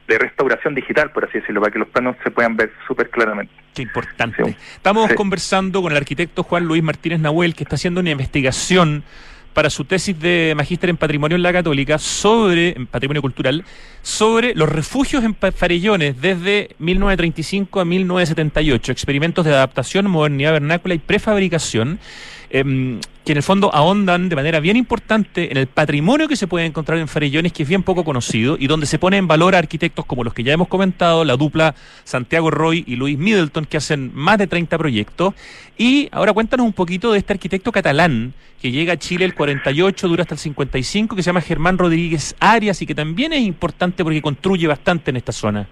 de, 0.08 0.20
restauración 0.20 0.76
digital, 0.76 1.12
por 1.12 1.26
así 1.26 1.40
decirlo, 1.40 1.62
para 1.62 1.72
que 1.72 1.80
los 1.80 1.88
planos 1.90 2.16
se 2.24 2.32
puedan 2.32 2.56
ver 2.56 2.72
súper 2.88 3.10
claramente. 3.10 3.54
Qué 3.74 3.82
importante. 3.82 4.56
Estamos 4.76 5.14
conversando 5.14 5.82
con 5.82 5.92
el 5.92 5.98
arquitecto 5.98 6.44
Juan 6.44 6.66
Luis 6.66 6.84
Martínez 6.84 7.20
Nahuel, 7.20 7.56
que 7.56 7.64
está 7.64 7.76
haciendo 7.76 8.00
una 8.02 8.12
investigación 8.12 9.04
para 9.56 9.70
su 9.70 9.86
tesis 9.86 10.20
de 10.20 10.54
magíster 10.56 10.90
en 10.90 10.98
patrimonio 10.98 11.38
en 11.38 11.42
la 11.42 11.54
Católica 11.54 11.98
sobre, 11.98 12.76
en 12.76 12.88
patrimonio 12.88 13.22
cultural, 13.22 13.64
sobre 14.02 14.54
los 14.54 14.68
refugios 14.68 15.24
en 15.24 15.34
Farellones 15.34 16.22
desde 16.22 16.76
1935 16.78 17.80
a 17.80 17.86
1978, 17.86 18.92
experimentos 18.92 19.46
de 19.46 19.54
adaptación, 19.54 20.12
modernidad 20.12 20.52
vernácula 20.52 20.94
y 20.94 21.00
prefabricación. 21.00 22.00
Em, 22.50 23.00
que 23.24 23.32
en 23.32 23.38
el 23.38 23.44
fondo 23.44 23.74
ahondan 23.74 24.30
de 24.30 24.36
manera 24.36 24.60
bien 24.60 24.78
importante 24.78 25.52
en 25.52 25.58
el 25.58 25.66
patrimonio 25.66 26.28
que 26.28 26.36
se 26.36 26.46
puede 26.46 26.66
encontrar 26.66 27.00
en 27.00 27.08
Farellones, 27.08 27.52
que 27.54 27.64
es 27.64 27.70
bien 27.70 27.82
poco 27.82 28.04
conocido, 28.04 28.56
y 28.60 28.68
donde 28.68 28.86
se 28.86 29.00
pone 29.00 29.18
en 29.18 29.28
valor 29.28 29.56
a 29.56 29.58
arquitectos 29.58 30.06
como 30.06 30.24
los 30.24 30.34
que 30.34 30.44
ya 30.44 30.54
hemos 30.54 30.68
comentado, 30.68 31.26
la 31.26 31.36
dupla 31.36 31.74
Santiago 32.04 32.52
Roy 32.52 32.84
y 32.86 32.96
Luis 32.96 33.18
Middleton, 33.18 33.66
que 33.66 33.78
hacen 33.78 34.12
más 34.14 34.38
de 34.38 34.46
30 34.46 34.78
proyectos. 34.78 35.34
Y 35.76 36.08
ahora 36.12 36.34
cuéntanos 36.34 36.68
un 36.68 36.74
poquito 36.74 37.12
de 37.12 37.18
este 37.18 37.34
arquitecto 37.34 37.72
catalán 37.72 38.34
que 38.62 38.72
llega 38.72 38.94
a 38.94 38.98
Chile 38.98 39.26
el 39.26 39.34
48, 39.34 40.08
dura 40.08 40.22
hasta 40.22 40.36
el 40.36 40.40
55, 40.40 41.16
que 41.16 41.24
se 41.24 41.28
llama 41.28 41.42
Germán 41.42 41.78
Rodríguez 41.78 42.36
Arias 42.40 42.82
y 42.82 42.86
que 42.86 42.96
también 42.96 43.34
es 43.34 43.42
importante 43.42 44.04
porque 44.04 44.22
construye 44.22 44.68
bastante 44.68 45.10
en 45.10 45.18
esta 45.18 45.32
zona. 45.32 45.68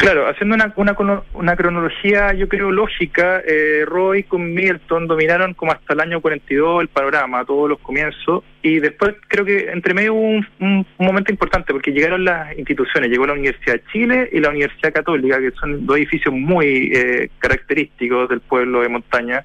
Claro, 0.00 0.26
haciendo 0.30 0.54
una, 0.54 0.72
una, 0.76 1.22
una 1.34 1.56
cronología, 1.56 2.32
yo 2.32 2.48
creo, 2.48 2.70
lógica, 2.72 3.42
eh, 3.46 3.84
Roy 3.84 4.22
con 4.22 4.54
Milton 4.54 5.06
dominaron 5.06 5.52
como 5.52 5.72
hasta 5.72 5.92
el 5.92 6.00
año 6.00 6.22
42 6.22 6.80
el 6.80 6.88
panorama, 6.88 7.44
todos 7.44 7.68
los 7.68 7.78
comienzos, 7.80 8.42
y 8.62 8.78
después 8.78 9.14
creo 9.28 9.44
que 9.44 9.70
entre 9.70 9.92
medio 9.92 10.14
hubo 10.14 10.40
un, 10.60 10.86
momento 10.96 11.30
importante, 11.30 11.74
porque 11.74 11.92
llegaron 11.92 12.24
las 12.24 12.56
instituciones, 12.56 13.10
llegó 13.10 13.26
la 13.26 13.34
Universidad 13.34 13.74
de 13.74 13.82
Chile 13.92 14.30
y 14.32 14.40
la 14.40 14.48
Universidad 14.48 14.94
Católica, 14.94 15.38
que 15.38 15.50
son 15.50 15.84
dos 15.84 15.98
edificios 15.98 16.32
muy 16.32 16.92
eh, 16.94 17.28
característicos 17.38 18.30
del 18.30 18.40
pueblo 18.40 18.80
de 18.80 18.88
montaña. 18.88 19.44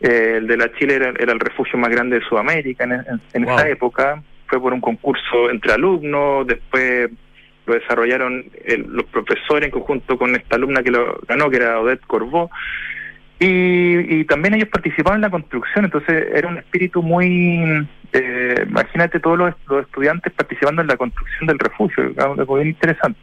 Eh, 0.00 0.34
el 0.36 0.46
de 0.46 0.58
la 0.58 0.72
Chile 0.74 0.94
era, 0.94 1.08
el 1.08 1.40
refugio 1.40 1.76
más 1.76 1.90
grande 1.90 2.20
de 2.20 2.24
Sudamérica 2.24 2.84
en, 2.84 3.44
esa 3.48 3.68
época, 3.68 4.22
fue 4.46 4.60
por 4.60 4.72
un 4.74 4.80
concurso 4.80 5.50
entre 5.50 5.72
alumnos, 5.72 6.46
después 6.46 7.10
lo 7.66 7.74
desarrollaron 7.74 8.44
los 8.88 9.04
profesores 9.06 9.66
en 9.66 9.70
conjunto 9.70 10.18
con 10.18 10.34
esta 10.34 10.56
alumna 10.56 10.82
que 10.82 10.90
lo 10.90 11.20
ganó, 11.28 11.50
que 11.50 11.56
era 11.56 11.80
Odette 11.80 12.06
Corbó. 12.06 12.50
Y, 13.38 14.24
también 14.26 14.54
ellos 14.54 14.68
participaban 14.68 15.18
en 15.18 15.22
la 15.22 15.30
construcción, 15.30 15.84
entonces 15.84 16.28
era 16.32 16.46
un 16.46 16.58
espíritu 16.58 17.02
muy, 17.02 17.86
eh, 18.12 18.64
imagínate 18.68 19.18
todos 19.18 19.36
los, 19.36 19.82
estudiantes 19.82 20.32
participando 20.32 20.80
en 20.80 20.88
la 20.88 20.96
construcción 20.96 21.48
del 21.48 21.58
refugio, 21.58 22.12
algo 22.18 22.54
bien 22.54 22.68
interesante. 22.68 23.18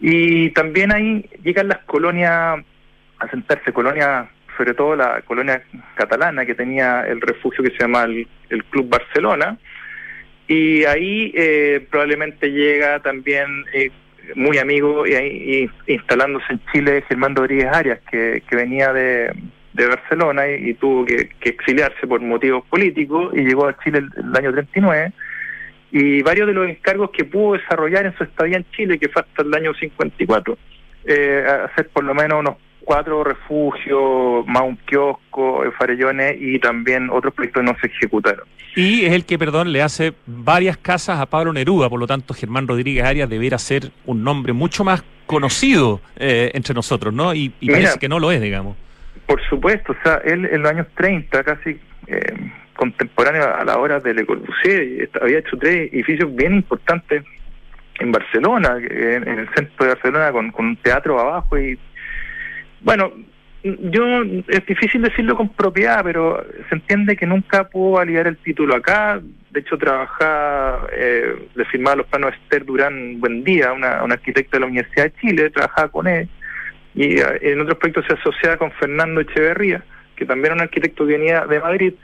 Y 0.00 0.50
también 0.50 0.92
ahí 0.92 1.28
llegan 1.42 1.66
las 1.66 1.78
colonias 1.80 2.60
a 3.18 3.28
sentarse, 3.28 3.72
colonias, 3.72 4.28
sobre 4.56 4.74
todo 4.74 4.94
la 4.94 5.20
colonia 5.22 5.62
catalana 5.96 6.46
que 6.46 6.54
tenía 6.54 7.00
el 7.00 7.20
refugio 7.20 7.64
que 7.64 7.70
se 7.70 7.78
llama 7.78 8.04
el 8.04 8.64
Club 8.70 8.88
Barcelona, 8.88 9.58
y 10.46 10.84
ahí 10.84 11.32
eh, 11.34 11.86
probablemente 11.90 12.50
llega 12.50 13.00
también 13.00 13.64
eh, 13.72 13.90
muy 14.34 14.58
amigo 14.58 15.06
y, 15.06 15.14
ahí, 15.14 15.70
instalándose 15.86 16.52
en 16.52 16.60
Chile 16.72 17.04
Germán 17.08 17.34
Rodríguez 17.34 17.68
Arias, 17.72 18.00
que, 18.10 18.42
venía 18.50 18.92
de, 18.92 19.32
Barcelona 19.72 20.48
y, 20.48 20.74
tuvo 20.74 21.04
que, 21.06 21.30
exiliarse 21.42 22.06
por 22.06 22.20
motivos 22.20 22.64
políticos 22.66 23.32
y 23.34 23.40
llegó 23.40 23.66
a 23.66 23.78
Chile 23.82 24.00
el, 24.16 24.36
año 24.36 24.52
39. 24.52 25.12
Y 25.92 26.22
varios 26.22 26.48
de 26.48 26.54
los 26.54 26.68
encargos 26.68 27.10
que 27.10 27.24
pudo 27.24 27.56
desarrollar 27.56 28.04
en 28.04 28.16
su 28.16 28.24
estadía 28.24 28.56
en 28.56 28.66
Chile, 28.72 28.98
que 28.98 29.08
fue 29.08 29.22
hasta 29.22 29.42
el 29.42 29.54
año 29.54 29.72
54, 29.74 30.58
eh, 31.06 31.44
hacer 31.70 31.88
por 31.88 32.04
lo 32.04 32.14
menos 32.14 32.40
unos 32.40 32.56
cuatro 32.84 33.24
refugios, 33.24 34.46
más 34.46 34.62
un 34.62 34.76
kiosco, 34.76 35.64
farellones 35.78 36.36
y 36.38 36.58
también 36.58 37.10
otros 37.10 37.34
proyectos 37.34 37.64
no 37.64 37.76
se 37.80 37.88
ejecutaron. 37.88 38.44
Y 38.76 39.04
es 39.04 39.12
el 39.12 39.24
que, 39.24 39.38
perdón, 39.38 39.72
le 39.72 39.82
hace 39.82 40.14
varias 40.26 40.76
casas 40.76 41.20
a 41.20 41.26
Pablo 41.26 41.52
Neruda, 41.52 41.88
por 41.88 42.00
lo 42.00 42.06
tanto 42.06 42.34
Germán 42.34 42.66
Rodríguez 42.66 43.04
Arias 43.04 43.28
deberá 43.28 43.58
ser 43.58 43.90
un 44.04 44.24
nombre 44.24 44.52
mucho 44.52 44.84
más 44.84 45.04
conocido 45.26 46.00
eh, 46.16 46.50
entre 46.54 46.74
nosotros, 46.74 47.14
¿no? 47.14 47.34
Y, 47.34 47.50
parece 47.66 47.98
que 47.98 48.08
no 48.08 48.18
lo 48.18 48.30
es, 48.32 48.40
digamos. 48.40 48.76
Por 49.26 49.40
supuesto, 49.48 49.92
o 49.92 49.96
sea, 50.02 50.20
él 50.24 50.48
en 50.50 50.62
los 50.62 50.70
años 50.70 50.86
30, 50.96 51.44
casi 51.44 51.78
eh, 52.08 52.50
contemporáneo 52.76 53.54
a 53.54 53.64
la 53.64 53.78
hora 53.78 54.00
de 54.00 54.12
Le 54.12 54.26
Corbusier, 54.26 55.08
había 55.20 55.38
hecho 55.38 55.56
tres 55.56 55.92
edificios 55.92 56.34
bien 56.34 56.54
importantes 56.54 57.24
en 58.00 58.12
Barcelona, 58.12 58.76
en, 58.78 59.28
el 59.28 59.48
centro 59.54 59.86
de 59.86 59.94
Barcelona, 59.94 60.32
con, 60.32 60.50
con 60.50 60.66
un 60.66 60.76
teatro 60.76 61.18
abajo 61.18 61.58
y 61.58 61.78
bueno, 62.84 63.12
yo 63.64 64.22
es 64.48 64.66
difícil 64.66 65.00
decirlo 65.00 65.36
con 65.36 65.48
propiedad, 65.48 66.04
pero 66.04 66.44
se 66.68 66.74
entiende 66.74 67.16
que 67.16 67.26
nunca 67.26 67.64
pudo 67.68 67.92
validar 67.92 68.26
el 68.26 68.36
título 68.36 68.76
acá. 68.76 69.22
De 69.50 69.60
hecho, 69.60 69.78
trabajaba, 69.78 70.86
eh, 70.92 71.48
le 71.54 71.64
firmaba 71.64 71.96
los 71.96 72.06
planos 72.06 72.34
Esther 72.34 72.66
Durán 72.66 73.20
Buendía, 73.20 73.72
una, 73.72 74.00
arquitecta 74.00 74.58
de 74.58 74.60
la 74.60 74.66
Universidad 74.66 75.04
de 75.04 75.14
Chile, 75.20 75.50
trabajaba 75.50 75.88
con 75.88 76.06
él. 76.06 76.28
Y 76.94 77.18
eh, 77.20 77.38
en 77.40 77.60
otros 77.62 77.78
proyectos 77.78 78.04
se 78.06 78.14
asociaba 78.14 78.58
con 78.58 78.70
Fernando 78.72 79.22
Echeverría, 79.22 79.82
que 80.14 80.26
también 80.26 80.46
era 80.46 80.54
un 80.56 80.60
arquitecto 80.60 81.06
que 81.06 81.14
venía 81.14 81.46
de 81.46 81.60
Madrid. 81.60 81.94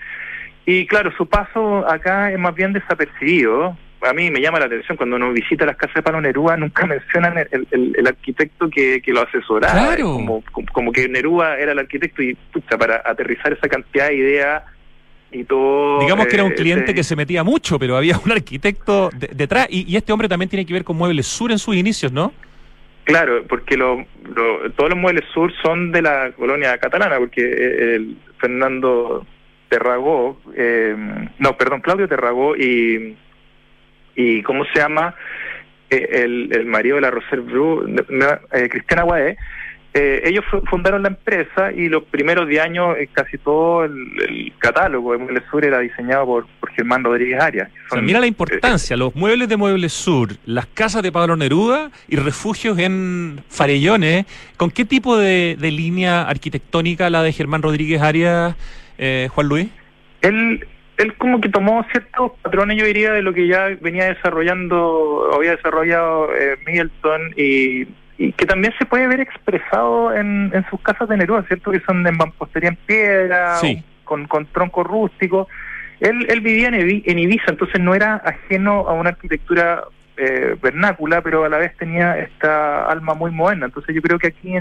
Y 0.65 0.87
claro, 0.87 1.13
su 1.17 1.27
paso 1.29 1.87
acá 1.87 2.33
es 2.33 2.39
más 2.39 2.55
bien 2.55 2.73
desapercibido 2.73 3.77
a 4.03 4.13
mí 4.13 4.31
me 4.31 4.41
llama 4.41 4.59
la 4.59 4.67
atención 4.67 4.97
cuando 4.97 5.17
uno 5.17 5.33
visita 5.33 5.67
las 5.67 5.77
casas 5.77 5.97
de 5.97 6.03
Pablo 6.03 6.21
Neruda, 6.21 6.57
nunca 6.57 6.87
mencionan 6.87 7.35
el, 7.39 8.07
arquitecto 8.07 8.69
que, 8.71 9.03
lo 9.07 9.23
asesoraba. 9.23 9.97
Como, 9.97 10.43
como, 10.73 10.93
que 10.93 11.09
Neruda 11.09 11.59
era 11.59 11.73
el 11.73 11.79
arquitecto 11.79 12.23
y 12.23 12.35
pucha, 12.35 12.79
para 12.79 13.03
aterrizar 13.05 13.53
esa 13.53 13.69
cantidad 13.69 14.09
de 14.09 14.17
ideas 14.17 14.63
y 15.33 15.45
todo. 15.45 16.01
Digamos 16.01 16.27
que 16.27 16.35
era 16.35 16.45
un 16.45 16.53
eh, 16.53 16.57
cliente 16.57 16.95
que 16.95 17.05
se 17.05 17.17
metía 17.17 17.45
mucho, 17.45 17.79
pero 17.79 17.97
había 17.97 18.19
un 18.25 18.33
arquitecto 18.33 19.11
detrás. 19.13 19.67
Y, 19.71 19.97
este 19.97 20.13
hombre 20.13 20.29
también 20.29 20.49
tiene 20.49 20.67
que 20.67 20.73
ver 20.73 20.85
con 20.85 20.97
Muebles 20.97 21.27
Sur 21.27 21.53
en 21.53 21.59
sus 21.59 21.77
inicios, 21.77 22.13
¿no? 22.13 22.33
Claro, 23.05 23.45
porque 23.49 23.77
lo, 23.77 24.05
todos 24.77 24.91
los 24.91 24.99
Muebles 24.99 25.25
Sur 25.33 25.53
son 25.63 25.91
de 25.91 26.03
la 26.03 26.31
colonia 26.33 26.79
catalana, 26.79 27.19
porque 27.19 27.43
el 27.43 28.17
Fernando 28.39 29.27
Terragó, 29.69 30.41
eh, 30.57 30.95
no, 31.39 31.57
perdón, 31.57 31.81
Claudio 31.81 32.09
Terragó 32.09 32.57
y 32.57 33.17
y 34.15 34.43
¿cómo 34.43 34.65
se 34.67 34.79
llama? 34.79 35.15
Eh, 35.91 36.23
el, 36.25 36.49
el, 36.53 36.67
marido 36.67 36.97
de 36.97 37.03
la 37.03 37.11
Roser 37.11 37.41
Bru, 37.41 37.85
eh, 38.53 38.69
Cristiana 38.69 39.03
Guaé, 39.03 39.37
eh, 39.93 40.23
ellos 40.25 40.45
fundaron 40.69 41.03
la 41.03 41.09
empresa 41.09 41.73
y 41.73 41.89
los 41.89 42.05
primeros 42.05 42.47
10 42.47 42.63
años 42.63 42.97
casi 43.13 43.39
todo 43.39 43.85
el, 43.85 44.53
catálogo 44.59 45.11
de 45.11 45.19
Muebles 45.19 45.43
Sur 45.51 45.65
era 45.65 45.81
diseñado 45.81 46.27
por, 46.27 46.47
por 46.61 46.71
Germán 46.71 47.03
Rodríguez 47.03 47.43
Arias. 47.43 47.71
mira 48.01 48.21
la 48.21 48.29
importancia, 48.29 48.97
los 48.97 49.17
muebles 49.17 49.49
de 49.49 49.57
Muebles 49.57 49.93
Sur, 49.93 50.29
las 50.47 50.67
casas 50.67 51.03
de 51.03 51.11
Pablo 51.11 51.35
Neruda 51.37 51.91
y 52.07 52.15
refugios 52.15 52.79
en 52.79 53.41
Farellones. 53.49 54.27
¿Con 54.57 54.71
qué 54.71 54.85
tipo 54.85 55.17
de, 55.17 55.57
de 55.59 55.71
línea 55.73 56.23
arquitectónica 56.23 57.11
la 57.11 57.25
de 57.25 57.33
Germán 57.33 57.63
Rodríguez 57.63 58.01
Arias, 58.01 58.55
Juan 59.31 59.49
Luis? 59.49 59.69
Él 60.21 60.65
él 61.01 61.15
como 61.15 61.41
que 61.41 61.49
tomó 61.49 61.85
ciertos 61.91 62.33
patrones, 62.43 62.77
yo 62.77 62.85
diría, 62.85 63.13
de 63.13 63.23
lo 63.23 63.33
que 63.33 63.47
ya 63.47 63.69
venía 63.81 64.05
desarrollando, 64.05 65.31
había 65.35 65.57
desarrollado 65.57 66.29
eh, 66.35 66.59
Middleton 66.67 67.33
y, 67.37 67.87
que 68.33 68.45
también 68.45 68.75
se 68.79 68.85
puede 68.85 69.07
ver 69.07 69.21
expresado 69.21 70.15
en, 70.15 70.53
sus 70.69 70.79
casas 70.83 71.09
de 71.09 71.17
Neruda, 71.17 71.43
¿cierto? 71.45 71.71
Que 71.71 71.81
son 71.81 72.03
de 72.03 72.13
mampostería 72.13 72.69
en 72.69 72.77
piedra, 72.77 73.57
con, 74.05 74.27
con 74.27 74.45
tronco 74.45 74.85
rústico. 74.85 75.49
Él, 76.01 76.27
él 76.29 76.43
vivía 76.43 76.69
en, 76.69 76.75
en, 76.75 77.19
Ibiza, 77.19 77.47
entonces 77.49 77.81
no 77.81 77.95
era 77.95 78.17
ajeno 78.17 78.87
a 78.87 78.93
una 78.93 79.11
arquitectura 79.11 79.85
eh, 80.19 80.55
vernácula, 80.61 81.23
pero 81.23 81.47
a 81.47 81.49
la 81.49 81.57
vez 81.57 81.75
tenía 81.79 82.19
esta 82.19 82.85
alma 82.85 83.15
muy 83.15 83.31
moderna. 83.31 83.65
Entonces 83.65 83.95
yo 83.95 84.03
creo 84.03 84.19
que 84.19 84.27
aquí 84.27 84.53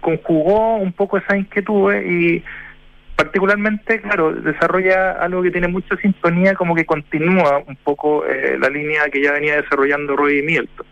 conjugó 0.00 0.76
un 0.76 0.92
poco 0.94 1.18
esa 1.18 1.36
inquietud 1.36 1.92
y 1.94 2.42
particularmente, 3.16 4.00
claro, 4.00 4.32
desarrolla 4.32 5.12
algo 5.12 5.42
que 5.42 5.50
tiene 5.50 5.68
mucha 5.68 5.96
sintonía, 5.96 6.54
como 6.54 6.74
que 6.74 6.84
continúa 6.84 7.62
un 7.66 7.76
poco 7.76 8.26
eh, 8.26 8.56
la 8.58 8.68
línea 8.68 9.08
que 9.10 9.22
ya 9.22 9.32
venía 9.32 9.60
desarrollando 9.60 10.16
Roy 10.16 10.42
Mielton. 10.42 10.86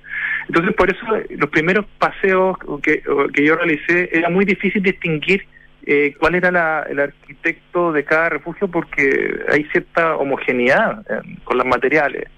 Entonces, 0.49 0.75
por 0.75 0.91
eso 0.91 1.05
los 1.31 1.51
primeros 1.51 1.87
paseos 1.99 2.57
que, 2.83 3.03
que 3.33 3.45
yo 3.45 3.57
realicé 3.57 4.11
era 4.12 4.29
muy 4.29 4.45
difícil 4.45 4.83
distinguir 4.83 5.47
eh, 5.85 6.14
cuál 6.18 6.35
era 6.37 6.85
el 6.89 7.01
arquitecto 7.01 7.93
de 7.93 8.05
cada 8.05 8.29
refugio 8.29 8.68
porque 8.68 9.41
hay 9.49 9.64
cierta 9.64 10.16
homogeneidad 10.16 11.05
con 11.45 11.59
los 11.59 11.66
materiales 11.66 12.29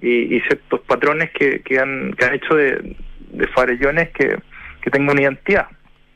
y, 0.00 0.40
ciertos 0.40 0.80
patrones 0.80 1.30
que, 1.30 1.60
que, 1.60 1.78
han, 1.78 2.12
que 2.14 2.24
han 2.24 2.34
hecho 2.34 2.56
de, 2.56 2.96
de 3.30 3.46
farellones 3.48 4.10
que, 4.10 4.36
que 4.80 4.90
tengan 4.90 5.10
una 5.10 5.22
identidad. 5.22 5.68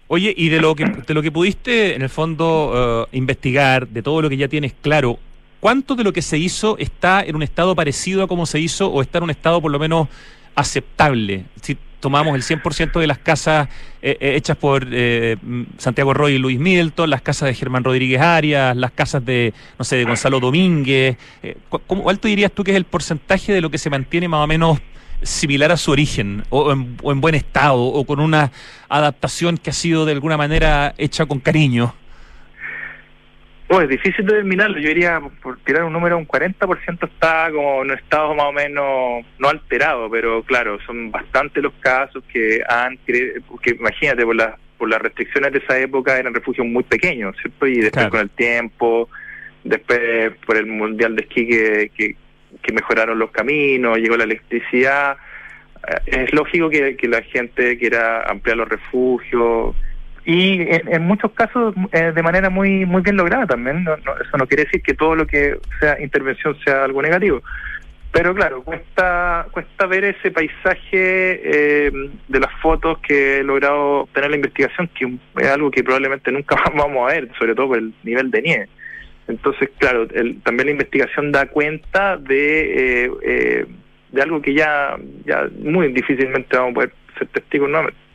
Oye, 0.08 0.32
y 0.36 0.50
de 0.50 0.60
lo 0.60 0.76
que, 0.76 0.84
de 0.84 1.14
lo 1.14 1.22
que 1.22 1.32
pudiste, 1.32 1.96
en 1.96 2.02
el 2.02 2.08
fondo, 2.08 3.06
eh, 3.12 3.16
investigar, 3.16 3.88
de 3.88 4.02
todo 4.02 4.22
lo 4.22 4.28
que 4.28 4.36
ya 4.36 4.46
tienes 4.46 4.72
claro, 4.80 5.18
¿cuánto 5.58 5.96
de 5.96 6.04
lo 6.04 6.12
que 6.12 6.22
se 6.22 6.38
hizo 6.38 6.78
está 6.78 7.22
en 7.22 7.34
un 7.34 7.42
estado 7.42 7.74
parecido 7.74 8.22
a 8.22 8.28
como 8.28 8.46
se 8.46 8.60
hizo 8.60 8.88
o 8.88 9.02
está 9.02 9.18
en 9.18 9.24
un 9.24 9.30
estado 9.30 9.60
por 9.60 9.72
lo 9.72 9.80
menos 9.80 10.06
aceptable? 10.54 11.44
Si 11.60 11.76
tomamos 11.98 12.36
el 12.36 12.42
100% 12.42 13.00
de 13.00 13.06
las 13.08 13.18
casas 13.18 13.68
eh, 14.00 14.16
eh, 14.20 14.36
hechas 14.36 14.56
por 14.56 14.86
Santiago 15.78 16.14
Roy 16.14 16.34
y 16.34 16.38
Luis 16.38 16.60
Middleton, 16.60 17.10
las 17.10 17.22
casas 17.22 17.48
de 17.48 17.54
Germán 17.54 17.82
Rodríguez 17.82 18.20
Arias, 18.20 18.76
las 18.76 18.92
casas 18.92 19.24
de, 19.24 19.54
no 19.76 19.84
sé, 19.84 19.96
de 19.96 20.04
Gonzalo 20.04 20.38
Domínguez, 20.38 21.16
¿cuál 21.68 22.20
tú 22.20 22.28
dirías 22.28 22.52
tú 22.52 22.62
que 22.62 22.70
es 22.70 22.76
el 22.76 22.84
porcentaje 22.84 23.52
de 23.52 23.60
lo 23.60 23.70
que 23.70 23.78
se 23.78 23.90
mantiene 23.90 24.28
más 24.28 24.44
o 24.44 24.46
menos 24.46 24.78
similar 25.26 25.72
a 25.72 25.76
su 25.76 25.90
origen 25.90 26.44
o 26.50 26.72
en, 26.72 26.96
buen 26.96 27.34
estado 27.34 27.82
o 27.82 28.04
con 28.06 28.20
una 28.20 28.50
adaptación 28.88 29.58
que 29.58 29.70
ha 29.70 29.72
sido 29.72 30.06
de 30.06 30.12
alguna 30.12 30.36
manera 30.36 30.94
hecha 30.98 31.26
con 31.26 31.40
cariño? 31.40 31.94
Pues 33.68 33.84
es 33.84 33.88
difícil 33.88 34.24
determinarlo. 34.24 34.78
Yo 34.78 34.88
diría, 34.88 35.20
por 35.42 35.58
tirar 35.58 35.84
un 35.84 35.92
número, 35.92 36.16
un 36.16 36.26
40% 36.26 37.08
está 37.08 37.50
como 37.50 37.82
en 37.82 37.90
un 37.90 37.96
estado 37.96 38.34
más 38.34 38.46
o 38.46 38.52
menos 38.52 39.24
no 39.38 39.48
alterado, 39.48 40.08
pero 40.08 40.42
claro, 40.44 40.78
son 40.86 41.10
bastantes 41.10 41.62
los 41.62 41.72
casos 41.80 42.22
que 42.32 42.60
han, 42.68 42.96
porque 43.48 43.70
imagínate, 43.70 44.24
por, 44.24 44.36
las 44.36 44.54
por 44.78 44.88
las 44.88 45.00
restricciones 45.02 45.52
de 45.52 45.58
esa 45.58 45.78
época 45.78 46.16
eran 46.16 46.34
refugios 46.34 46.66
muy 46.66 46.84
pequeños, 46.84 47.34
¿cierto? 47.42 47.66
Y 47.66 47.80
después 47.80 48.08
con 48.08 48.20
el 48.20 48.30
tiempo, 48.30 49.08
después 49.64 50.32
por 50.46 50.56
el 50.56 50.66
Mundial 50.66 51.16
de 51.16 51.22
Esquí 51.22 51.48
que, 51.48 51.90
que 51.96 52.16
mejoraron 52.72 53.18
los 53.18 53.30
caminos, 53.30 53.98
llegó 53.98 54.16
la 54.16 54.24
electricidad. 54.24 55.16
Eh, 55.86 56.24
es 56.24 56.32
lógico 56.32 56.70
que, 56.70 56.96
la 57.08 57.22
gente 57.22 57.78
quiera 57.78 58.22
ampliar 58.22 58.56
los 58.56 58.68
refugios 58.68 59.74
y 60.24 60.66
en, 60.68 61.02
muchos 61.04 61.30
casos 61.32 61.72
eh, 61.92 62.10
de 62.12 62.22
manera 62.22 62.50
muy 62.50 62.84
muy 62.84 63.00
bien 63.02 63.16
lograda 63.16 63.46
también. 63.46 63.86
eso 63.86 64.36
no 64.36 64.46
quiere 64.48 64.64
decir 64.64 64.82
que 64.82 64.94
todo 64.94 65.14
lo 65.14 65.24
que 65.24 65.56
sea 65.78 66.00
intervención 66.00 66.56
sea 66.64 66.84
algo 66.84 67.00
negativo. 67.00 67.42
Pero 68.10 68.34
claro, 68.34 68.62
cuesta 68.62 69.46
cuesta 69.52 69.86
ver 69.86 70.04
ese 70.04 70.30
paisaje 70.30 70.88
eh, 70.94 71.92
de 72.26 72.40
las 72.40 72.50
fotos 72.60 72.98
que 72.98 73.38
he 73.38 73.42
logrado 73.42 74.00
obtener 74.00 74.30
la 74.30 74.36
investigación, 74.36 74.88
que 74.88 75.18
es 75.42 75.48
algo 75.48 75.70
que 75.70 75.84
probablemente 75.84 76.32
nunca 76.32 76.56
vamos 76.74 77.08
a 77.08 77.14
ver, 77.14 77.30
sobre 77.38 77.54
todo 77.54 77.68
por 77.68 77.78
el 77.78 77.92
nivel 78.02 78.30
de 78.30 78.42
nieve. 78.42 78.68
Entonces, 79.28 79.70
claro, 79.78 80.06
también 80.44 80.66
la 80.66 80.72
investigación 80.72 81.32
da 81.32 81.46
cuenta 81.46 82.16
de, 82.16 83.04
eh, 83.04 83.10
eh, 83.22 83.66
de 84.12 84.22
algo 84.22 84.40
que 84.40 84.54
ya, 84.54 84.96
ya 85.24 85.48
muy 85.58 85.92
difícilmente 85.92 86.56
vamos 86.56 86.72
a 86.72 86.74
poder 86.74 86.92
ser 87.18 87.28
testigos 87.28 87.68
nuevamente. 87.68 88.06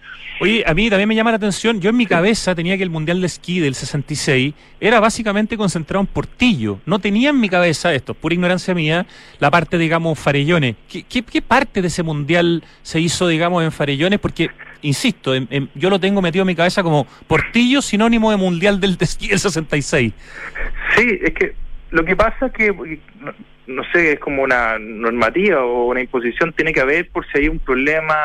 Oye, 0.41 0.63
a 0.65 0.73
mí 0.73 0.89
también 0.89 1.07
me 1.07 1.13
llama 1.13 1.29
la 1.29 1.37
atención, 1.37 1.79
yo 1.79 1.91
en 1.91 1.97
mi 1.97 2.07
cabeza 2.07 2.55
tenía 2.55 2.75
que 2.75 2.81
el 2.81 2.89
Mundial 2.89 3.21
de 3.21 3.27
Esquí 3.27 3.59
del 3.59 3.75
66 3.75 4.55
era 4.79 4.99
básicamente 4.99 5.55
concentrado 5.55 6.01
en 6.01 6.07
Portillo. 6.07 6.79
No 6.87 6.97
tenía 6.97 7.29
en 7.29 7.39
mi 7.39 7.47
cabeza, 7.47 7.93
esto 7.93 8.15
pura 8.15 8.33
ignorancia 8.33 8.73
mía, 8.73 9.05
la 9.37 9.51
parte, 9.51 9.77
digamos, 9.77 10.17
Farellones. 10.17 10.77
¿Qué, 10.89 11.03
qué, 11.03 11.41
parte 11.43 11.83
de 11.83 11.89
ese 11.89 12.01
Mundial 12.01 12.63
se 12.81 12.99
hizo, 12.99 13.27
digamos, 13.27 13.63
en 13.63 13.71
Farellones? 13.71 14.19
Porque, 14.19 14.49
insisto, 14.81 15.33
yo 15.75 15.89
lo 15.89 15.99
tengo 15.99 16.21
metido 16.21 16.43
en 16.43 16.47
mi 16.47 16.55
cabeza 16.55 16.83
como 16.83 17.05
Portillo 17.27 17.81
sinónimo 17.81 18.31
de 18.31 18.37
Mundial 18.37 18.79
del 18.79 18.97
del 18.97 19.39
66. 19.39 20.13
Sí, 20.95 21.19
es 21.21 21.33
que 21.33 21.55
lo 21.91 22.05
que 22.05 22.15
pasa 22.15 22.47
es 22.47 22.53
que 22.53 22.99
no 23.67 23.83
sé, 23.91 24.13
es 24.13 24.19
como 24.19 24.43
una 24.43 24.77
normativa 24.79 25.63
o 25.63 25.85
una 25.85 26.01
imposición, 26.01 26.53
tiene 26.53 26.73
que 26.73 26.81
haber 26.81 27.09
por 27.09 27.25
si 27.27 27.39
hay 27.39 27.47
un 27.47 27.59
problema 27.59 28.15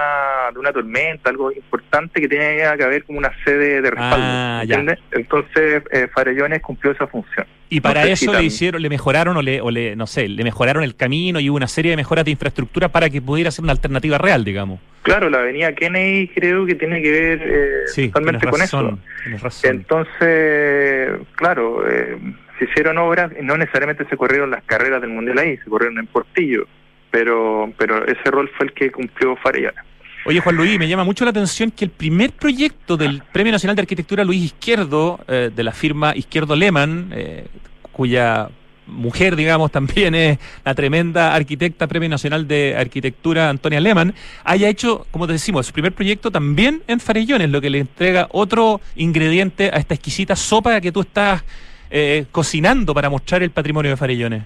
de 0.52 0.58
una 0.58 0.72
tormenta, 0.72 1.30
algo 1.30 1.52
importante 1.52 2.20
que 2.20 2.28
tiene 2.28 2.56
que 2.56 2.84
haber 2.84 3.04
como 3.04 3.18
una 3.18 3.32
sede 3.44 3.80
de 3.82 3.90
respaldo. 3.90 4.16
Ah, 4.18 4.64
Entonces, 5.12 5.82
eh, 5.92 6.08
Farellones 6.12 6.62
cumplió 6.62 6.92
esa 6.92 7.06
función. 7.06 7.46
Y 7.68 7.80
para 7.80 8.06
eso 8.06 8.32
le 8.32 8.44
hicieron, 8.44 8.80
le 8.80 8.88
mejoraron 8.88 9.36
o 9.36 9.42
le, 9.42 9.60
o 9.60 9.70
le, 9.70 9.96
no 9.96 10.06
sé, 10.06 10.28
le 10.28 10.44
mejoraron 10.44 10.84
el 10.84 10.94
camino 10.94 11.40
y 11.40 11.50
hubo 11.50 11.56
una 11.56 11.66
serie 11.66 11.90
de 11.90 11.96
mejoras 11.96 12.24
de 12.24 12.30
infraestructura 12.30 12.88
para 12.88 13.10
que 13.10 13.20
pudiera 13.20 13.50
ser 13.50 13.64
una 13.64 13.72
alternativa 13.72 14.18
real, 14.18 14.44
digamos. 14.44 14.78
Claro, 15.02 15.30
la 15.30 15.38
avenida 15.38 15.72
Kennedy 15.72 16.28
creo 16.28 16.64
que 16.64 16.76
tiene 16.76 17.02
que 17.02 17.10
ver 17.10 17.42
eh, 17.44 18.08
totalmente 18.08 18.46
con 18.46 18.62
eso. 18.62 18.98
Entonces, 19.64 21.10
claro, 21.34 21.88
eh, 21.88 22.16
se 22.58 22.64
hicieron 22.64 22.98
obras, 22.98 23.30
no 23.42 23.56
necesariamente 23.56 24.06
se 24.08 24.16
corrieron 24.16 24.50
las 24.50 24.64
carreras 24.64 25.00
del 25.00 25.10
Mundial 25.10 25.38
ahí, 25.38 25.56
se 25.58 25.70
corrieron 25.70 25.98
en 25.98 26.06
Portillo, 26.06 26.66
pero, 27.10 27.72
pero 27.78 28.04
ese 28.06 28.30
rol 28.30 28.50
fue 28.56 28.66
el 28.66 28.72
que 28.72 28.90
cumplió 28.90 29.36
Farellana. 29.36 29.84
Oye, 30.24 30.40
Juan 30.40 30.56
Luis, 30.56 30.76
me 30.76 30.88
llama 30.88 31.04
mucho 31.04 31.24
la 31.24 31.30
atención 31.30 31.70
que 31.70 31.84
el 31.84 31.90
primer 31.92 32.32
proyecto 32.32 32.96
del 32.96 33.22
Premio 33.32 33.52
Nacional 33.52 33.76
de 33.76 33.82
Arquitectura 33.82 34.24
Luis 34.24 34.42
Izquierdo, 34.42 35.20
eh, 35.28 35.50
de 35.54 35.62
la 35.62 35.70
firma 35.70 36.16
Izquierdo 36.16 36.56
Lehmann, 36.56 37.12
eh, 37.14 37.46
cuya 37.92 38.48
mujer, 38.88 39.36
digamos, 39.36 39.70
también 39.72 40.16
es 40.16 40.38
la 40.64 40.74
tremenda 40.74 41.32
arquitecta 41.32 41.86
Premio 41.86 42.08
Nacional 42.08 42.48
de 42.48 42.74
Arquitectura 42.76 43.48
Antonia 43.50 43.78
Lehmann, 43.78 44.14
haya 44.42 44.68
hecho, 44.68 45.06
como 45.12 45.28
te 45.28 45.34
decimos, 45.34 45.66
su 45.66 45.72
primer 45.72 45.92
proyecto 45.92 46.32
también 46.32 46.82
en 46.88 46.98
Farellones, 46.98 47.48
lo 47.48 47.60
que 47.60 47.70
le 47.70 47.78
entrega 47.78 48.26
otro 48.32 48.80
ingrediente 48.96 49.70
a 49.72 49.76
esta 49.76 49.94
exquisita 49.94 50.34
sopa 50.34 50.80
que 50.80 50.90
tú 50.90 51.02
estás 51.02 51.44
eh, 51.90 52.24
cocinando 52.30 52.94
para 52.94 53.10
mostrar 53.10 53.42
el 53.42 53.50
patrimonio 53.50 53.90
de 53.92 53.96
Farellones. 53.96 54.42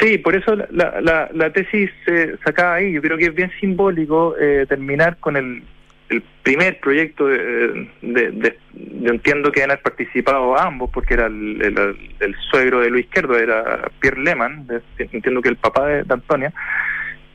Sí, 0.00 0.18
por 0.18 0.36
eso 0.36 0.54
la, 0.54 1.30
la, 1.32 1.52
tesis 1.52 1.90
se 2.04 2.36
sacaba 2.38 2.74
ahí. 2.74 2.92
Yo 2.92 3.00
creo 3.00 3.16
que 3.16 3.26
es 3.26 3.34
bien 3.34 3.50
simbólico 3.60 4.36
eh, 4.38 4.66
terminar 4.68 5.16
con 5.18 5.36
el, 5.36 5.62
el 6.10 6.22
primer 6.42 6.78
proyecto 6.80 7.26
de, 7.26 7.88
de, 8.02 8.58
entiendo 9.04 9.50
que 9.50 9.62
han 9.62 9.78
participado 9.82 10.58
ambos 10.58 10.90
porque 10.92 11.14
era 11.14 11.26
el, 11.26 12.36
suegro 12.50 12.80
de 12.80 12.90
Luis 12.90 13.06
Izquierdo, 13.06 13.38
era 13.38 13.88
Pierre 14.00 14.20
Lehmann, 14.20 14.66
entiendo 14.98 15.40
que 15.40 15.48
el 15.48 15.56
papá 15.56 15.86
de, 15.86 16.04
Antonia, 16.08 16.52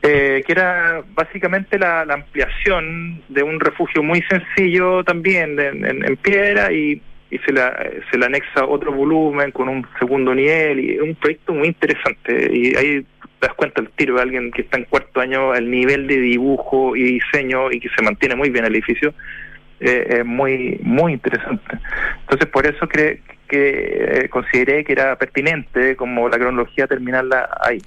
eh, 0.04 0.44
que 0.46 0.52
era 0.52 1.04
básicamente 1.14 1.80
la, 1.80 2.02
ampliación 2.02 3.22
de 3.30 3.44
un 3.44 3.60
refugio 3.60 4.04
muy 4.04 4.22
sencillo 4.24 5.04
también 5.04 5.60
en 5.60 6.18
piedra 6.18 6.72
y 6.72 7.02
y 7.32 7.38
se, 7.40 7.54
la, 7.54 7.74
se 8.12 8.18
le 8.18 8.26
anexa 8.26 8.66
otro 8.66 8.92
volumen 8.92 9.52
con 9.52 9.70
un 9.70 9.88
segundo 9.98 10.36
nivel 10.36 10.80
y 10.82 10.92
es 10.96 11.02
un 11.02 11.16
proyecto 11.16 11.54
muy 11.54 11.70
interesante 11.70 12.50
y 12.54 12.76
ahí 12.76 13.06
das 13.40 13.54
cuenta 13.56 13.82
el 13.82 13.90
tiro 13.92 14.16
de 14.16 14.22
alguien 14.22 14.52
que 14.52 14.62
está 14.62 14.78
en 14.78 14.84
cuarto 14.84 15.20
año, 15.20 15.56
el 15.56 15.72
nivel 15.72 16.08
de 16.08 16.18
dibujo 16.18 16.96
y 16.96 17.04
diseño 17.04 17.72
y 17.72 17.80
que 17.80 17.90
se 17.90 18.04
mantiene 18.04 18.36
muy 18.36 18.50
bien 18.50 18.66
el 18.66 18.76
edificio 18.76 19.14
eh, 19.80 20.18
es 20.20 20.26
muy 20.26 20.80
muy 20.84 21.14
interesante. 21.14 21.78
Entonces 22.20 22.48
por 22.50 22.68
eso 22.68 22.88
cre 22.88 23.22
que 23.48 24.24
eh, 24.24 24.30
consideré 24.30 24.84
que 24.84 24.94
era 24.94 25.16
pertinente 25.16 25.96
como 25.96 26.30
la 26.30 26.38
cronología 26.38 26.86
terminarla 26.86 27.50
ahí. 27.62 27.80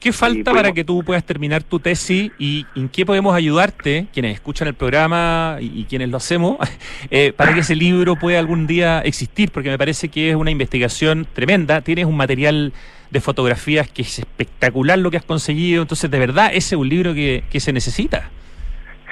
¿Qué 0.00 0.12
falta 0.12 0.52
para 0.52 0.72
que 0.72 0.84
tú 0.84 1.02
puedas 1.02 1.24
terminar 1.24 1.62
tu 1.62 1.80
tesis 1.80 2.30
y 2.38 2.66
en 2.76 2.88
qué 2.88 3.06
podemos 3.06 3.34
ayudarte, 3.34 4.06
quienes 4.12 4.34
escuchan 4.34 4.68
el 4.68 4.74
programa 4.74 5.56
y, 5.60 5.84
quienes 5.84 6.10
lo 6.10 6.18
hacemos, 6.18 6.58
eh, 7.10 7.32
para 7.32 7.54
que 7.54 7.60
ese 7.60 7.74
libro 7.74 8.16
pueda 8.16 8.38
algún 8.38 8.66
día 8.66 9.00
existir? 9.00 9.50
Porque 9.50 9.70
me 9.70 9.78
parece 9.78 10.08
que 10.08 10.30
es 10.30 10.36
una 10.36 10.50
investigación 10.50 11.26
tremenda. 11.32 11.80
Tienes 11.80 12.04
un 12.04 12.16
material 12.16 12.72
de 13.10 13.20
fotografías 13.20 13.90
que 13.90 14.02
es 14.02 14.18
espectacular 14.18 14.98
lo 14.98 15.10
que 15.10 15.16
has 15.16 15.24
conseguido. 15.24 15.82
Entonces, 15.82 16.10
de 16.10 16.18
verdad, 16.18 16.50
ese 16.52 16.74
es 16.74 16.80
un 16.80 16.88
libro 16.88 17.14
que, 17.14 17.42
se 17.58 17.72
necesita. 17.72 18.30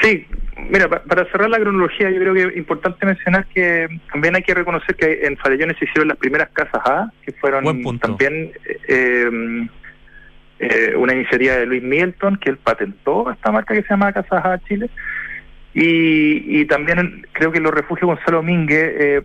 Sí, 0.03 0.27
mira, 0.71 0.89
para 0.89 1.25
cerrar 1.31 1.49
la 1.49 1.59
cronología, 1.59 2.11
yo 2.11 2.21
creo 2.21 2.35
que 2.35 2.43
es 2.43 2.57
importante 2.57 3.07
mencionar 3.07 3.47
que 3.47 3.89
también 4.13 4.37
hay 4.37 4.43
que 4.43 4.53
reconocer 4.53 4.95
que 4.97 5.21
en 5.25 5.37
Farellones 5.39 5.79
se 5.79 5.87
hicieron 5.87 6.09
las 6.09 6.19
primeras 6.19 6.51
casas 6.51 6.83
A, 6.85 7.11
que 7.25 7.33
fueron 7.33 7.99
también. 7.99 8.53
Eh, 8.87 9.67
eh, 10.59 10.95
una 10.97 11.15
iniciativa 11.15 11.55
de 11.55 11.67
Luis 11.67 11.83
Milton, 11.83 12.37
que 12.37 12.51
él 12.51 12.59
patentó 12.59 13.31
esta 13.31 13.51
marca 13.51 13.75
que 13.75 13.83
se 13.83 13.89
llama 13.89 14.13
Casa 14.13 14.61
Chile. 14.69 14.89
Y, 15.75 16.61
y 16.61 16.65
también 16.67 17.27
creo 17.33 17.51
que 17.51 17.59
los 17.59 17.75
refugios 17.75 18.07
Gonzalo 18.07 18.43
Mingue, 18.45 19.17
eh, 19.17 19.23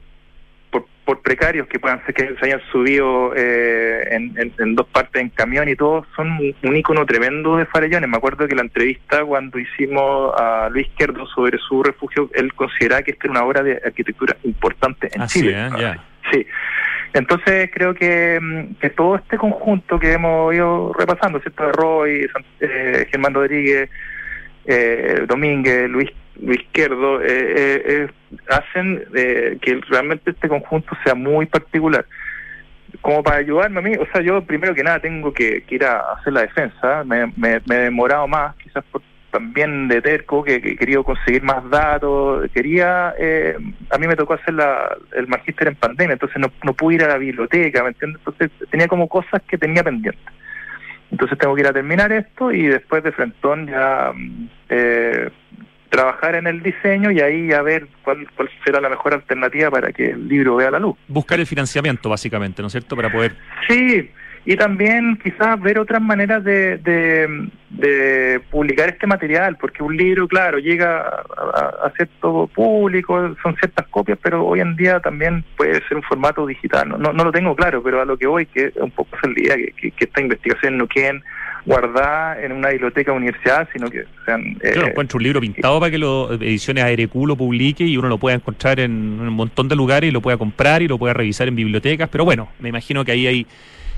por, 0.71 0.87
por, 1.05 1.21
precarios 1.21 1.67
que 1.67 1.77
puedan 1.77 2.03
ser 2.05 2.15
que 2.15 2.35
se 2.39 2.45
hayan 2.45 2.61
subido 2.71 3.33
eh, 3.35 4.07
en, 4.09 4.75
dos 4.75 4.87
partes 4.87 5.21
en 5.21 5.29
camión 5.29 5.69
y 5.69 5.75
todo, 5.75 6.07
son 6.15 6.39
un, 6.63 6.75
icono 6.75 7.05
tremendo 7.05 7.57
de 7.57 7.67
Farellones. 7.67 8.09
Me 8.09 8.17
acuerdo 8.17 8.47
que 8.47 8.55
la 8.55 8.63
entrevista 8.63 9.23
cuando 9.23 9.59
hicimos 9.59 10.33
a 10.35 10.69
Luis 10.71 10.87
Izquierdo 10.87 11.27
sobre 11.27 11.59
su 11.59 11.83
refugio, 11.83 12.31
él 12.33 12.51
consideraba 12.55 13.03
que 13.03 13.11
esta 13.11 13.27
era 13.27 13.31
una 13.33 13.43
obra 13.43 13.61
de 13.61 13.79
arquitectura 13.85 14.35
importante 14.43 15.09
en 15.13 15.27
Chile. 15.27 15.69
Sí. 16.31 16.45
Entonces 17.13 17.69
creo 17.73 17.93
que, 17.93 18.39
mm, 18.41 18.75
que, 18.75 18.89
todo 18.91 19.15
este 19.15 19.37
conjunto 19.37 19.99
que 19.99 20.13
hemos 20.13 20.53
ido 20.53 20.93
repasando, 20.93 21.39
¿cierto? 21.39 21.65
De 21.65 21.71
Roy, 21.71 22.27
eh, 22.59 23.07
Germán 23.09 23.33
Rodríguez, 23.33 23.89
eh, 24.65 25.25
Domínguez, 25.27 25.89
Luis, 25.89 26.11
Luis 26.39 26.59
Izquierdo, 26.61 27.21
eh, 27.23 27.27
eh, 27.27 28.07
hacen 28.49 29.03
que 29.11 29.81
realmente 29.89 30.29
este 30.29 30.47
conjunto 30.47 30.95
sea 31.03 31.15
muy 31.15 31.47
particular. 31.47 32.05
Como 33.01 33.23
para 33.23 33.37
ayudarme 33.37 33.79
a 33.79 33.81
mí, 33.81 33.95
o 33.95 34.05
sea, 34.11 34.21
yo 34.21 34.43
primero 34.43 34.75
que 34.75 34.83
nada 34.83 34.99
tengo 34.99 35.33
que, 35.33 35.63
ir 35.67 35.83
a 35.83 36.13
hacer 36.13 36.33
la 36.33 36.41
defensa, 36.41 37.03
me, 37.03 37.27
me, 37.35 37.61
me 37.65 37.75
he 37.75 37.79
demorado 37.85 38.27
más, 38.27 38.55
quizás 38.57 38.83
por 38.91 39.01
también 39.31 39.87
de 39.87 40.01
terco, 40.01 40.43
que, 40.43 40.55
he 40.55 40.75
querido 40.75 41.03
conseguir 41.03 41.43
más 41.43 41.67
datos, 41.69 42.49
quería, 42.53 43.13
eh, 43.17 43.55
a 43.89 43.97
mí 43.97 44.07
me 44.07 44.15
tocó 44.15 44.33
hacer 44.33 44.53
la, 44.53 44.97
el 45.15 45.27
magíster 45.27 45.67
en 45.67 45.75
pandemia, 45.75 46.13
entonces 46.13 46.39
no, 46.39 46.51
no 46.63 46.73
pude 46.73 46.95
ir 46.95 47.03
a 47.03 47.07
la 47.09 47.17
biblioteca, 47.17 47.83
¿me 47.83 47.89
entiendes? 47.89 48.21
Entonces 48.25 48.51
tenía 48.69 48.87
como 48.87 49.07
cosas 49.07 49.41
que 49.47 49.57
tenía 49.57 49.83
pendientes. 49.83 50.23
Entonces 51.11 51.37
tengo 51.37 51.55
que 51.55 51.61
ir 51.61 51.67
a 51.67 51.73
terminar 51.73 52.11
esto 52.11 52.51
y 52.51 52.67
después 52.67 53.03
de 53.03 53.11
frentón 53.11 53.67
ya 53.67 54.11
eh, 54.69 55.29
trabajar 55.89 56.35
en 56.35 56.47
el 56.47 56.61
diseño 56.61 57.11
y 57.11 57.19
ahí 57.19 57.51
a 57.51 57.61
ver 57.61 57.87
cuál, 58.03 58.27
cuál 58.35 58.49
será 58.63 58.79
la 58.79 58.89
mejor 58.89 59.13
alternativa 59.13 59.71
para 59.71 59.91
que 59.91 60.11
el 60.11 60.27
libro 60.27 60.55
vea 60.55 60.69
la 60.71 60.79
luz. 60.79 60.95
Buscar 61.07 61.39
el 61.39 61.47
financiamiento, 61.47 62.09
básicamente, 62.09 62.61
¿no 62.61 62.67
es 62.67 62.73
cierto? 62.73 62.95
Para 62.95 63.11
poder... 63.11 63.35
Sí, 63.67 64.11
y 64.45 64.55
también 64.55 65.17
quizás 65.21 65.59
ver 65.61 65.79
otras 65.79 66.01
maneras 66.01 66.43
de, 66.43 66.77
de, 66.77 68.41
publicar 68.49 68.89
este 68.89 69.05
material, 69.05 69.57
porque 69.59 69.83
un 69.83 69.95
libro, 69.95 70.27
claro, 70.27 70.59
llega 70.59 71.01
a, 71.01 71.91
ser 71.97 72.09
todo 72.21 72.47
público, 72.47 73.35
son 73.43 73.55
ciertas 73.57 73.87
copias, 73.87 74.17
pero 74.21 74.45
hoy 74.45 74.61
en 74.61 74.75
día 74.75 74.99
también 74.99 75.43
puede 75.57 75.85
ser 75.87 75.97
un 75.97 76.03
formato 76.03 76.45
digital. 76.45 76.89
No, 76.89 76.97
no, 76.97 77.23
lo 77.23 77.31
tengo 77.31 77.55
claro, 77.55 77.83
pero 77.83 78.01
a 78.01 78.05
lo 78.05 78.17
que 78.17 78.27
voy, 78.27 78.45
que 78.45 78.71
un 78.77 78.91
poco 78.91 79.15
es 79.17 79.23
el 79.23 79.35
día 79.35 79.55
que, 79.55 79.91
que, 79.91 80.05
esta 80.05 80.21
investigación 80.21 80.77
no 80.77 80.87
queden 80.87 81.21
guardada 81.65 82.41
en 82.41 82.53
una 82.53 82.69
biblioteca 82.69 83.11
universidad, 83.11 83.67
sino 83.73 83.89
que 83.89 84.05
sean... 84.25 84.57
Eh, 84.63 84.73
Yo 84.75 84.87
encuentro 84.87 85.17
un 85.17 85.23
libro 85.23 85.41
pintado 85.41 85.79
para 85.79 85.91
que 85.91 85.97
lo, 85.97 86.33
ediciones 86.33 86.83
ARQ 86.83 87.13
lo 87.27 87.35
publique 87.35 87.83
y 87.83 87.97
uno 87.97 88.07
lo 88.07 88.17
pueda 88.17 88.35
encontrar 88.35 88.79
en 88.79 88.91
un 88.91 89.33
montón 89.33 89.67
de 89.67 89.75
lugares 89.75 90.09
y 90.09 90.11
lo 90.11 90.21
pueda 90.21 90.37
comprar 90.37 90.81
y 90.81 90.87
lo 90.87 90.97
pueda 90.97 91.13
revisar 91.13 91.47
en 91.47 91.55
bibliotecas, 91.55 92.09
pero 92.09 92.25
bueno, 92.25 92.49
me 92.59 92.69
imagino 92.69 93.03
que 93.05 93.11
ahí 93.11 93.27
hay 93.27 93.47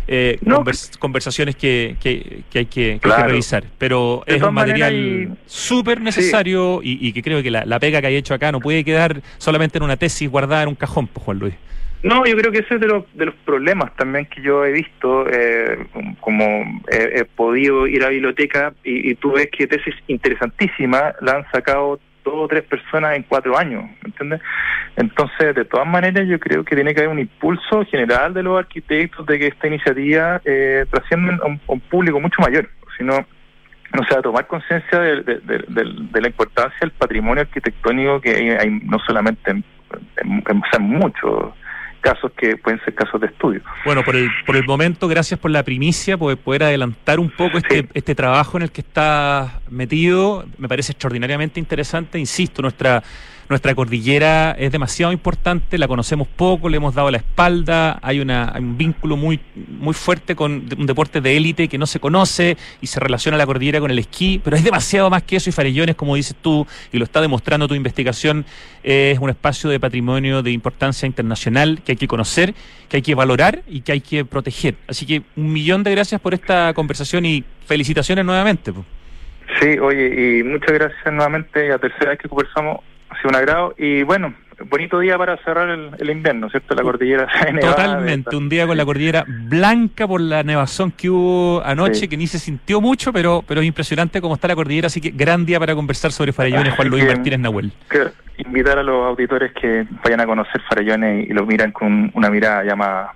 eh, 0.07 0.39
conversaciones 0.99 1.55
que, 1.55 1.95
que, 1.99 2.43
hay 2.59 2.65
que, 2.65 2.99
revisar. 3.03 3.63
Pero 3.77 4.23
es 4.25 4.41
un 4.41 4.53
material 4.53 5.37
súper 5.45 6.01
necesario 6.01 6.81
y, 6.83 7.11
que 7.13 7.21
creo 7.21 7.41
que 7.43 7.51
la, 7.51 7.79
pega 7.79 8.01
que 8.01 8.07
hay 8.07 8.15
hecho 8.15 8.33
acá 8.33 8.51
no 8.51 8.59
puede 8.59 8.83
quedar 8.83 9.21
solamente 9.37 9.77
en 9.77 9.83
una 9.83 9.97
tesis 9.97 10.29
guardada 10.29 10.63
en 10.63 10.69
un 10.69 10.75
cajón, 10.75 11.07
pues, 11.07 11.25
Juan 11.25 11.39
Luis. 11.39 11.53
No, 12.03 12.25
yo 12.25 12.35
creo 12.35 12.51
que 12.51 12.59
ese 12.59 12.75
es 12.75 12.81
de 12.81 12.87
los, 12.87 13.03
de 13.13 13.27
los 13.27 13.35
problemas 13.45 13.95
también 13.95 14.25
que 14.25 14.41
yo 14.41 14.65
he 14.65 14.71
visto, 14.71 15.27
eh, 15.29 15.85
como 16.19 16.81
he, 16.91 17.25
podido 17.25 17.85
ir 17.85 18.03
a 18.03 18.09
biblioteca 18.09 18.73
y, 18.83 19.11
y 19.11 19.15
tú 19.15 19.33
ves 19.33 19.49
que 19.55 19.67
tesis 19.67 19.93
interesantísimas 20.07 21.13
la 21.21 21.33
han 21.33 21.51
sacado 21.51 21.99
dos 22.23 22.33
o 22.35 22.47
tres 22.47 22.63
personas 22.63 23.15
en 23.15 23.23
cuatro 23.23 23.57
años, 23.57 23.85
¿entiendes? 24.05 24.41
Entonces, 24.95 25.55
de 25.55 25.65
todas 25.65 25.87
maneras, 25.87 26.27
yo 26.27 26.39
creo 26.39 26.63
que 26.63 26.75
tiene 26.75 26.93
que 26.93 27.01
haber 27.01 27.11
un 27.11 27.19
impulso 27.19 27.85
general 27.85 28.33
de 28.33 28.43
los 28.43 28.59
arquitectos 28.59 29.25
de 29.25 29.39
que 29.39 29.47
esta 29.47 29.67
iniciativa 29.67 30.41
eh, 30.45 30.85
trascienda 30.91 31.39
a 31.43 31.47
un, 31.47 31.79
público 31.79 32.19
mucho 32.19 32.41
mayor, 32.41 32.69
si 32.97 33.03
no, 33.03 33.25
no 33.93 34.03
sea, 34.09 34.21
tomar 34.21 34.47
conciencia 34.47 34.99
de, 34.99 35.21
de, 35.23 36.21
la 36.21 36.27
importancia 36.27 36.77
del 36.81 36.91
patrimonio 36.91 37.41
arquitectónico 37.41 38.21
que 38.21 38.57
hay, 38.59 38.69
no 38.83 38.99
solamente 38.99 39.51
en, 39.51 39.63
en, 40.17 40.43
en 40.47 40.83
muchos 40.83 41.53
casos 42.01 42.31
que 42.33 42.57
pueden 42.57 42.83
ser 42.83 42.93
casos 42.93 43.21
de 43.21 43.27
estudio. 43.27 43.61
Bueno, 43.85 44.03
por 44.03 44.15
el, 44.15 44.29
por 44.45 44.55
el 44.55 44.65
momento, 44.65 45.07
gracias 45.07 45.39
por 45.39 45.51
la 45.51 45.63
primicia, 45.63 46.17
por 46.17 46.35
poder 46.37 46.63
adelantar 46.63 47.19
un 47.19 47.29
poco 47.29 47.57
este, 47.57 47.87
este 47.93 48.15
trabajo 48.15 48.57
en 48.57 48.63
el 48.63 48.71
que 48.71 48.81
está 48.81 49.61
metido. 49.69 50.45
Me 50.57 50.67
parece 50.67 50.91
extraordinariamente 50.91 51.59
interesante. 51.59 52.19
Insisto, 52.19 52.61
nuestra 52.61 53.03
nuestra 53.51 53.75
cordillera 53.75 54.51
es 54.57 54.71
demasiado 54.71 55.11
importante, 55.11 55.77
la 55.77 55.87
conocemos 55.87 56.27
poco, 56.27 56.69
le 56.69 56.77
hemos 56.77 56.95
dado 56.95 57.11
la 57.11 57.17
espalda, 57.17 57.99
hay, 58.01 58.19
una, 58.19 58.53
un 58.57 58.77
vínculo 58.77 59.17
muy, 59.17 59.39
muy 59.55 59.93
fuerte 59.93 60.35
con 60.35 60.65
un 60.77 60.85
deporte 60.85 61.21
de 61.21 61.37
élite 61.37 61.67
que 61.67 61.77
no 61.77 61.85
se 61.85 61.99
conoce 61.99 62.57
y 62.81 62.87
se 62.87 62.99
relaciona 62.99 63.37
la 63.37 63.45
cordillera 63.45 63.79
con 63.79 63.91
el 63.91 63.99
esquí, 63.99 64.41
pero 64.43 64.55
es 64.55 64.63
demasiado 64.63 65.09
más 65.09 65.23
que 65.23 65.35
eso 65.35 65.49
y 65.49 65.53
Farellones, 65.53 65.95
como 65.95 66.15
dices 66.15 66.35
tú, 66.41 66.65
y 66.91 66.97
lo 66.97 67.03
está 67.03 67.21
demostrando 67.21 67.67
tu 67.67 67.75
investigación, 67.75 68.45
es 68.83 69.19
un 69.19 69.29
espacio 69.29 69.69
de 69.69 69.79
patrimonio 69.79 70.41
de 70.41 70.51
importancia 70.51 71.05
internacional 71.05 71.81
que 71.85 71.91
hay 71.91 71.97
que 71.97 72.07
conocer, 72.07 72.53
que 72.89 72.97
hay 72.97 73.03
que 73.03 73.15
valorar 73.15 73.61
y 73.67 73.81
que 73.81 73.91
hay 73.91 74.01
que 74.01 74.25
proteger. 74.25 74.75
Así 74.87 75.05
que 75.05 75.21
un 75.35 75.53
millón 75.53 75.83
de 75.83 75.91
gracias 75.91 76.19
por 76.19 76.33
esta 76.33 76.73
conversación 76.73 77.25
y 77.25 77.43
felicitaciones 77.65 78.25
nuevamente. 78.25 78.71
Sí, 79.59 79.77
oye, 79.79 80.39
y 80.39 80.43
muchas 80.43 80.71
gracias 80.71 81.13
nuevamente. 81.13 81.67
La 81.67 81.77
tercera 81.77 82.11
vez 82.11 82.19
que 82.19 82.29
conversamos 82.29 82.79
ha 83.11 83.17
sido 83.17 83.29
un 83.29 83.35
agrado. 83.35 83.75
Y 83.77 84.03
bueno, 84.03 84.33
bonito 84.69 84.99
día 84.99 85.17
para 85.17 85.37
cerrar 85.37 85.69
el, 85.69 86.09
invierno, 86.09 86.49
¿cierto? 86.49 86.75
La 86.75 86.83
cordillera 86.83 87.27
Totalmente, 87.61 88.35
un 88.35 88.49
día 88.49 88.65
con 88.67 88.77
la 88.77 88.85
cordillera 88.85 89.25
blanca 89.27 90.07
por 90.07 90.21
la 90.21 90.43
nevazón 90.43 90.91
que 90.91 91.09
hubo 91.09 91.61
anoche, 91.63 92.07
que 92.07 92.17
ni 92.17 92.27
se 92.27 92.39
sintió 92.39 92.81
mucho, 92.81 93.11
pero, 93.13 93.43
pero 93.47 93.61
es 93.61 93.67
impresionante 93.67 94.21
cómo 94.21 94.35
está 94.35 94.47
la 94.47 94.55
cordillera. 94.55 94.87
Así 94.87 95.01
que 95.01 95.11
gran 95.11 95.45
día 95.45 95.59
para 95.59 95.75
conversar 95.75 96.11
sobre 96.11 96.33
Farellones, 96.33 96.75
Juan 96.75 96.87
Luis 96.87 97.05
Martínez 97.05 97.39
Nahuel. 97.39 97.71
invitar 98.37 98.79
a 98.79 98.83
los 98.83 99.05
auditores 99.05 99.51
que 99.53 99.85
vayan 100.03 100.21
a 100.21 100.25
conocer 100.25 100.61
Farellones 100.67 101.29
y, 101.29 101.33
lo 101.33 101.45
miran 101.45 101.71
con 101.71 102.11
una 102.13 102.29
mirada 102.29 102.63
llamada 102.63 103.13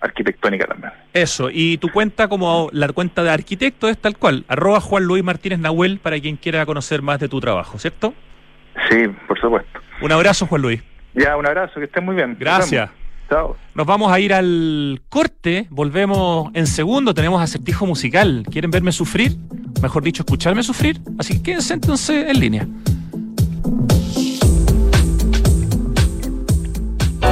arquitectónica 0.00 0.66
también. 0.66 0.92
Eso, 1.12 1.48
y 1.52 1.78
tu 1.78 1.90
cuenta 1.90 2.28
como 2.28 2.68
la 2.72 2.88
cuenta 2.88 3.24
de 3.24 3.30
arquitecto 3.30 3.88
es 3.88 3.98
tal 3.98 4.16
cual, 4.16 4.44
arroba 4.46 4.80
Juan 4.80 5.04
Luis 5.04 5.24
Martínez 5.24 5.58
Nahuel 5.58 5.98
para 5.98 6.20
quien 6.20 6.36
quiera 6.36 6.64
conocer 6.66 7.02
más 7.02 7.18
de 7.18 7.28
tu 7.28 7.40
trabajo, 7.40 7.78
¿cierto? 7.78 8.14
Sí, 8.88 9.08
por 9.26 9.38
supuesto. 9.40 9.80
Un 10.00 10.12
abrazo, 10.12 10.46
Juan 10.46 10.62
Luis. 10.62 10.82
Ya, 11.14 11.36
un 11.36 11.46
abrazo, 11.46 11.80
que 11.80 11.86
estén 11.86 12.04
muy 12.04 12.14
bien. 12.14 12.36
Gracias. 12.38 12.90
Chao. 13.28 13.56
Nos 13.74 13.86
vamos 13.86 14.10
a 14.10 14.20
ir 14.20 14.32
al 14.32 15.02
corte, 15.08 15.66
volvemos 15.70 16.50
en 16.54 16.66
segundo, 16.66 17.12
tenemos 17.12 17.42
acertijo 17.42 17.84
musical. 17.84 18.44
¿Quieren 18.50 18.70
verme 18.70 18.92
sufrir? 18.92 19.36
Mejor 19.82 20.02
dicho, 20.02 20.22
escucharme 20.22 20.62
sufrir. 20.62 20.98
Así 21.18 21.36
que 21.36 21.42
quédense 21.42 21.74
entonces 21.74 22.26
en 22.28 22.40
línea. 22.40 22.66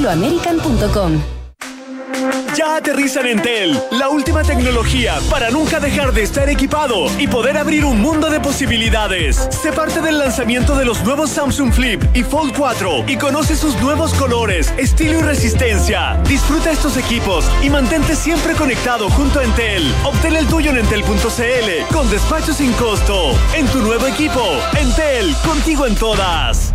angloamerican.com. 0.00 1.20
Ya 2.56 2.76
aterriza 2.76 3.20
en 3.20 3.26
Entel, 3.38 3.80
la 3.92 4.08
última 4.08 4.42
tecnología 4.42 5.18
para 5.30 5.50
nunca 5.50 5.78
dejar 5.78 6.12
de 6.12 6.22
estar 6.22 6.48
equipado 6.48 7.06
y 7.18 7.28
poder 7.28 7.56
abrir 7.56 7.84
un 7.84 8.00
mundo 8.00 8.28
de 8.28 8.40
posibilidades. 8.40 9.48
Sé 9.50 9.72
parte 9.72 10.00
del 10.00 10.18
lanzamiento 10.18 10.74
de 10.74 10.84
los 10.84 11.02
nuevos 11.04 11.30
Samsung 11.30 11.72
Flip 11.72 12.02
y 12.14 12.22
Fold 12.22 12.54
4 12.56 13.04
y 13.08 13.16
conoce 13.16 13.56
sus 13.56 13.80
nuevos 13.80 14.12
colores, 14.14 14.72
estilo 14.78 15.20
y 15.20 15.22
resistencia. 15.22 16.20
Disfruta 16.26 16.70
estos 16.70 16.96
equipos 16.96 17.44
y 17.62 17.70
mantente 17.70 18.16
siempre 18.16 18.54
conectado 18.54 19.08
junto 19.10 19.38
a 19.38 19.44
Entel. 19.44 19.94
Obtén 20.04 20.34
el 20.34 20.46
tuyo 20.46 20.70
en 20.70 20.78
entel.cl 20.78 21.94
con 21.94 22.10
despacho 22.10 22.52
sin 22.52 22.72
costo. 22.72 23.32
En 23.54 23.66
tu 23.68 23.78
nuevo 23.80 24.06
equipo, 24.06 24.42
Entel, 24.78 25.34
contigo 25.44 25.86
en 25.86 25.94
todas. 25.94 26.74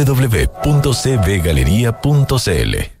www.cbgalería.cl 0.05 3.00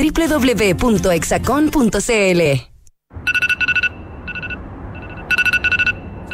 www.exacon.cl. 0.01 2.70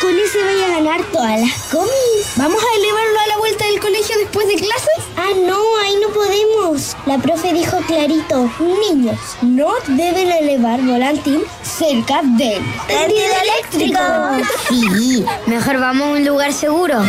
con 0.00 0.10
ese 0.18 0.38
voy 0.42 0.62
a 0.62 0.68
ganar 0.68 1.02
todas 1.12 1.40
las 1.40 1.52
comis! 1.70 1.90
¿Vamos 2.36 2.62
a 2.62 2.78
elevarlo 2.78 3.18
a 3.18 3.26
la 3.28 3.38
vuelta 3.38 3.64
del 3.66 3.80
colegio 3.80 4.16
después 4.18 4.46
de 4.48 4.54
clases? 4.54 4.88
Ah, 5.16 5.30
no, 5.46 5.58
ahí 5.82 5.94
no 6.00 6.08
podemos. 6.08 6.96
La 7.06 7.18
profe 7.18 7.52
dijo 7.52 7.78
clarito, 7.86 8.50
niños, 8.90 9.18
no 9.42 9.72
deben 9.86 10.30
elevar 10.30 10.80
volantín 10.82 11.42
cerca 11.62 12.22
del 12.22 12.62
tendido 12.86 13.32
eléctrico. 13.42 14.00
Sí, 14.68 15.24
mejor 15.46 15.80
vamos 15.80 16.08
a 16.08 16.10
un 16.12 16.24
lugar 16.24 16.52
seguro. 16.52 17.00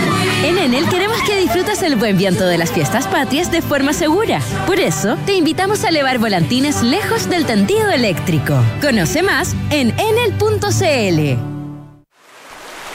En 0.44 0.58
Enel 0.58 0.88
queremos 0.90 1.22
que 1.24 1.38
disfrutes 1.38 1.82
el 1.84 1.96
buen 1.96 2.18
viento 2.18 2.46
de 2.46 2.58
las 2.58 2.72
fiestas 2.72 3.08
patrias 3.08 3.52
de 3.52 3.62
forma 3.62 3.94
segura. 3.94 4.42
Por 4.66 4.80
eso, 4.80 5.18
te 5.26 5.34
invitamos 5.34 5.84
a 5.84 5.90
elevar 5.90 6.18
volantines 6.18 6.82
lejos 6.82 7.30
del 7.30 7.46
tendido 7.46 7.90
eléctrico. 7.90 8.56
Conoce 8.82 9.22
más 9.22 9.54
en 9.70 9.94
enel.cl. 10.00 11.49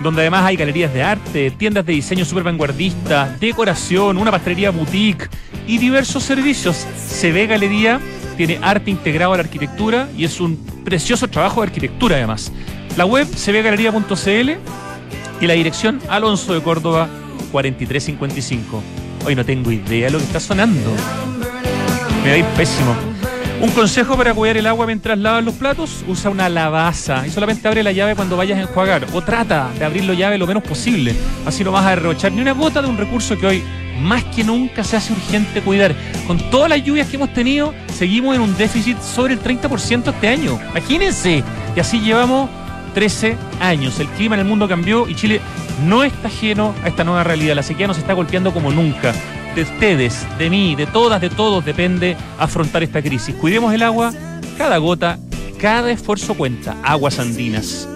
donde 0.01 0.21
además 0.21 0.45
hay 0.45 0.55
galerías 0.55 0.93
de 0.93 1.03
arte, 1.03 1.51
tiendas 1.51 1.85
de 1.85 1.93
diseño 1.93 2.25
super 2.25 2.43
vanguardistas, 2.43 3.39
decoración, 3.39 4.17
una 4.17 4.31
pastelería 4.31 4.71
boutique 4.71 5.29
y 5.67 5.77
diversos 5.77 6.23
servicios. 6.23 6.85
CB 7.21 7.47
Galería 7.47 7.99
tiene 8.37 8.59
arte 8.61 8.89
integrado 8.89 9.33
a 9.33 9.37
la 9.37 9.43
arquitectura 9.43 10.07
y 10.15 10.23
es 10.23 10.39
un 10.39 10.57
precioso 10.85 11.27
trabajo 11.27 11.61
de 11.61 11.67
arquitectura 11.67 12.15
además. 12.15 12.51
La 12.95 13.05
web 13.05 13.27
cbgalería.cl 13.27 14.51
y 15.41 15.47
la 15.47 15.53
dirección 15.53 16.01
Alonso 16.09 16.53
de 16.53 16.61
Córdoba 16.61 17.09
4355. 17.51 18.81
Hoy 19.25 19.35
no 19.35 19.45
tengo 19.45 19.71
idea 19.71 20.05
de 20.05 20.11
lo 20.11 20.17
que 20.19 20.25
está 20.25 20.39
sonando. 20.39 20.91
Me 22.23 22.29
va 22.29 22.35
a 22.35 22.37
ir 22.37 22.45
pésimo. 22.57 23.08
Un 23.61 23.71
consejo 23.71 24.15
para 24.15 24.33
cuidar 24.33 24.55
el 24.55 24.67
agua 24.67 24.85
mientras 24.85 25.17
lavas 25.17 25.43
los 25.43 25.53
platos, 25.53 26.05
usa 26.07 26.31
una 26.31 26.47
lavaza 26.47 27.27
y 27.27 27.29
solamente 27.29 27.67
abre 27.67 27.83
la 27.83 27.91
llave 27.91 28.15
cuando 28.15 28.37
vayas 28.37 28.57
a 28.57 28.61
enjuagar 28.61 29.05
o 29.11 29.21
trata 29.21 29.69
de 29.77 29.83
abrir 29.83 30.05
la 30.05 30.13
llave 30.13 30.37
lo 30.37 30.47
menos 30.47 30.63
posible. 30.63 31.13
Así 31.45 31.65
no 31.65 31.73
vas 31.73 31.85
a 31.85 31.89
derrochar 31.89 32.31
ni 32.31 32.41
una 32.41 32.53
gota 32.53 32.81
de 32.81 32.87
un 32.87 32.97
recurso 32.97 33.37
que 33.37 33.45
hoy 33.45 33.63
más 33.99 34.23
que 34.23 34.45
nunca 34.45 34.81
se 34.85 34.95
hace 34.95 35.11
urgente 35.11 35.61
cuidar. 35.61 35.93
Con 36.25 36.37
todas 36.49 36.69
las 36.69 36.81
lluvias 36.85 37.09
que 37.09 37.17
hemos 37.17 37.33
tenido, 37.33 37.73
seguimos 37.93 38.33
en 38.33 38.41
un 38.41 38.55
déficit 38.55 38.97
sobre 39.01 39.33
el 39.33 39.41
30% 39.41 40.13
este 40.13 40.27
año. 40.29 40.57
Imagínense. 40.71 41.43
Y 41.75 41.79
así 41.81 41.99
llevamos 41.99 42.49
13 42.93 43.35
años. 43.59 43.99
El 43.99 44.07
clima 44.07 44.35
en 44.35 44.41
el 44.41 44.47
mundo 44.47 44.69
cambió 44.69 45.05
y 45.09 45.15
Chile 45.15 45.41
no 45.85 46.05
está 46.05 46.29
ajeno 46.29 46.73
a 46.81 46.87
esta 46.87 47.03
nueva 47.03 47.25
realidad. 47.25 47.55
La 47.55 47.63
sequía 47.63 47.87
nos 47.87 47.97
está 47.97 48.13
golpeando 48.13 48.53
como 48.53 48.71
nunca 48.71 49.13
de 49.55 49.63
ustedes, 49.63 50.25
de 50.37 50.49
mí, 50.49 50.75
de 50.75 50.85
todas, 50.85 51.21
de 51.21 51.29
todos, 51.29 51.65
depende 51.65 52.15
afrontar 52.37 52.83
esta 52.83 53.01
crisis. 53.01 53.35
Cuidemos 53.35 53.73
el 53.73 53.83
agua, 53.83 54.13
cada 54.57 54.77
gota, 54.77 55.19
cada 55.59 55.91
esfuerzo 55.91 56.33
cuenta. 56.35 56.77
Aguas 56.83 57.19
andinas. 57.19 57.87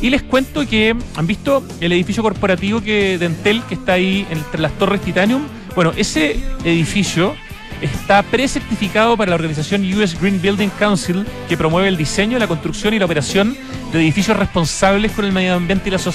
Y 0.00 0.10
les 0.10 0.22
cuento 0.22 0.66
que 0.66 0.96
han 1.16 1.26
visto 1.26 1.64
el 1.80 1.92
edificio 1.92 2.22
corporativo 2.22 2.80
que 2.80 3.18
Dentel 3.18 3.62
que 3.64 3.74
está 3.74 3.94
ahí 3.94 4.26
entre 4.30 4.60
las 4.60 4.72
Torres 4.72 5.00
Titanium. 5.00 5.42
Bueno, 5.74 5.92
ese 5.96 6.40
edificio 6.64 7.34
está 7.80 8.22
precertificado 8.22 9.16
para 9.16 9.30
la 9.30 9.36
organización 9.36 9.82
US 9.94 10.20
Green 10.20 10.40
Building 10.40 10.70
Council, 10.78 11.26
que 11.48 11.56
promueve 11.56 11.88
el 11.88 11.96
diseño, 11.96 12.38
la 12.38 12.46
construcción 12.46 12.94
y 12.94 12.98
la 12.98 13.04
operación 13.04 13.56
de 13.92 14.00
edificios 14.00 14.36
responsables 14.36 15.12
con 15.12 15.24
el 15.24 15.32
medio 15.32 15.54
ambiente 15.54 15.88
y 15.88 15.92
la 15.92 15.98
sociedad. 15.98 16.10